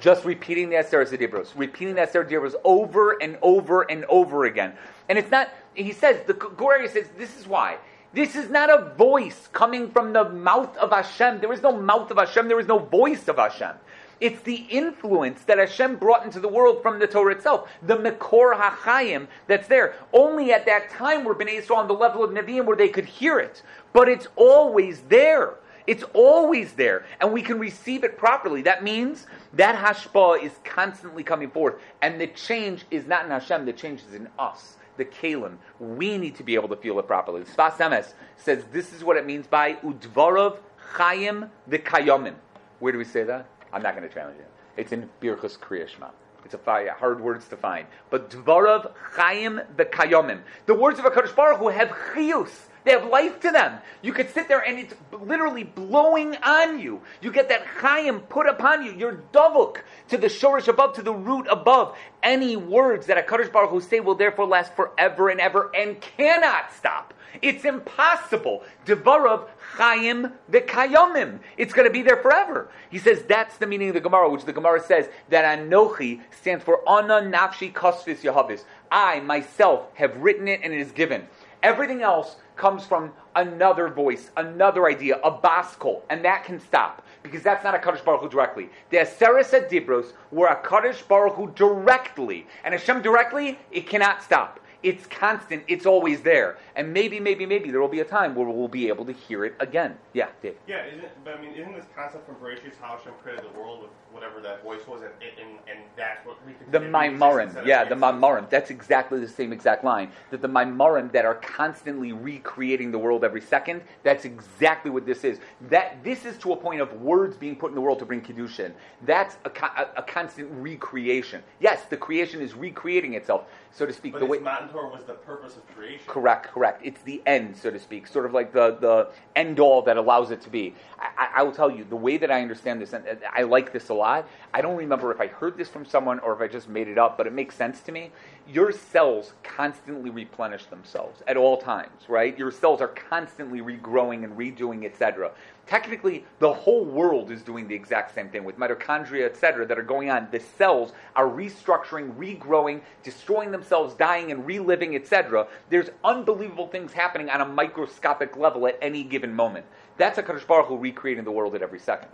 just 0.00 0.24
repeating 0.24 0.68
the 0.70 0.76
Aseres 0.76 1.16
Dibros, 1.16 1.52
repeating 1.56 1.94
the 1.94 2.02
Aseres 2.02 2.28
Dibros 2.28 2.54
over 2.64 3.22
and 3.22 3.38
over 3.42 3.82
and 3.82 4.04
over 4.06 4.44
again. 4.44 4.72
And 5.08 5.18
it's 5.18 5.30
not, 5.30 5.50
he 5.74 5.92
says, 5.92 6.24
the 6.26 6.34
Gur 6.34 6.78
Aryeh 6.78 6.92
says, 6.92 7.08
this 7.16 7.38
is 7.38 7.46
why. 7.46 7.78
This 8.12 8.34
is 8.34 8.48
not 8.48 8.70
a 8.70 8.94
voice 8.94 9.48
coming 9.52 9.90
from 9.90 10.12
the 10.12 10.28
mouth 10.28 10.74
of 10.78 10.90
Hashem. 10.90 11.40
There 11.40 11.52
is 11.52 11.62
no 11.62 11.72
mouth 11.72 12.10
of 12.10 12.16
Hashem. 12.16 12.48
There 12.48 12.60
is 12.60 12.66
no 12.66 12.78
voice 12.78 13.28
of 13.28 13.36
Hashem. 13.36 13.74
It's 14.20 14.40
the 14.42 14.66
influence 14.70 15.42
that 15.44 15.58
Hashem 15.58 15.96
brought 15.96 16.24
into 16.24 16.40
the 16.40 16.48
world 16.48 16.82
from 16.82 16.98
the 16.98 17.06
Torah 17.06 17.34
itself, 17.34 17.70
the 17.82 17.96
Mekor 17.96 18.58
HaChaim 18.58 19.26
that's 19.46 19.68
there. 19.68 19.94
Only 20.12 20.52
at 20.52 20.64
that 20.66 20.90
time 20.90 21.24
were 21.24 21.34
Bnei 21.34 21.60
Yisrael 21.60 21.76
on 21.76 21.88
the 21.88 21.94
level 21.94 22.24
of 22.24 22.30
Nevi'im 22.30 22.64
where 22.64 22.76
they 22.76 22.88
could 22.88 23.04
hear 23.04 23.38
it. 23.38 23.62
But 23.92 24.08
it's 24.08 24.26
always 24.36 25.02
there. 25.02 25.56
It's 25.86 26.02
always 26.14 26.72
there, 26.72 27.06
and 27.20 27.32
we 27.32 27.42
can 27.42 27.60
receive 27.60 28.02
it 28.02 28.18
properly. 28.18 28.62
That 28.62 28.82
means 28.82 29.26
that 29.52 29.76
hashpah 29.76 30.42
is 30.42 30.50
constantly 30.64 31.22
coming 31.22 31.48
forth, 31.48 31.76
and 32.02 32.20
the 32.20 32.26
change 32.26 32.84
is 32.90 33.06
not 33.06 33.24
in 33.24 33.30
Hashem, 33.30 33.66
the 33.66 33.72
change 33.72 34.02
is 34.08 34.14
in 34.14 34.28
us, 34.36 34.78
the 34.96 35.04
kalim. 35.04 35.58
We 35.78 36.18
need 36.18 36.34
to 36.36 36.42
be 36.42 36.56
able 36.56 36.68
to 36.70 36.76
feel 36.76 36.98
it 36.98 37.06
properly. 37.06 37.42
Sfas 37.42 37.74
Emes 37.74 38.14
says 38.36 38.64
this 38.72 38.92
is 38.92 39.04
what 39.04 39.16
it 39.16 39.26
means 39.26 39.46
by 39.46 39.74
udvarov 39.74 40.56
chayim 40.94 41.50
v'kayomim. 41.70 42.34
Where 42.80 42.90
do 42.90 42.98
we 42.98 43.04
say 43.04 43.22
that? 43.22 43.46
I'm 43.76 43.82
not 43.82 43.94
going 43.94 44.08
to 44.08 44.14
challenge 44.14 44.38
it. 44.38 44.48
It's 44.78 44.92
in 44.92 45.06
Birchus 45.20 45.58
Kriyashma. 45.58 46.08
It's 46.46 46.54
a 46.54 46.94
hard 46.98 47.20
words 47.20 47.46
to 47.48 47.58
find. 47.58 47.86
But 48.08 48.30
dvarav 48.30 48.90
Chaim 49.12 49.60
the 49.76 49.84
v'kayomim. 49.84 50.40
The 50.64 50.72
words 50.72 50.98
of 50.98 51.04
HaKadosh 51.04 51.36
Baruch 51.36 51.58
Hu 51.58 51.68
have 51.68 51.88
chiyus. 51.88 52.68
They 52.86 52.92
have 52.92 53.06
life 53.06 53.40
to 53.40 53.50
them. 53.50 53.80
You 54.00 54.12
could 54.12 54.32
sit 54.32 54.46
there 54.46 54.60
and 54.60 54.78
it's 54.78 54.94
literally 55.10 55.64
blowing 55.64 56.36
on 56.36 56.78
you. 56.78 57.02
You 57.20 57.32
get 57.32 57.48
that 57.48 57.66
chayim 57.80 58.28
put 58.28 58.46
upon 58.46 58.84
you. 58.84 58.92
You're 58.92 59.24
davuk 59.32 59.78
to 60.10 60.16
the 60.16 60.28
shorish 60.28 60.68
above, 60.68 60.94
to 60.94 61.02
the 61.02 61.12
root 61.12 61.48
above. 61.50 61.98
Any 62.22 62.54
words 62.54 63.06
that 63.06 63.18
a 63.18 63.22
Kadosh 63.22 63.52
Baruch 63.52 63.70
Hu 63.70 63.80
say 63.80 63.98
will 63.98 64.14
therefore 64.14 64.46
last 64.46 64.72
forever 64.76 65.30
and 65.30 65.40
ever 65.40 65.68
and 65.74 66.00
cannot 66.00 66.72
stop. 66.72 67.12
It's 67.42 67.64
impossible. 67.64 68.62
Devarav 68.86 69.48
chayim 69.74 70.32
v'kayomim. 70.48 71.40
It's 71.56 71.72
going 71.72 71.88
to 71.88 71.92
be 71.92 72.02
there 72.02 72.18
forever. 72.18 72.70
He 72.88 72.98
says 72.98 73.24
that's 73.24 73.56
the 73.58 73.66
meaning 73.66 73.88
of 73.88 73.94
the 73.94 74.00
Gemara, 74.00 74.30
which 74.30 74.44
the 74.44 74.52
Gemara 74.52 74.80
says 74.80 75.08
that 75.30 75.58
anochi 75.58 76.20
stands 76.40 76.62
for 76.62 76.88
ana 76.88 77.20
nafshi 77.20 77.72
kosvis 77.72 78.20
yahavis. 78.20 78.62
I 78.92 79.18
myself 79.18 79.88
have 79.94 80.16
written 80.18 80.46
it 80.46 80.60
and 80.62 80.72
it 80.72 80.80
is 80.80 80.92
given. 80.92 81.26
Everything 81.62 82.02
else 82.02 82.36
comes 82.56 82.86
from 82.86 83.12
another 83.34 83.88
voice, 83.88 84.30
another 84.36 84.86
idea, 84.86 85.18
a 85.22 85.30
baskol, 85.30 86.02
and 86.10 86.24
that 86.24 86.44
can 86.44 86.60
stop 86.60 87.02
because 87.22 87.42
that's 87.42 87.64
not 87.64 87.74
a 87.74 87.78
Kadosh 87.78 88.04
Baruch 88.04 88.22
Hu 88.22 88.28
directly. 88.28 88.70
The 88.90 88.98
Aseres 88.98 89.68
Dibros 89.68 90.12
were 90.30 90.46
a 90.46 90.62
Kadosh 90.62 91.06
Baruch 91.06 91.34
Hu 91.34 91.50
directly, 91.54 92.46
and 92.64 92.72
Hashem 92.72 93.02
directly, 93.02 93.58
it 93.72 93.88
cannot 93.88 94.22
stop. 94.22 94.60
It's 94.82 95.06
constant. 95.06 95.64
It's 95.66 95.86
always 95.86 96.20
there. 96.20 96.58
And 96.76 96.92
maybe, 96.92 97.18
maybe, 97.18 97.44
maybe 97.44 97.70
there 97.70 97.80
will 97.80 97.88
be 97.88 98.00
a 98.00 98.04
time 98.04 98.34
where 98.34 98.46
we'll 98.46 98.68
be 98.68 98.86
able 98.86 99.04
to 99.06 99.12
hear 99.12 99.44
it 99.44 99.54
again. 99.58 99.96
Yeah, 100.12 100.28
Dave. 100.42 100.54
Yeah, 100.68 100.86
isn't, 100.86 101.24
but 101.24 101.38
I 101.38 101.40
mean, 101.40 101.54
isn't 101.54 101.74
this 101.74 101.86
concept 101.96 102.26
from 102.26 102.36
Bereshit 102.36 102.72
how 102.80 102.96
Hashem 102.96 103.12
created 103.22 103.44
the 103.44 103.58
world 103.58 103.82
with 103.82 103.90
whatever 104.16 104.40
that 104.40 104.62
voice 104.62 104.80
was, 104.88 105.02
and, 105.02 105.12
and, 105.38 105.58
and 105.70 105.78
that's 105.96 106.24
what 106.26 106.38
we 106.46 106.54
the 106.70 106.80
Maimarim. 106.80 107.66
Yeah, 107.66 107.84
the 107.84 107.94
Maimarim. 107.94 108.48
That's 108.48 108.70
exactly 108.70 109.20
the 109.20 109.28
same 109.28 109.52
exact 109.52 109.84
line. 109.84 110.10
That 110.30 110.40
the 110.40 110.48
Maimarim 110.48 111.12
that 111.12 111.26
are 111.26 111.34
constantly 111.34 112.12
recreating 112.12 112.90
the 112.90 112.98
world 112.98 113.22
every 113.22 113.42
second. 113.42 113.82
That's 114.02 114.24
exactly 114.24 114.90
what 114.90 115.04
this 115.04 115.22
is. 115.22 115.38
That 115.68 116.02
this 116.02 116.24
is 116.24 116.38
to 116.38 116.52
a 116.52 116.56
point 116.56 116.80
of 116.80 116.92
words 117.00 117.36
being 117.36 117.56
put 117.56 117.70
in 117.70 117.74
the 117.74 117.80
world 117.80 117.98
to 117.98 118.06
bring 118.06 118.22
kedushin. 118.22 118.72
That's 119.02 119.36
a, 119.44 119.50
a, 119.50 119.90
a 119.98 120.02
constant 120.02 120.48
recreation. 120.50 121.42
Yes, 121.60 121.84
the 121.84 121.96
creation 121.96 122.40
is 122.40 122.54
recreating 122.54 123.14
itself 123.14 123.44
so 123.76 123.84
to 123.84 123.92
speak. 123.92 124.12
But 124.12 124.20
the 124.20 124.26
way 124.26 124.38
Matan 124.38 124.68
Torah 124.70 124.88
was 124.88 125.04
the 125.04 125.12
purpose 125.12 125.56
of 125.56 125.66
creation. 125.74 126.00
Correct, 126.06 126.46
correct. 126.46 126.80
It's 126.82 127.00
the 127.02 127.22
end, 127.26 127.56
so 127.56 127.70
to 127.70 127.78
speak, 127.78 128.06
sort 128.06 128.24
of 128.24 128.32
like 128.32 128.52
the, 128.52 128.76
the 128.80 129.10
end 129.36 129.60
all 129.60 129.82
that 129.82 129.98
allows 129.98 130.30
it 130.30 130.40
to 130.42 130.50
be. 130.50 130.74
I, 130.98 131.28
I, 131.36 131.42
will 131.42 131.52
tell 131.52 131.70
you, 131.70 131.84
the 131.84 131.96
way 131.96 132.16
that 132.16 132.30
I 132.30 132.40
understand 132.40 132.80
this, 132.80 132.94
and 132.94 133.04
I 133.30 133.42
like 133.42 133.72
this 133.72 133.90
a 133.90 133.94
lot, 133.94 134.05
I 134.06 134.60
don't 134.60 134.76
remember 134.76 135.12
if 135.12 135.20
I 135.20 135.26
heard 135.26 135.56
this 135.56 135.68
from 135.68 135.84
someone 135.84 136.18
or 136.20 136.32
if 136.32 136.40
I 136.40 136.46
just 136.52 136.68
made 136.68 136.88
it 136.88 136.98
up, 136.98 137.16
but 137.16 137.26
it 137.26 137.32
makes 137.32 137.54
sense 137.56 137.80
to 137.80 137.92
me. 137.92 138.10
Your 138.48 138.72
cells 138.72 139.32
constantly 139.42 140.10
replenish 140.10 140.66
themselves 140.66 141.22
at 141.26 141.36
all 141.36 141.56
times, 141.56 142.08
right? 142.08 142.36
Your 142.38 142.50
cells 142.50 142.80
are 142.80 142.88
constantly 142.88 143.60
regrowing 143.60 144.24
and 144.24 144.36
redoing, 144.36 144.84
etc 144.84 145.32
technically 145.66 146.24
the 146.38 146.52
whole 146.52 146.84
world 146.84 147.30
is 147.30 147.42
doing 147.42 147.68
the 147.68 147.74
exact 147.74 148.14
same 148.14 148.28
thing 148.28 148.44
with 148.44 148.58
mitochondria, 148.58 149.26
etc., 149.26 149.66
that 149.66 149.78
are 149.78 149.82
going 149.82 150.10
on. 150.10 150.28
The 150.30 150.40
cells 150.40 150.92
are 151.14 151.26
restructuring, 151.26 152.14
regrowing, 152.14 152.80
destroying 153.02 153.50
themselves, 153.50 153.94
dying, 153.94 154.30
and 154.30 154.46
reliving, 154.46 154.94
etc. 154.94 155.46
There's 155.68 155.90
unbelievable 156.04 156.68
things 156.68 156.92
happening 156.92 157.28
on 157.30 157.40
a 157.40 157.46
microscopic 157.46 158.36
level 158.36 158.66
at 158.66 158.78
any 158.80 159.02
given 159.02 159.34
moment. 159.34 159.66
That's 159.98 160.18
a 160.18 160.22
Kadosh 160.22 160.46
Baruch 160.46 160.66
Hu 160.66 160.76
recreating 160.76 161.24
the 161.24 161.32
world 161.32 161.54
at 161.54 161.62
every 161.62 161.80
second. 161.80 162.10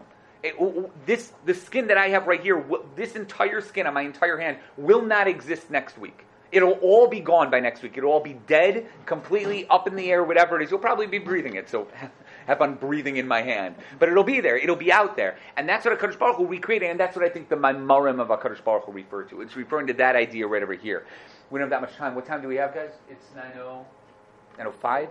This 1.06 1.32
the 1.44 1.54
skin 1.54 1.86
that 1.88 1.98
I 1.98 2.08
have 2.08 2.26
right 2.26 2.40
here, 2.40 2.64
this 2.96 3.14
entire 3.14 3.60
skin 3.60 3.86
on 3.86 3.94
my 3.94 4.02
entire 4.02 4.38
hand 4.38 4.58
will 4.76 5.02
not 5.02 5.28
exist 5.28 5.70
next 5.70 5.98
week. 5.98 6.24
It'll 6.52 6.72
all 6.72 7.08
be 7.08 7.20
gone 7.20 7.50
by 7.50 7.60
next 7.60 7.82
week. 7.82 7.96
It'll 7.96 8.12
all 8.12 8.20
be 8.20 8.34
dead, 8.46 8.86
completely 9.06 9.66
up 9.68 9.88
in 9.88 9.96
the 9.96 10.10
air, 10.10 10.22
whatever 10.22 10.60
it 10.60 10.64
is. 10.64 10.70
You'll 10.70 10.80
probably 10.80 11.06
be 11.06 11.18
breathing 11.18 11.54
it. 11.54 11.70
So 11.70 11.88
have 12.46 12.58
fun 12.58 12.74
breathing 12.74 13.16
in 13.16 13.26
my 13.26 13.40
hand. 13.40 13.74
But 13.98 14.10
it'll 14.10 14.22
be 14.22 14.40
there. 14.40 14.58
It'll 14.58 14.76
be 14.76 14.92
out 14.92 15.16
there. 15.16 15.38
And 15.56 15.66
that's 15.66 15.86
what 15.86 15.94
a 15.94 15.96
Kadosh 15.96 16.18
Baruch 16.18 16.36
Hu 16.36 16.46
recreated. 16.46 16.90
And 16.90 17.00
that's 17.00 17.16
what 17.16 17.24
I 17.24 17.30
think 17.30 17.48
the 17.48 17.56
Maimarim 17.56 18.20
of 18.20 18.28
a 18.28 18.36
Kadosh 18.36 18.62
Baruch 18.62 18.84
Hu 18.84 18.92
refer 18.92 19.24
to. 19.24 19.40
It's 19.40 19.56
referring 19.56 19.86
to 19.86 19.94
that 19.94 20.14
idea 20.14 20.46
right 20.46 20.62
over 20.62 20.74
here. 20.74 21.06
We 21.50 21.58
don't 21.58 21.70
have 21.70 21.80
that 21.80 21.88
much 21.88 21.96
time. 21.96 22.14
What 22.14 22.26
time 22.26 22.42
do 22.42 22.48
we 22.48 22.56
have, 22.56 22.74
guys? 22.74 22.90
It's 23.08 23.26
9.05? 23.34 25.08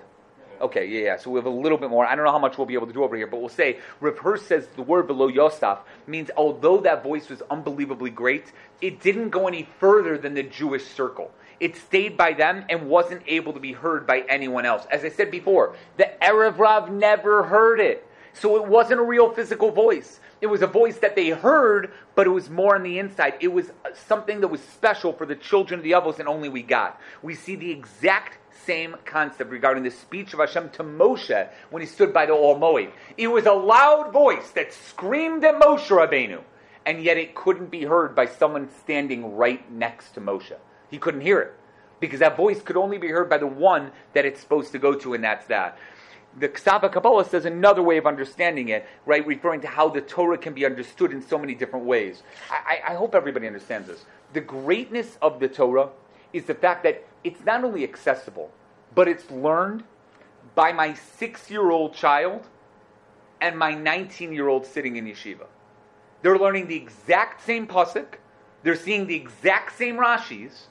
905? 0.62 0.70
Okay, 0.70 0.88
yeah, 0.88 1.06
yeah. 1.06 1.18
So 1.18 1.32
we 1.32 1.40
have 1.40 1.46
a 1.46 1.50
little 1.50 1.78
bit 1.78 1.90
more. 1.90 2.06
I 2.06 2.16
don't 2.16 2.26
know 2.26 2.32
how 2.32 2.40
much 2.40 2.58
we'll 2.58 2.68
be 2.68 2.76
able 2.76 2.88
to 2.88 2.94
do 2.94 3.04
over 3.04 3.16
here, 3.16 3.28
but 3.28 3.40
we'll 3.40 3.50
say 3.50 3.80
Rav 4.00 4.18
Hirsch 4.18 4.44
says 4.44 4.68
the 4.76 4.84
word 4.84 5.08
Velo 5.08 5.30
Yosaf 5.30 5.80
means 6.08 6.30
although 6.38 6.80
that 6.82 7.04
voice 7.04 7.30
was 7.30 7.42
unbelievably 7.50 8.12
great, 8.12 8.52
it 8.82 9.02
didn't 9.02 9.30
go 9.30 9.48
any 9.48 9.68
further 9.80 10.18
than 10.18 10.34
the 10.34 10.44
Jewish 10.44 10.86
circle 10.86 11.32
it 11.62 11.76
stayed 11.76 12.18
by 12.18 12.34
them 12.34 12.66
and 12.70 12.90
wasn't 12.90 13.22
able 13.28 13.54
to 13.54 13.60
be 13.60 13.72
heard 13.72 14.08
by 14.08 14.26
anyone 14.28 14.66
else. 14.66 14.86
As 14.92 15.06
I 15.06 15.10
said 15.10 15.30
before, 15.30 15.76
the 15.96 16.10
Erev 16.20 16.58
Rav 16.58 16.92
never 16.92 17.44
heard 17.44 17.80
it. 17.80 18.06
So 18.34 18.56
it 18.56 18.66
wasn't 18.66 19.00
a 19.00 19.04
real 19.04 19.32
physical 19.32 19.72
voice. 19.72 20.20
It 20.42 20.48
was 20.48 20.64
a 20.64 20.68
voice 20.68 20.98
that 21.00 21.16
they 21.16 21.30
heard, 21.30 21.92
but 22.16 22.26
it 22.26 22.32
was 22.32 22.50
more 22.50 22.74
on 22.74 22.82
the 22.82 22.98
inside. 22.98 23.36
It 23.42 23.50
was 23.50 23.72
something 24.08 24.42
that 24.42 24.48
was 24.48 24.62
special 24.62 25.14
for 25.14 25.28
the 25.28 25.36
children 25.36 25.80
of 25.80 25.84
the 25.84 25.92
Avos 25.92 26.18
and 26.18 26.28
only 26.28 26.50
we 26.50 26.64
got. 26.64 27.00
We 27.22 27.36
see 27.36 27.56
the 27.56 27.70
exact 27.70 28.40
same 28.66 28.96
concept 29.06 29.52
regarding 29.52 29.84
the 29.84 29.92
speech 29.92 30.34
of 30.34 30.40
Hashem 30.40 30.70
to 30.72 30.84
Moshe 30.84 31.50
when 31.70 31.82
he 31.82 31.88
stood 31.88 32.14
by 32.14 32.26
the 32.26 32.34
Or. 32.34 32.88
It 33.18 33.28
was 33.28 33.46
a 33.46 33.54
loud 33.54 34.12
voice 34.12 34.52
that 34.52 34.74
screamed 34.74 35.44
at 35.44 35.60
Moshe 35.60 35.88
Rabbeinu, 35.88 36.42
and 36.86 37.04
yet 37.04 37.18
it 37.18 37.36
couldn't 37.36 37.72
be 37.72 37.84
heard 37.84 38.16
by 38.16 38.26
someone 38.26 38.70
standing 38.82 39.36
right 39.36 39.70
next 39.72 40.12
to 40.12 40.22
Moshe. 40.22 40.54
He 40.90 40.98
couldn't 40.98 41.22
hear 41.22 41.40
it 41.40 41.54
because 42.00 42.20
that 42.20 42.36
voice 42.36 42.62
could 42.62 42.78
only 42.78 42.98
be 42.98 43.08
heard 43.08 43.30
by 43.30 43.38
the 43.38 43.48
one 43.48 43.92
that 44.14 44.26
it's 44.26 44.42
supposed 44.42 44.72
to 44.74 44.80
go 44.80 44.94
to, 44.96 45.14
and 45.14 45.24
that's 45.24 45.46
that. 45.48 45.78
The 46.40 46.50
Ksava 46.50 46.92
Kabbalah 46.92 47.26
says 47.26 47.46
another 47.46 47.84
way 47.84 47.98
of 47.98 48.08
understanding 48.08 48.70
it, 48.70 48.86
right, 49.06 49.26
referring 49.26 49.62
to 49.62 49.68
how 49.68 49.90
the 49.90 50.02
Torah 50.02 50.38
can 50.38 50.54
be 50.54 50.66
understood 50.66 51.12
in 51.12 51.22
so 51.22 51.38
many 51.38 51.54
different 51.54 51.86
ways. 51.86 52.24
I, 52.50 52.80
I 52.88 52.94
hope 52.96 53.16
everybody 53.16 53.48
understands 53.48 53.88
this. 53.88 54.06
The 54.34 54.42
greatness 54.42 55.18
of 55.22 55.40
the 55.40 55.50
Torah 55.50 55.90
is 56.32 56.46
the 56.46 56.56
fact 56.56 56.84
that 56.84 57.06
it's 57.24 57.44
not 57.46 57.64
only 57.64 57.84
accessible, 57.84 58.52
but 58.94 59.08
it's 59.08 59.30
learned 59.32 59.84
by 60.56 60.72
my 60.72 60.94
six 60.94 61.50
year 61.50 61.70
old 61.70 61.94
child 61.94 62.48
and 63.40 63.58
my 63.58 63.74
19 63.74 64.34
year 64.34 64.48
old 64.48 64.66
sitting 64.66 64.96
in 64.96 65.06
yeshiva. 65.06 65.48
They're 66.22 66.38
learning 66.38 66.68
the 66.68 66.76
exact 66.76 67.44
same 67.44 67.68
pasuk, 67.68 68.16
they're 68.64 68.76
seeing 68.76 69.08
the 69.08 69.16
exact 69.16 69.78
same 69.78 69.98
Rashis, 69.98 70.66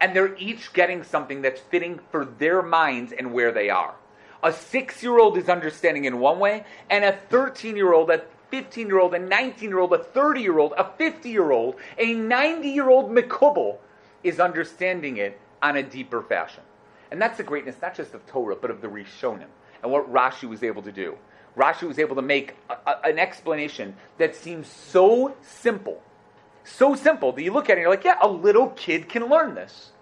and 0.00 0.14
they're 0.14 0.36
each 0.36 0.72
getting 0.72 1.02
something 1.02 1.42
that's 1.42 1.60
fitting 1.60 2.00
for 2.10 2.24
their 2.24 2.62
minds 2.62 3.12
and 3.12 3.32
where 3.32 3.52
they 3.52 3.68
are. 3.68 3.94
A 4.42 4.52
six 4.52 5.02
year 5.02 5.18
old 5.18 5.36
is 5.36 5.48
understanding 5.48 6.04
in 6.04 6.18
one 6.18 6.38
way, 6.38 6.64
and 6.88 7.04
a 7.04 7.18
13 7.30 7.76
year 7.76 7.92
old, 7.92 8.10
a 8.10 8.22
15 8.50 8.86
year 8.86 9.00
old, 9.00 9.14
a 9.14 9.18
19 9.18 9.68
year 9.68 9.78
old, 9.78 9.92
a 9.92 9.98
30 10.02 10.40
year 10.40 10.58
old, 10.58 10.72
a 10.78 10.90
50 10.96 11.28
year 11.28 11.50
old, 11.50 11.76
a 11.98 12.14
90 12.14 12.68
year 12.68 12.88
old 12.88 13.10
Mikubal 13.10 13.78
is 14.22 14.40
understanding 14.40 15.16
it 15.16 15.38
on 15.68 15.76
a 15.76 15.82
deeper 15.82 16.22
fashion. 16.22 16.62
And 17.10 17.20
that's 17.20 17.36
the 17.36 17.44
greatness, 17.44 17.76
not 17.80 17.94
just 17.94 18.14
of 18.14 18.26
Torah, 18.26 18.56
but 18.56 18.70
of 18.70 18.80
the 18.80 18.88
Rishonim 18.88 19.48
and 19.82 19.92
what 19.92 20.10
Rashi 20.12 20.48
was 20.48 20.62
able 20.62 20.82
to 20.82 20.92
do. 20.92 21.16
Rashi 21.56 21.86
was 21.86 21.98
able 21.98 22.16
to 22.16 22.22
make 22.22 22.54
a, 22.68 22.74
a, 22.74 23.00
an 23.04 23.18
explanation 23.18 23.96
that 24.18 24.34
seems 24.34 24.68
so 24.68 25.34
simple 25.42 26.02
so 26.66 26.94
simple 26.94 27.32
that 27.32 27.42
you 27.42 27.52
look 27.52 27.70
at 27.70 27.70
it 27.70 27.72
and 27.74 27.80
you're 27.82 27.90
like, 27.90 28.04
yeah, 28.04 28.18
a 28.20 28.28
little 28.28 28.70
kid 28.70 29.08
can 29.08 29.28
learn 29.28 29.54
this, 29.54 29.92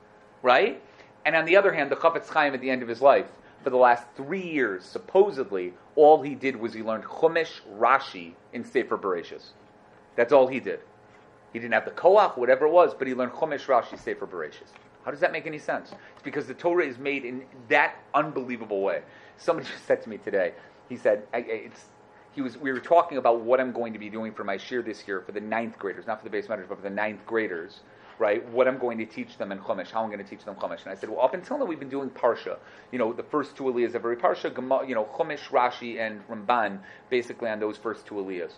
right? 0.42 0.82
And 1.24 1.36
on 1.36 1.44
the 1.44 1.56
other 1.56 1.72
hand, 1.72 1.90
the 1.90 1.96
Chafetz 1.96 2.28
Chaim 2.28 2.54
at 2.54 2.60
the 2.60 2.70
end 2.70 2.82
of 2.82 2.88
his 2.88 3.00
life, 3.00 3.26
for 3.62 3.70
the 3.70 3.76
last 3.76 4.04
three 4.16 4.46
years, 4.46 4.84
supposedly, 4.84 5.74
all 5.94 6.22
he 6.22 6.34
did 6.34 6.56
was 6.56 6.74
he 6.74 6.82
learned 6.82 7.04
Chumash 7.04 7.60
Rashi 7.78 8.34
in 8.52 8.64
Sefer 8.64 8.98
Bereshis. 8.98 9.52
That's 10.16 10.32
all 10.32 10.46
he 10.46 10.60
did. 10.60 10.80
He 11.52 11.58
didn't 11.58 11.74
have 11.74 11.84
the 11.84 11.90
koach, 11.92 12.36
whatever 12.36 12.66
it 12.66 12.72
was, 12.72 12.94
but 12.94 13.06
he 13.06 13.14
learned 13.14 13.32
Chumash, 13.32 13.66
Rashi, 13.66 13.98
Sefer 13.98 14.26
Bereshis. 14.26 14.68
How 15.04 15.10
does 15.10 15.20
that 15.20 15.32
make 15.32 15.46
any 15.46 15.58
sense? 15.58 15.92
It's 16.14 16.22
because 16.22 16.46
the 16.46 16.54
Torah 16.54 16.86
is 16.86 16.98
made 16.98 17.24
in 17.24 17.44
that 17.68 17.96
unbelievable 18.14 18.80
way. 18.80 19.02
Somebody 19.36 19.68
just 19.72 19.86
said 19.86 20.02
to 20.02 20.08
me 20.08 20.18
today, 20.18 20.52
he 20.88 20.96
said, 20.96 21.26
I, 21.32 21.38
it's, 21.38 21.84
he 22.32 22.42
was, 22.42 22.56
we 22.56 22.72
were 22.72 22.80
talking 22.80 23.18
about 23.18 23.40
what 23.42 23.60
I'm 23.60 23.72
going 23.72 23.92
to 23.92 23.98
be 23.98 24.10
doing 24.10 24.32
for 24.32 24.44
my 24.44 24.56
shiur 24.56 24.84
this 24.84 25.06
year 25.06 25.20
for 25.20 25.32
the 25.32 25.40
ninth 25.40 25.78
graders, 25.78 26.06
not 26.06 26.18
for 26.18 26.24
the 26.24 26.30
base 26.30 26.48
matters, 26.48 26.66
but 26.68 26.76
for 26.78 26.82
the 26.82 26.94
ninth 26.94 27.24
graders, 27.26 27.80
right? 28.18 28.46
What 28.48 28.66
I'm 28.66 28.78
going 28.78 28.98
to 28.98 29.06
teach 29.06 29.38
them 29.38 29.52
in 29.52 29.58
Chumash, 29.58 29.90
how 29.90 30.02
I'm 30.02 30.10
going 30.10 30.22
to 30.22 30.28
teach 30.28 30.44
them 30.44 30.54
Chumash. 30.56 30.82
And 30.82 30.90
I 30.90 30.94
said, 30.94 31.10
well, 31.10 31.20
up 31.20 31.34
until 31.34 31.58
now 31.58 31.64
we've 31.64 31.78
been 31.78 31.88
doing 31.88 32.10
Parsha. 32.10 32.58
You 32.90 32.98
know, 32.98 33.12
the 33.12 33.22
first 33.22 33.56
two 33.56 33.64
Aliyahs 33.64 33.90
of 33.90 33.96
every 33.96 34.16
Parsha, 34.16 34.88
you 34.88 34.94
know, 34.94 35.04
Chumash, 35.04 35.48
Rashi, 35.50 36.00
and 36.00 36.26
Ramban, 36.28 36.80
basically 37.08 37.50
on 37.50 37.60
those 37.60 37.76
first 37.76 38.04
two 38.06 38.16
Aliyahs. 38.16 38.52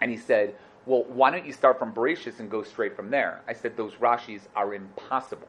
And 0.00 0.10
he 0.10 0.16
said, 0.16 0.54
well, 0.88 1.04
why 1.04 1.30
don't 1.30 1.46
you 1.46 1.52
start 1.52 1.78
from 1.78 1.92
Bereshis 1.92 2.40
and 2.40 2.50
go 2.50 2.62
straight 2.62 2.96
from 2.96 3.10
there? 3.10 3.42
I 3.46 3.52
said, 3.52 3.76
those 3.76 3.94
Rashis 3.94 4.42
are 4.56 4.74
impossible 4.74 5.48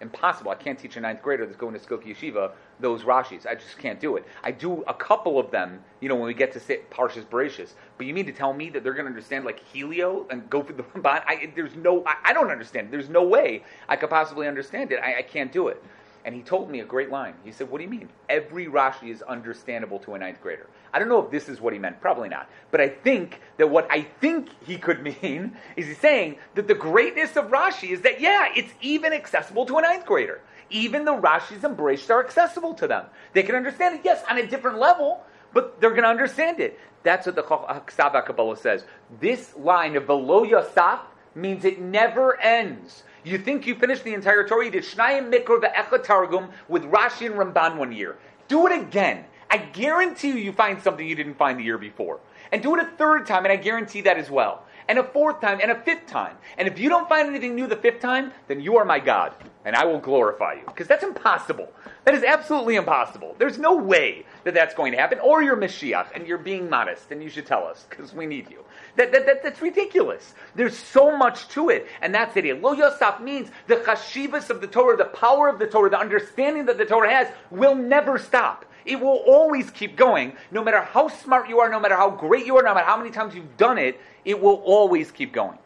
impossible. 0.00 0.50
I 0.50 0.54
can't 0.54 0.78
teach 0.78 0.96
a 0.96 1.00
ninth 1.00 1.22
grader 1.22 1.46
that's 1.46 1.56
going 1.56 1.72
to 1.74 1.80
Skokie 1.80 2.14
Yeshiva 2.14 2.52
those 2.80 3.02
Rashis. 3.02 3.46
I 3.46 3.54
just 3.54 3.78
can't 3.78 3.98
do 3.98 4.16
it. 4.16 4.26
I 4.42 4.50
do 4.50 4.82
a 4.82 4.94
couple 4.94 5.38
of 5.38 5.50
them, 5.50 5.82
you 6.00 6.08
know, 6.08 6.14
when 6.14 6.26
we 6.26 6.34
get 6.34 6.52
to 6.52 6.60
sit 6.60 6.90
Parshas 6.90 7.24
Bereshis. 7.24 7.70
But 7.96 8.06
you 8.06 8.12
mean 8.12 8.26
to 8.26 8.32
tell 8.32 8.52
me 8.52 8.68
that 8.70 8.84
they're 8.84 8.92
going 8.92 9.06
to 9.06 9.10
understand 9.10 9.44
like 9.44 9.60
Helio 9.60 10.26
and 10.30 10.48
go 10.50 10.62
through 10.62 10.76
the 10.76 10.82
Ramban? 10.94 11.22
I, 11.26 11.50
there's 11.54 11.74
no, 11.76 12.04
I, 12.04 12.16
I, 12.24 12.32
don't 12.32 12.50
understand. 12.50 12.90
There's 12.90 13.08
no 13.08 13.24
way 13.24 13.64
I 13.88 13.96
could 13.96 14.10
possibly 14.10 14.46
understand 14.46 14.92
it. 14.92 15.00
I, 15.02 15.18
I 15.18 15.22
can't 15.22 15.50
do 15.50 15.68
it. 15.68 15.82
And 16.26 16.34
he 16.34 16.42
told 16.42 16.68
me 16.68 16.80
a 16.80 16.84
great 16.84 17.10
line. 17.10 17.34
He 17.44 17.52
said, 17.52 17.70
What 17.70 17.78
do 17.78 17.84
you 17.84 17.90
mean? 17.90 18.08
Every 18.28 18.66
Rashi 18.66 19.10
is 19.10 19.22
understandable 19.22 20.00
to 20.00 20.14
a 20.14 20.18
ninth 20.18 20.42
grader. 20.42 20.66
I 20.92 20.98
don't 20.98 21.08
know 21.08 21.24
if 21.24 21.30
this 21.30 21.48
is 21.48 21.60
what 21.60 21.72
he 21.72 21.78
meant, 21.78 22.00
probably 22.00 22.28
not. 22.28 22.50
But 22.72 22.80
I 22.80 22.88
think 22.88 23.40
that 23.58 23.70
what 23.70 23.86
I 23.92 24.02
think 24.20 24.48
he 24.66 24.76
could 24.76 25.02
mean 25.22 25.56
is 25.76 25.86
he's 25.86 25.98
saying 25.98 26.38
that 26.56 26.66
the 26.66 26.74
greatness 26.74 27.36
of 27.36 27.46
Rashi 27.46 27.90
is 27.90 28.00
that, 28.00 28.20
yeah, 28.20 28.48
it's 28.56 28.72
even 28.80 29.12
accessible 29.12 29.64
to 29.66 29.78
a 29.78 29.82
ninth 29.82 30.04
grader. 30.04 30.40
Even 30.68 31.04
the 31.04 31.12
Rashis 31.12 31.60
Bereshit 31.60 32.10
are 32.10 32.24
accessible 32.24 32.74
to 32.74 32.88
them. 32.88 33.06
They 33.32 33.44
can 33.44 33.54
understand 33.54 33.94
it, 33.94 34.00
yes, 34.04 34.24
on 34.28 34.38
a 34.38 34.46
different 34.48 34.78
level, 34.78 35.22
but 35.54 35.80
they're 35.80 35.90
going 35.90 36.02
to 36.02 36.08
understand 36.08 36.58
it. 36.58 36.80
That's 37.04 37.26
what 37.26 37.36
the 37.36 37.44
Ksava 37.44 38.16
uh, 38.16 38.20
Kabbalah 38.22 38.56
says. 38.56 38.84
This 39.20 39.54
line 39.56 39.94
of 39.94 40.06
Velo 40.06 40.44
Yosaf 40.44 41.02
means 41.36 41.64
it 41.64 41.80
never 41.80 42.40
ends. 42.40 43.04
You 43.26 43.38
think 43.38 43.66
you 43.66 43.74
finished 43.74 44.04
the 44.04 44.14
entire 44.14 44.46
Torah? 44.46 44.66
You 44.66 44.70
did 44.70 44.84
Shnayim 44.84 45.32
Mikro 45.32 45.60
Ve'echa 45.60 46.00
Targum 46.04 46.48
with 46.68 46.84
Rashi 46.84 47.26
and 47.26 47.34
Ramban 47.34 47.76
one 47.76 47.90
year. 47.90 48.18
Do 48.46 48.68
it 48.68 48.80
again. 48.80 49.24
I 49.50 49.56
guarantee 49.56 50.28
you, 50.28 50.34
you 50.36 50.52
find 50.52 50.80
something 50.80 51.04
you 51.04 51.16
didn't 51.16 51.34
find 51.34 51.58
the 51.58 51.64
year 51.64 51.76
before. 51.76 52.20
And 52.52 52.62
do 52.62 52.76
it 52.76 52.80
a 52.80 52.86
third 52.96 53.26
time, 53.26 53.44
and 53.44 53.52
I 53.52 53.56
guarantee 53.56 54.02
that 54.02 54.16
as 54.16 54.30
well. 54.30 54.62
And 54.88 54.98
a 55.00 55.02
fourth 55.02 55.40
time, 55.40 55.58
and 55.60 55.72
a 55.72 55.82
fifth 55.82 56.06
time. 56.06 56.36
And 56.58 56.68
if 56.68 56.78
you 56.78 56.88
don't 56.88 57.08
find 57.08 57.28
anything 57.28 57.56
new 57.56 57.66
the 57.66 57.76
fifth 57.76 58.00
time, 58.00 58.32
then 58.46 58.60
you 58.60 58.76
are 58.76 58.84
my 58.84 59.00
God, 59.00 59.34
and 59.64 59.74
I 59.74 59.84
will 59.84 59.98
glorify 59.98 60.54
you. 60.54 60.62
Because 60.66 60.86
that's 60.86 61.02
impossible. 61.02 61.68
That 62.04 62.14
is 62.14 62.22
absolutely 62.22 62.76
impossible. 62.76 63.34
There's 63.36 63.58
no 63.58 63.74
way 63.74 64.24
that 64.44 64.54
that's 64.54 64.74
going 64.74 64.92
to 64.92 64.98
happen. 64.98 65.18
Or 65.18 65.42
you're 65.42 65.56
Mashiach, 65.56 66.14
and 66.14 66.24
you're 66.24 66.38
being 66.38 66.70
modest, 66.70 67.10
and 67.10 67.20
you 67.20 67.28
should 67.28 67.46
tell 67.46 67.66
us, 67.66 67.84
because 67.90 68.14
we 68.14 68.26
need 68.26 68.48
you. 68.48 68.64
That, 68.94 69.10
that, 69.10 69.26
that, 69.26 69.42
that's 69.42 69.60
ridiculous. 69.60 70.34
There's 70.54 70.78
so 70.78 71.16
much 71.16 71.48
to 71.48 71.70
it, 71.70 71.88
and 72.00 72.14
that's 72.14 72.36
it. 72.36 72.62
Lo 72.62 72.76
Yosaf 72.76 73.20
means 73.20 73.50
the 73.66 73.76
chashivas 73.76 74.50
of 74.50 74.60
the 74.60 74.68
Torah, 74.68 74.96
the 74.96 75.06
power 75.06 75.48
of 75.48 75.58
the 75.58 75.66
Torah, 75.66 75.90
the 75.90 75.98
understanding 75.98 76.64
that 76.66 76.78
the 76.78 76.86
Torah 76.86 77.12
has 77.12 77.26
will 77.50 77.74
never 77.74 78.18
stop. 78.18 78.64
It 78.84 79.00
will 79.00 79.24
always 79.26 79.68
keep 79.72 79.96
going, 79.96 80.36
no 80.52 80.62
matter 80.62 80.80
how 80.80 81.08
smart 81.08 81.48
you 81.48 81.58
are, 81.58 81.68
no 81.68 81.80
matter 81.80 81.96
how 81.96 82.08
great 82.08 82.46
you 82.46 82.56
are, 82.56 82.62
no 82.62 82.72
matter 82.72 82.86
how 82.86 82.96
many 82.96 83.10
times 83.10 83.34
you've 83.34 83.56
done 83.56 83.78
it, 83.78 84.00
it 84.26 84.38
will 84.38 84.56
always 84.56 85.10
keep 85.10 85.32
going. 85.32 85.58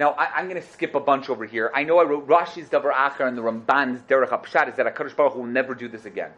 Now, 0.00 0.12
I, 0.12 0.40
am 0.40 0.48
going 0.48 0.60
to 0.60 0.66
skip 0.66 0.94
a 0.94 1.00
bunch 1.00 1.28
over 1.28 1.44
here. 1.44 1.70
I 1.74 1.84
know 1.84 1.98
I 1.98 2.04
wrote 2.04 2.26
Rashi's 2.26 2.68
Davar 2.68 2.92
Achar 2.92 3.28
and 3.28 3.36
the 3.36 3.42
Ramban's 3.42 4.00
Derech 4.02 4.30
HaPshat 4.30 4.70
is 4.70 4.76
that 4.76 4.86
HaKadosh 4.86 5.14
Baruch 5.14 5.34
will 5.34 5.44
never 5.44 5.74
do 5.74 5.88
this 5.88 6.06
again. 6.06 6.30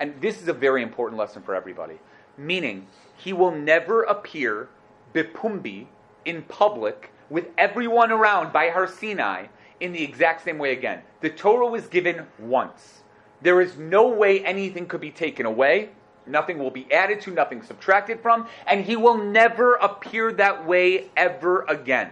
And 0.00 0.20
this 0.20 0.42
is 0.42 0.48
a 0.48 0.52
very 0.52 0.82
important 0.82 1.18
lesson 1.18 1.42
for 1.42 1.54
everybody. 1.54 1.98
Meaning, 2.36 2.86
he 3.16 3.32
will 3.32 3.52
never 3.52 4.02
appear 4.02 4.68
bipumbi 5.14 5.86
in 6.24 6.42
public 6.42 7.12
with 7.30 7.46
everyone 7.56 8.10
around 8.10 8.52
by 8.52 8.68
Har 8.68 8.86
Sinai 8.86 9.46
in 9.80 9.92
the 9.92 10.02
exact 10.02 10.44
same 10.44 10.58
way 10.58 10.72
again. 10.72 11.00
The 11.20 11.30
Torah 11.30 11.68
was 11.68 11.86
given 11.86 12.26
once. 12.38 13.02
There 13.42 13.60
is 13.60 13.76
no 13.76 14.08
way 14.08 14.44
anything 14.44 14.86
could 14.86 15.00
be 15.00 15.10
taken 15.10 15.46
away. 15.46 15.90
Nothing 16.26 16.58
will 16.58 16.70
be 16.70 16.90
added 16.92 17.20
to, 17.22 17.30
nothing 17.30 17.62
subtracted 17.62 18.20
from, 18.20 18.48
and 18.66 18.84
he 18.84 18.96
will 18.96 19.16
never 19.16 19.74
appear 19.74 20.32
that 20.32 20.66
way 20.66 21.10
ever 21.16 21.64
again. 21.68 22.10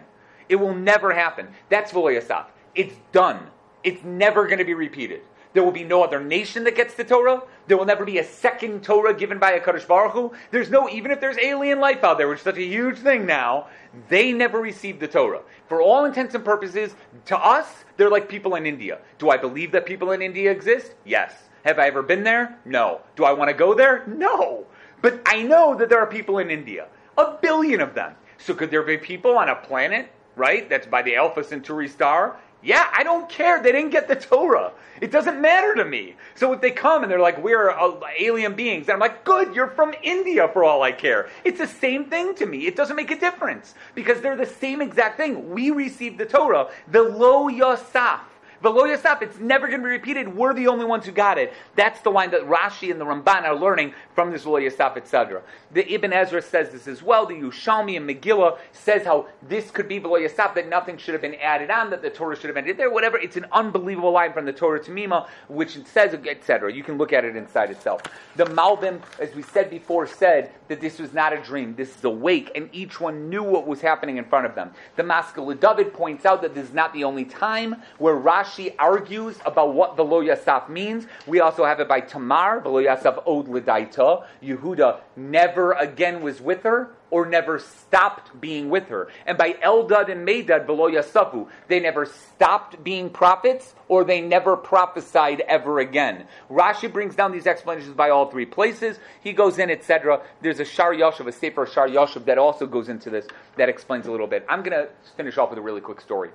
It 0.48 0.56
will 0.56 0.74
never 0.74 1.12
happen. 1.12 1.48
That's 1.68 1.92
V'lo 1.92 2.44
It's 2.74 2.94
done. 3.12 3.46
It's 3.82 4.02
never 4.04 4.46
going 4.46 4.58
to 4.58 4.64
be 4.64 4.74
repeated. 4.74 5.22
There 5.54 5.62
will 5.62 5.72
be 5.72 5.84
no 5.84 6.02
other 6.02 6.22
nation 6.22 6.64
that 6.64 6.74
gets 6.74 6.94
the 6.94 7.04
Torah. 7.04 7.42
There 7.68 7.76
will 7.76 7.84
never 7.84 8.04
be 8.04 8.18
a 8.18 8.24
second 8.24 8.82
Torah 8.82 9.14
given 9.14 9.38
by 9.38 9.52
a 9.52 9.60
Kadosh 9.60 9.86
Baruch 9.86 10.12
Hu. 10.12 10.32
There's 10.50 10.68
no, 10.68 10.88
even 10.88 11.12
if 11.12 11.20
there's 11.20 11.38
alien 11.38 11.78
life 11.78 12.02
out 12.02 12.18
there, 12.18 12.28
which 12.28 12.38
is 12.38 12.44
such 12.44 12.58
a 12.58 12.64
huge 12.64 12.98
thing 12.98 13.24
now, 13.24 13.68
they 14.08 14.32
never 14.32 14.60
received 14.60 14.98
the 14.98 15.06
Torah. 15.06 15.42
For 15.68 15.80
all 15.80 16.04
intents 16.04 16.34
and 16.34 16.44
purposes, 16.44 16.94
to 17.26 17.38
us, 17.38 17.84
they're 17.96 18.10
like 18.10 18.28
people 18.28 18.56
in 18.56 18.66
India. 18.66 18.98
Do 19.18 19.30
I 19.30 19.36
believe 19.36 19.70
that 19.72 19.86
people 19.86 20.10
in 20.10 20.22
India 20.22 20.50
exist? 20.50 20.94
Yes. 21.04 21.32
Have 21.64 21.78
I 21.78 21.86
ever 21.86 22.02
been 22.02 22.24
there? 22.24 22.58
No. 22.64 23.00
Do 23.16 23.24
I 23.24 23.32
want 23.32 23.48
to 23.48 23.54
go 23.54 23.74
there? 23.74 24.04
No. 24.06 24.66
But 25.00 25.22
I 25.26 25.42
know 25.42 25.74
that 25.76 25.88
there 25.88 25.98
are 25.98 26.06
people 26.06 26.38
in 26.38 26.50
India. 26.50 26.88
A 27.16 27.36
billion 27.40 27.80
of 27.80 27.94
them. 27.94 28.14
So 28.38 28.54
could 28.54 28.70
there 28.70 28.82
be 28.82 28.98
people 28.98 29.38
on 29.38 29.48
a 29.48 29.56
planet, 29.56 30.12
right, 30.36 30.68
that's 30.68 30.86
by 30.86 31.02
the 31.02 31.16
Alpha 31.16 31.42
Centauri 31.42 31.88
star 31.88 32.38
yeah, 32.64 32.88
I 32.96 33.02
don't 33.02 33.28
care. 33.28 33.62
They 33.62 33.72
didn't 33.72 33.90
get 33.90 34.08
the 34.08 34.16
Torah. 34.16 34.72
It 35.02 35.10
doesn't 35.10 35.40
matter 35.40 35.74
to 35.74 35.84
me. 35.84 36.16
So 36.34 36.54
if 36.54 36.62
they 36.62 36.70
come 36.70 37.02
and 37.02 37.12
they're 37.12 37.20
like, 37.20 37.42
we're 37.42 37.70
uh, 37.70 38.00
alien 38.18 38.54
beings, 38.54 38.88
and 38.88 38.94
I'm 38.94 39.00
like, 39.00 39.22
good, 39.22 39.54
you're 39.54 39.68
from 39.68 39.94
India 40.02 40.48
for 40.48 40.64
all 40.64 40.82
I 40.82 40.90
care. 40.90 41.28
It's 41.44 41.58
the 41.58 41.66
same 41.66 42.06
thing 42.06 42.34
to 42.36 42.46
me. 42.46 42.66
It 42.66 42.74
doesn't 42.74 42.96
make 42.96 43.10
a 43.10 43.20
difference 43.20 43.74
because 43.94 44.22
they're 44.22 44.36
the 44.36 44.46
same 44.46 44.80
exact 44.80 45.18
thing. 45.18 45.50
We 45.50 45.72
received 45.72 46.16
the 46.16 46.24
Torah, 46.24 46.70
the 46.90 47.02
Lo 47.02 47.50
Yosaf. 47.50 48.20
Velo 48.64 48.86
Yosef, 48.86 49.20
it's 49.20 49.38
never 49.38 49.68
going 49.68 49.80
to 49.80 49.84
be 49.84 49.90
repeated. 49.90 50.34
We're 50.34 50.54
the 50.54 50.68
only 50.68 50.86
ones 50.86 51.04
who 51.04 51.12
got 51.12 51.36
it. 51.36 51.52
That's 51.76 52.00
the 52.00 52.08
line 52.08 52.30
that 52.30 52.48
Rashi 52.48 52.90
and 52.90 52.98
the 52.98 53.04
Ramban 53.04 53.42
are 53.42 53.54
learning 53.54 53.92
from 54.14 54.30
this 54.30 54.44
Velo 54.44 54.58
Yosef, 54.58 54.96
etc. 54.96 55.42
The 55.72 55.92
Ibn 55.92 56.12
Ezra 56.12 56.40
says 56.40 56.70
this 56.70 56.86
as 56.86 57.02
well. 57.02 57.26
The 57.26 57.34
Yerushalmi 57.34 57.96
and 57.96 58.08
Megillah 58.08 58.58
says 58.72 59.04
how 59.04 59.26
this 59.42 59.70
could 59.70 59.88
be 59.88 59.98
Velo 59.98 60.16
Yosef, 60.16 60.54
that 60.54 60.68
nothing 60.68 60.96
should 60.96 61.14
have 61.14 61.22
been 61.22 61.34
added 61.36 61.70
on, 61.70 61.90
that 61.90 62.02
the 62.02 62.10
Torah 62.10 62.36
should 62.36 62.48
have 62.48 62.56
ended 62.56 62.76
there, 62.76 62.90
whatever. 62.90 63.18
It's 63.18 63.36
an 63.36 63.46
unbelievable 63.52 64.12
line 64.12 64.32
from 64.32 64.44
the 64.44 64.52
Torah 64.52 64.82
to 64.84 64.90
Mima, 64.90 65.28
which 65.48 65.76
it 65.76 65.88
says, 65.88 66.14
etc. 66.14 66.72
You 66.72 66.84
can 66.84 66.96
look 66.96 67.12
at 67.12 67.24
it 67.24 67.36
inside 67.36 67.70
itself. 67.70 68.02
The 68.36 68.44
Malbim, 68.44 69.00
as 69.18 69.34
we 69.34 69.42
said 69.42 69.70
before, 69.70 70.06
said 70.06 70.52
that 70.68 70.80
this 70.80 70.98
was 70.98 71.12
not 71.12 71.32
a 71.32 71.42
dream. 71.42 71.74
This 71.74 71.96
is 71.96 72.04
awake, 72.04 72.52
and 72.54 72.68
each 72.72 73.00
one 73.00 73.28
knew 73.28 73.42
what 73.42 73.66
was 73.66 73.80
happening 73.80 74.16
in 74.16 74.24
front 74.24 74.46
of 74.46 74.54
them. 74.54 74.70
The 74.96 75.02
Maskell 75.02 75.52
David 75.54 75.92
points 75.92 76.24
out 76.24 76.42
that 76.42 76.54
this 76.54 76.68
is 76.68 76.74
not 76.74 76.92
the 76.92 77.04
only 77.04 77.24
time 77.24 77.76
where 77.98 78.14
Rashi 78.14 78.74
argues 78.78 79.38
about 79.44 79.74
what 79.74 79.96
the 79.96 80.04
Lo 80.04 80.22
Yasaf 80.22 80.68
means. 80.68 81.06
We 81.26 81.40
also 81.40 81.64
have 81.64 81.80
it 81.80 81.88
by 81.88 82.00
Tamar, 82.00 82.60
the 82.62 82.68
Lo 82.68 82.82
Yasaf 82.82 83.22
Od 83.26 83.48
Lidaita. 83.48 84.03
Yehuda 84.42 85.00
never 85.16 85.72
again 85.72 86.22
was 86.22 86.40
with 86.40 86.62
her 86.62 86.90
or 87.10 87.26
never 87.26 87.58
stopped 87.58 88.40
being 88.40 88.70
with 88.70 88.88
her. 88.88 89.08
And 89.26 89.38
by 89.38 89.52
Eldad 89.52 90.10
and 90.10 90.26
Medad, 90.26 90.66
Velo 90.66 90.90
Yasafu, 90.90 91.48
they 91.68 91.78
never 91.78 92.06
stopped 92.06 92.82
being 92.82 93.08
prophets 93.08 93.74
or 93.88 94.02
they 94.02 94.20
never 94.20 94.56
prophesied 94.56 95.40
ever 95.42 95.78
again. 95.78 96.26
Rashi 96.50 96.92
brings 96.92 97.14
down 97.14 97.30
these 97.30 97.46
explanations 97.46 97.94
by 97.94 98.10
all 98.10 98.30
three 98.30 98.46
places. 98.46 98.98
He 99.22 99.32
goes 99.32 99.58
in, 99.58 99.70
etc. 99.70 100.22
There's 100.42 100.60
a 100.60 100.64
Shar 100.64 100.92
Yoshev, 100.92 101.28
a 101.28 101.32
Sefer 101.32 101.66
Shar 101.66 101.88
Yoshev 101.88 102.24
that 102.24 102.38
also 102.38 102.66
goes 102.66 102.88
into 102.88 103.10
this, 103.10 103.26
that 103.56 103.68
explains 103.68 104.06
a 104.06 104.10
little 104.10 104.26
bit. 104.26 104.44
I'm 104.48 104.62
going 104.62 104.76
to 104.76 104.88
finish 105.16 105.38
off 105.38 105.50
with 105.50 105.58
a 105.58 105.62
really 105.62 105.80
quick 105.80 106.00
story. 106.00 106.30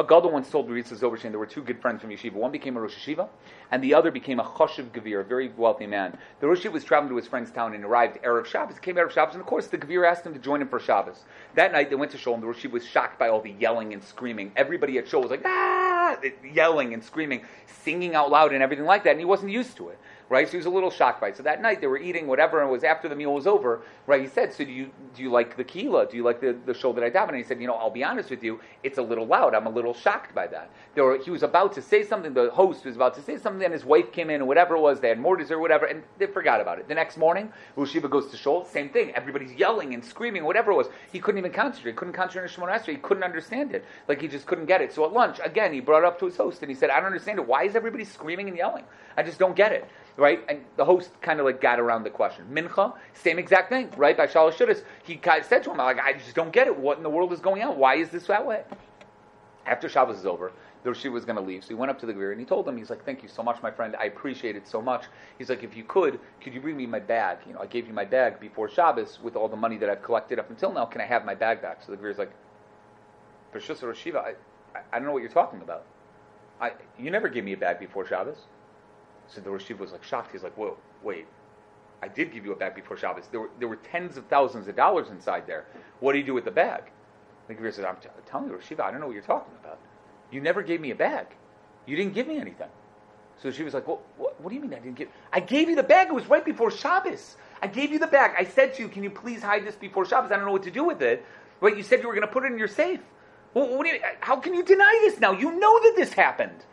A 0.00 0.02
Gadol 0.02 0.30
once 0.30 0.50
told 0.50 0.66
Ritza 0.70 0.96
Zilberstein 0.96 1.28
there 1.28 1.38
were 1.38 1.44
two 1.44 1.60
good 1.60 1.78
friends 1.78 2.00
from 2.00 2.08
yeshiva. 2.08 2.32
One 2.32 2.50
became 2.50 2.74
a 2.78 2.80
Rosh 2.80 3.06
Yeshiva, 3.06 3.28
and 3.70 3.84
the 3.84 3.92
other 3.92 4.10
became 4.10 4.40
a 4.40 4.42
Choshev 4.42 4.92
Gavir, 4.92 5.20
a 5.20 5.24
very 5.24 5.52
wealthy 5.58 5.86
man. 5.86 6.16
The 6.40 6.48
Rosh 6.48 6.64
Yeshiva 6.64 6.72
was 6.72 6.84
traveling 6.84 7.10
to 7.10 7.16
his 7.16 7.26
friend's 7.26 7.50
town 7.50 7.74
and 7.74 7.84
arrived 7.84 8.16
Erev 8.22 8.46
Shabbos. 8.46 8.78
Came 8.78 8.96
Erev 8.96 9.10
Shabbos, 9.10 9.34
and 9.34 9.42
of 9.42 9.46
course 9.46 9.66
the 9.66 9.76
Gavir 9.76 10.10
asked 10.10 10.24
him 10.24 10.32
to 10.32 10.38
join 10.38 10.62
him 10.62 10.68
for 10.68 10.80
Shabbos. 10.80 11.24
That 11.54 11.72
night 11.72 11.90
they 11.90 11.96
went 11.96 12.12
to 12.12 12.16
Shul, 12.16 12.32
and 12.32 12.42
the 12.42 12.46
Rosh 12.46 12.64
Yeshiva 12.64 12.70
was 12.70 12.86
shocked 12.86 13.18
by 13.18 13.28
all 13.28 13.42
the 13.42 13.50
yelling 13.50 13.92
and 13.92 14.02
screaming. 14.02 14.52
Everybody 14.56 14.96
at 14.96 15.06
Shul 15.06 15.20
was 15.20 15.30
like, 15.30 15.42
ah, 15.44 16.16
yelling 16.50 16.94
and 16.94 17.04
screaming, 17.04 17.44
singing 17.66 18.14
out 18.14 18.30
loud 18.30 18.54
and 18.54 18.62
everything 18.62 18.86
like 18.86 19.04
that, 19.04 19.10
and 19.10 19.20
he 19.20 19.26
wasn't 19.26 19.52
used 19.52 19.76
to 19.76 19.90
it. 19.90 19.98
Right? 20.30 20.46
So 20.46 20.52
he 20.52 20.56
was 20.56 20.66
a 20.66 20.70
little 20.70 20.90
shocked 20.90 21.20
by 21.20 21.28
it. 21.28 21.36
So 21.36 21.42
that 21.42 21.60
night 21.60 21.82
they 21.82 21.88
were 21.88 21.98
eating 21.98 22.26
whatever, 22.26 22.60
and 22.60 22.70
it 22.70 22.72
was 22.72 22.84
after 22.84 23.08
the 23.08 23.16
meal 23.16 23.34
was 23.34 23.46
over, 23.46 23.82
right? 24.06 24.22
He 24.22 24.28
said, 24.28 24.54
"So 24.54 24.64
do 24.64 24.70
you 24.70 24.90
do 25.14 25.22
you 25.22 25.30
like 25.30 25.56
the 25.58 25.64
kila? 25.64 26.06
Do 26.06 26.16
you 26.16 26.22
like 26.22 26.40
the, 26.40 26.56
the 26.64 26.72
show 26.72 26.92
that 26.94 27.04
I 27.04 27.10
daven?" 27.10 27.28
And 27.28 27.36
he 27.36 27.42
said, 27.42 27.60
"You 27.60 27.66
know, 27.66 27.74
I'll 27.74 27.90
be 27.90 28.04
honest 28.04 28.30
with 28.30 28.42
you, 28.42 28.60
it's 28.82 28.96
a 28.96 29.02
little 29.02 29.26
loud. 29.26 29.54
I'm 29.54 29.66
a 29.66 29.70
little 29.70 29.92
shocked 29.92 30.34
by 30.34 30.46
that." 30.46 30.70
There 30.94 31.04
were, 31.04 31.18
he 31.18 31.30
was 31.30 31.42
about 31.42 31.72
to 31.74 31.82
say 31.82 32.04
something. 32.04 32.32
The 32.32 32.50
host 32.50 32.84
was 32.84 32.96
about 32.96 33.14
to 33.14 33.22
say 33.22 33.36
something, 33.36 33.62
and 33.62 33.74
his 33.74 33.84
wife 33.84 34.12
came 34.12 34.30
in, 34.30 34.36
and 34.36 34.46
whatever 34.46 34.76
it 34.76 34.80
was, 34.80 35.00
they 35.00 35.08
had 35.08 35.18
more 35.18 35.38
or 35.50 35.58
whatever, 35.58 35.86
and 35.86 36.02
they 36.18 36.26
forgot 36.26 36.60
about 36.60 36.78
it. 36.78 36.86
The 36.88 36.94
next 36.94 37.16
morning, 37.16 37.52
Rosh 37.76 37.96
goes 37.96 38.30
to 38.30 38.36
shul, 38.36 38.64
same 38.64 38.90
thing. 38.90 39.12
Everybody's 39.14 39.52
yelling 39.52 39.94
and 39.94 40.04
screaming, 40.04 40.44
whatever 40.44 40.70
it 40.70 40.76
was. 40.76 40.88
He 41.12 41.18
couldn't 41.18 41.38
even 41.38 41.52
concentrate. 41.52 41.92
He 41.92 41.96
couldn't 41.96 42.14
concentrate 42.14 42.42
on 42.42 42.48
Shemona 42.48 42.78
Esrei. 42.78 42.92
He 42.92 42.96
couldn't 42.96 43.24
understand 43.24 43.74
it. 43.74 43.84
Like 44.06 44.20
he 44.20 44.28
just 44.28 44.46
couldn't 44.46 44.66
get 44.66 44.80
it. 44.80 44.92
So 44.92 45.04
at 45.04 45.12
lunch, 45.12 45.40
again, 45.42 45.72
he 45.72 45.80
brought 45.80 46.00
it 46.00 46.04
up 46.04 46.18
to 46.20 46.26
his 46.26 46.36
host, 46.36 46.62
and 46.62 46.70
he 46.70 46.74
said, 46.74 46.90
"I 46.90 46.96
don't 46.96 47.06
understand 47.06 47.38
it. 47.38 47.46
Why 47.46 47.64
is 47.64 47.74
everybody 47.74 48.04
screaming 48.04 48.48
and 48.48 48.56
yelling? 48.56 48.84
I 49.16 49.22
just 49.22 49.38
don't 49.38 49.56
get 49.56 49.72
it." 49.72 49.88
Right? 50.16 50.44
And 50.48 50.64
the 50.76 50.84
host 50.84 51.10
kind 51.22 51.40
of 51.40 51.46
like 51.46 51.60
got 51.60 51.80
around 51.80 52.02
the 52.02 52.10
question. 52.10 52.44
Mincha, 52.52 52.94
same 53.14 53.38
exact 53.38 53.70
thing, 53.70 53.90
right? 53.96 54.16
By 54.16 54.26
Shalosh 54.26 54.54
Seudos, 54.54 54.82
he 55.02 55.16
kind 55.16 55.40
of 55.40 55.46
said 55.46 55.62
to 55.64 55.70
him, 55.70 55.78
like, 55.78 55.98
I 55.98 56.12
just 56.12 56.34
don't 56.34 56.52
get 56.52 56.66
it. 56.66 56.76
What 56.76 56.98
in 56.98 57.02
the 57.02 57.10
world 57.10 57.32
is 57.32 57.40
going 57.40 57.62
on? 57.62 57.78
Why 57.78 57.96
is 57.96 58.10
this 58.10 58.26
that 58.26 58.44
way? 58.44 58.64
After 59.66 59.88
Shabbos 59.88 60.18
is 60.18 60.26
over, 60.26 60.52
the 60.82 60.90
Rosh 60.90 61.04
was 61.06 61.24
going 61.24 61.36
to 61.36 61.42
leave, 61.42 61.62
so 61.62 61.68
he 61.68 61.74
went 61.74 61.90
up 61.90 61.98
to 62.00 62.06
the 62.06 62.14
Gvir 62.14 62.30
and 62.32 62.40
he 62.40 62.46
told 62.46 62.66
him, 62.66 62.76
he's 62.76 62.88
like, 62.88 63.04
thank 63.04 63.22
you 63.22 63.28
so 63.28 63.42
much, 63.42 63.62
my 63.62 63.70
friend. 63.70 63.94
I 64.00 64.04
appreciate 64.04 64.56
it 64.56 64.66
so 64.66 64.80
much. 64.80 65.04
He's 65.38 65.50
like, 65.50 65.62
if 65.62 65.76
you 65.76 65.84
could, 65.84 66.18
could 66.40 66.54
you 66.54 66.60
bring 66.60 66.76
me 66.76 66.86
my 66.86 67.00
bag? 67.00 67.38
You 67.46 67.52
know, 67.52 67.60
I 67.60 67.66
gave 67.66 67.86
you 67.86 67.92
my 67.92 68.06
bag 68.06 68.40
before 68.40 68.68
Shabbos 68.68 69.18
with 69.22 69.36
all 69.36 69.48
the 69.48 69.56
money 69.56 69.76
that 69.76 69.90
I've 69.90 70.02
collected 70.02 70.38
up 70.38 70.48
until 70.48 70.72
now. 70.72 70.86
Can 70.86 71.02
I 71.02 71.06
have 71.06 71.24
my 71.24 71.34
bag 71.34 71.60
back? 71.60 71.82
So 71.84 71.92
the 71.92 71.98
Gvir's 71.98 72.18
like, 72.18 72.32
I, 73.54 73.58
I, 73.58 74.34
I 74.92 74.98
don't 74.98 75.04
know 75.04 75.12
what 75.12 75.22
you're 75.22 75.30
talking 75.30 75.60
about. 75.60 75.84
I, 76.60 76.72
you 76.98 77.10
never 77.10 77.28
gave 77.28 77.44
me 77.44 77.52
a 77.52 77.56
bag 77.56 77.78
before 77.78 78.06
Shabbos. 78.06 78.38
So 79.30 79.40
the 79.40 79.50
Rosh 79.50 79.70
was 79.70 79.92
like 79.92 80.04
shocked. 80.04 80.32
He's 80.32 80.42
like, 80.42 80.56
"Whoa, 80.56 80.76
wait! 81.02 81.26
I 82.02 82.08
did 82.08 82.32
give 82.32 82.44
you 82.44 82.52
a 82.52 82.56
bag 82.56 82.74
before 82.74 82.96
Shabbos. 82.96 83.28
There 83.30 83.40
were 83.40 83.50
there 83.58 83.68
were 83.68 83.76
tens 83.76 84.16
of 84.16 84.26
thousands 84.26 84.68
of 84.68 84.76
dollars 84.76 85.08
inside 85.10 85.46
there. 85.46 85.66
What 86.00 86.12
do 86.12 86.18
you 86.18 86.24
do 86.24 86.34
with 86.34 86.44
the 86.44 86.50
bag?" 86.50 86.84
The 87.48 87.54
Gvir 87.54 87.72
says, 87.72 87.84
"I'm 87.84 87.96
t- 87.96 88.08
telling 88.26 88.48
you, 88.48 88.54
Rosh 88.54 88.70
I 88.72 88.90
don't 88.90 89.00
know 89.00 89.06
what 89.06 89.14
you're 89.14 89.22
talking 89.22 89.54
about. 89.62 89.78
You 90.30 90.40
never 90.40 90.62
gave 90.62 90.80
me 90.80 90.90
a 90.90 90.94
bag. 90.94 91.26
You 91.86 91.96
didn't 91.96 92.14
give 92.14 92.26
me 92.26 92.38
anything." 92.38 92.68
So 93.42 93.50
she 93.50 93.62
was 93.62 93.72
like, 93.72 93.88
well, 93.88 94.02
what, 94.18 94.38
what 94.40 94.50
do 94.50 94.54
you 94.54 94.60
mean 94.60 94.74
I 94.74 94.80
didn't 94.80 94.96
give? 94.96 95.08
I 95.32 95.40
gave 95.40 95.68
you 95.70 95.76
the 95.76 95.82
bag. 95.82 96.08
It 96.08 96.12
was 96.14 96.26
right 96.26 96.44
before 96.44 96.70
Shabbos. 96.70 97.36
I 97.62 97.68
gave 97.68 97.90
you 97.90 97.98
the 97.98 98.06
bag. 98.06 98.32
I 98.38 98.44
said 98.44 98.74
to 98.74 98.82
you, 98.82 98.88
can 98.88 99.02
you 99.02 99.10
please 99.10 99.42
hide 99.42 99.66
this 99.66 99.76
before 99.76 100.04
Shabbos? 100.04 100.30
I 100.30 100.36
don't 100.36 100.44
know 100.44 100.52
what 100.52 100.64
to 100.64 100.70
do 100.70 100.84
with 100.84 101.00
it. 101.00 101.24
Right? 101.60 101.76
You 101.76 101.82
said 101.82 102.02
you 102.02 102.08
were 102.08 102.14
going 102.14 102.26
to 102.26 102.32
put 102.32 102.44
it 102.44 102.52
in 102.52 102.58
your 102.58 102.68
safe. 102.68 103.00
Well, 103.54 103.84
you, 103.86 103.98
how 104.20 104.36
can 104.36 104.54
you 104.54 104.62
deny 104.62 104.98
this 105.02 105.18
now? 105.20 105.32
You 105.32 105.58
know 105.58 105.80
that 105.80 105.94
this 105.96 106.12
happened. 106.12 106.64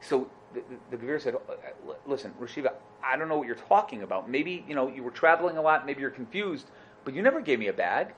So 0.00 0.28
the, 0.54 0.62
the, 0.90 0.96
Gvir 0.96 1.20
said, 1.20 1.34
"Uh, 1.34 1.92
listen, 2.06 2.32
Rosh 2.38 2.56
Yeshiva, 2.56 2.72
I 3.02 3.16
don't 3.16 3.28
know 3.28 3.36
what 3.36 3.46
you're 3.46 3.56
talking 3.56 4.02
about. 4.02 4.30
Maybe, 4.30 4.64
you 4.68 4.74
know, 4.74 4.88
you 4.88 5.02
were 5.02 5.10
traveling 5.10 5.56
a 5.56 5.62
lot, 5.62 5.86
maybe 5.86 6.00
you're 6.00 6.10
confused, 6.10 6.66
but 7.04 7.14
you 7.14 7.22
never 7.22 7.40
gave 7.40 7.58
me 7.58 7.68
a 7.68 7.72
bag. 7.72 8.08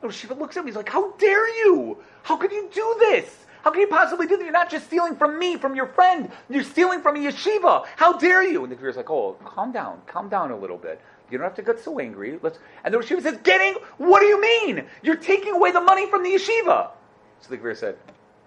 And 0.00 0.10
Rosh 0.10 0.24
Yeshiva 0.24 0.38
looks 0.38 0.56
at 0.56 0.64
me, 0.64 0.70
he's 0.70 0.76
like, 0.76 0.88
how 0.88 1.12
dare 1.12 1.48
you? 1.64 1.98
How 2.22 2.36
could 2.36 2.52
you 2.52 2.68
do 2.72 2.96
this? 3.00 3.46
How 3.62 3.70
can 3.70 3.80
you 3.80 3.88
possibly 3.88 4.26
do 4.26 4.36
that? 4.36 4.44
You're 4.44 4.52
not 4.52 4.70
just 4.70 4.86
stealing 4.86 5.16
from 5.16 5.38
me, 5.38 5.56
from 5.56 5.74
your 5.74 5.86
friend. 5.86 6.30
You're 6.48 6.62
stealing 6.62 7.02
from 7.02 7.16
a 7.16 7.18
yeshiva. 7.18 7.86
How 7.96 8.16
dare 8.16 8.42
you? 8.42 8.62
And 8.62 8.72
the 8.72 8.76
Gvir's 8.76 8.96
like, 8.96 9.10
oh, 9.10 9.36
calm 9.44 9.72
down, 9.72 10.00
calm 10.06 10.28
down 10.28 10.52
a 10.52 10.56
little 10.56 10.78
bit. 10.78 11.00
You 11.30 11.38
don't 11.38 11.44
have 11.44 11.56
to 11.56 11.62
get 11.62 11.78
so 11.78 11.98
angry. 11.98 12.38
Let's. 12.40 12.58
And 12.84 12.94
the 12.94 12.98
yeshiva 12.98 13.22
says, 13.22 13.38
getting? 13.42 13.74
What 13.98 14.20
do 14.20 14.26
you 14.26 14.40
mean? 14.40 14.84
You're 15.02 15.16
taking 15.16 15.54
away 15.54 15.72
the 15.72 15.80
money 15.80 16.08
from 16.08 16.22
the 16.22 16.30
yeshiva. 16.30 16.90
So 17.40 17.50
the 17.50 17.58
Gvir 17.58 17.76
said, 17.76 17.96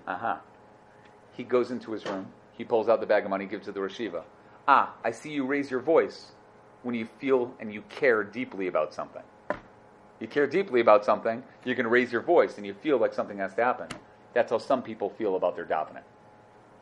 uh 0.07 0.17
huh. 0.17 0.37
He 1.33 1.43
goes 1.43 1.71
into 1.71 1.91
his 1.91 2.05
room. 2.05 2.27
He 2.61 2.65
pulls 2.65 2.89
out 2.89 2.99
the 2.99 3.07
bag 3.07 3.23
of 3.23 3.31
money, 3.31 3.47
gives 3.47 3.67
it 3.67 3.73
to 3.73 3.79
the 3.79 3.79
Rashiva. 3.79 4.21
Ah, 4.67 4.93
I 5.03 5.09
see 5.09 5.31
you 5.31 5.47
raise 5.47 5.71
your 5.71 5.79
voice 5.79 6.33
when 6.83 6.93
you 6.93 7.07
feel 7.17 7.51
and 7.59 7.73
you 7.73 7.81
care 7.89 8.23
deeply 8.23 8.67
about 8.67 8.93
something. 8.93 9.23
You 10.19 10.27
care 10.27 10.45
deeply 10.45 10.79
about 10.79 11.03
something, 11.03 11.41
you 11.65 11.73
can 11.73 11.87
raise 11.87 12.11
your 12.11 12.21
voice 12.21 12.57
and 12.57 12.67
you 12.67 12.75
feel 12.75 12.99
like 12.99 13.15
something 13.15 13.39
has 13.39 13.55
to 13.55 13.63
happen. 13.63 13.87
That's 14.35 14.51
how 14.51 14.59
some 14.59 14.83
people 14.83 15.09
feel 15.09 15.37
about 15.37 15.55
their 15.55 15.65
davening. 15.65 16.03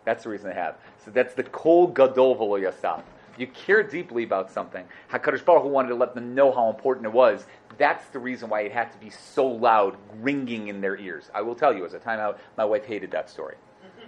That's 0.03 0.25
the 0.25 0.31
reason 0.31 0.49
they 0.49 0.55
have. 0.55 0.75
So 1.05 1.11
that's 1.11 1.33
the 1.33 1.43
kol 1.43 1.87
gadol 1.87 2.35
v'lo 2.35 2.61
yasaf. 2.61 3.01
You 3.37 3.47
care 3.47 3.81
deeply 3.81 4.23
about 4.23 4.51
something. 4.51 4.83
Hakadosh 5.09 5.45
Baruch 5.45 5.63
Hu 5.63 5.69
wanted 5.69 5.87
to 5.89 5.95
let 5.95 6.13
them 6.13 6.35
know 6.35 6.51
how 6.51 6.69
important 6.69 7.05
it 7.05 7.13
was. 7.13 7.45
That's 7.77 8.05
the 8.07 8.19
reason 8.19 8.49
why 8.49 8.63
it 8.63 8.73
had 8.73 8.91
to 8.91 8.97
be 8.97 9.09
so 9.09 9.47
loud, 9.47 9.95
ringing 10.19 10.67
in 10.67 10.81
their 10.81 10.97
ears. 10.97 11.31
I 11.33 11.41
will 11.41 11.55
tell 11.55 11.73
you, 11.73 11.85
as 11.85 11.93
a 11.93 11.99
timeout, 11.99 12.37
my 12.57 12.65
wife 12.65 12.83
hated 12.83 13.11
that 13.11 13.29
story. 13.29 13.55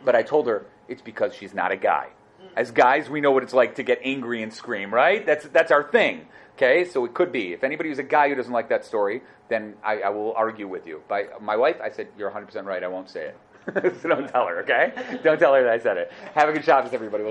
But 0.04 0.16
I 0.16 0.24
told 0.24 0.48
her 0.48 0.66
it's 0.88 1.02
because 1.02 1.34
she's 1.36 1.54
not 1.54 1.72
a 1.72 1.78
guy. 1.78 2.10
As 2.56 2.72
guys, 2.72 3.10
we 3.10 3.22
know 3.22 3.32
what 3.32 3.44
it's 3.44 3.54
like 3.54 3.76
to 3.76 3.84
get 3.84 4.00
angry 4.04 4.44
and 4.44 4.54
scream, 4.54 4.94
right? 4.94 5.26
That's 5.26 5.46
that's 5.48 5.72
our 5.72 5.84
thing. 5.84 6.28
Okay, 6.58 6.86
so 6.86 7.06
it 7.06 7.14
could 7.14 7.32
be. 7.32 7.54
If 7.54 7.64
anybody 7.64 7.90
who's 7.90 8.00
a 8.00 8.04
guy 8.04 8.30
who 8.30 8.36
doesn't 8.36 8.52
like 8.52 8.70
that 8.70 8.84
story, 8.86 9.22
then 9.50 9.76
I, 9.84 10.02
I 10.02 10.10
will 10.10 10.34
argue 10.34 10.68
with 10.68 10.86
you. 10.86 11.02
By 11.08 11.28
my 11.40 11.56
wife, 11.56 11.78
I 11.82 11.90
said 11.90 12.08
you're 12.18 12.28
100 12.28 12.46
percent 12.46 12.68
right. 12.68 12.84
I 12.84 12.88
won't 12.88 13.10
say 13.10 13.28
it. 13.28 13.38
so 14.02 14.10
don't 14.10 14.28
tell 14.28 14.48
her, 14.48 14.62
okay? 14.62 14.92
Don't 15.24 15.38
tell 15.38 15.54
her 15.54 15.64
that 15.64 15.72
I 15.72 15.80
said 15.80 15.98
it. 15.98 16.12
Have 16.34 16.50
a 16.50 16.54
good 16.54 16.66
Shabbos, 16.66 16.94
everybody. 16.94 17.24
We'll 17.24 17.30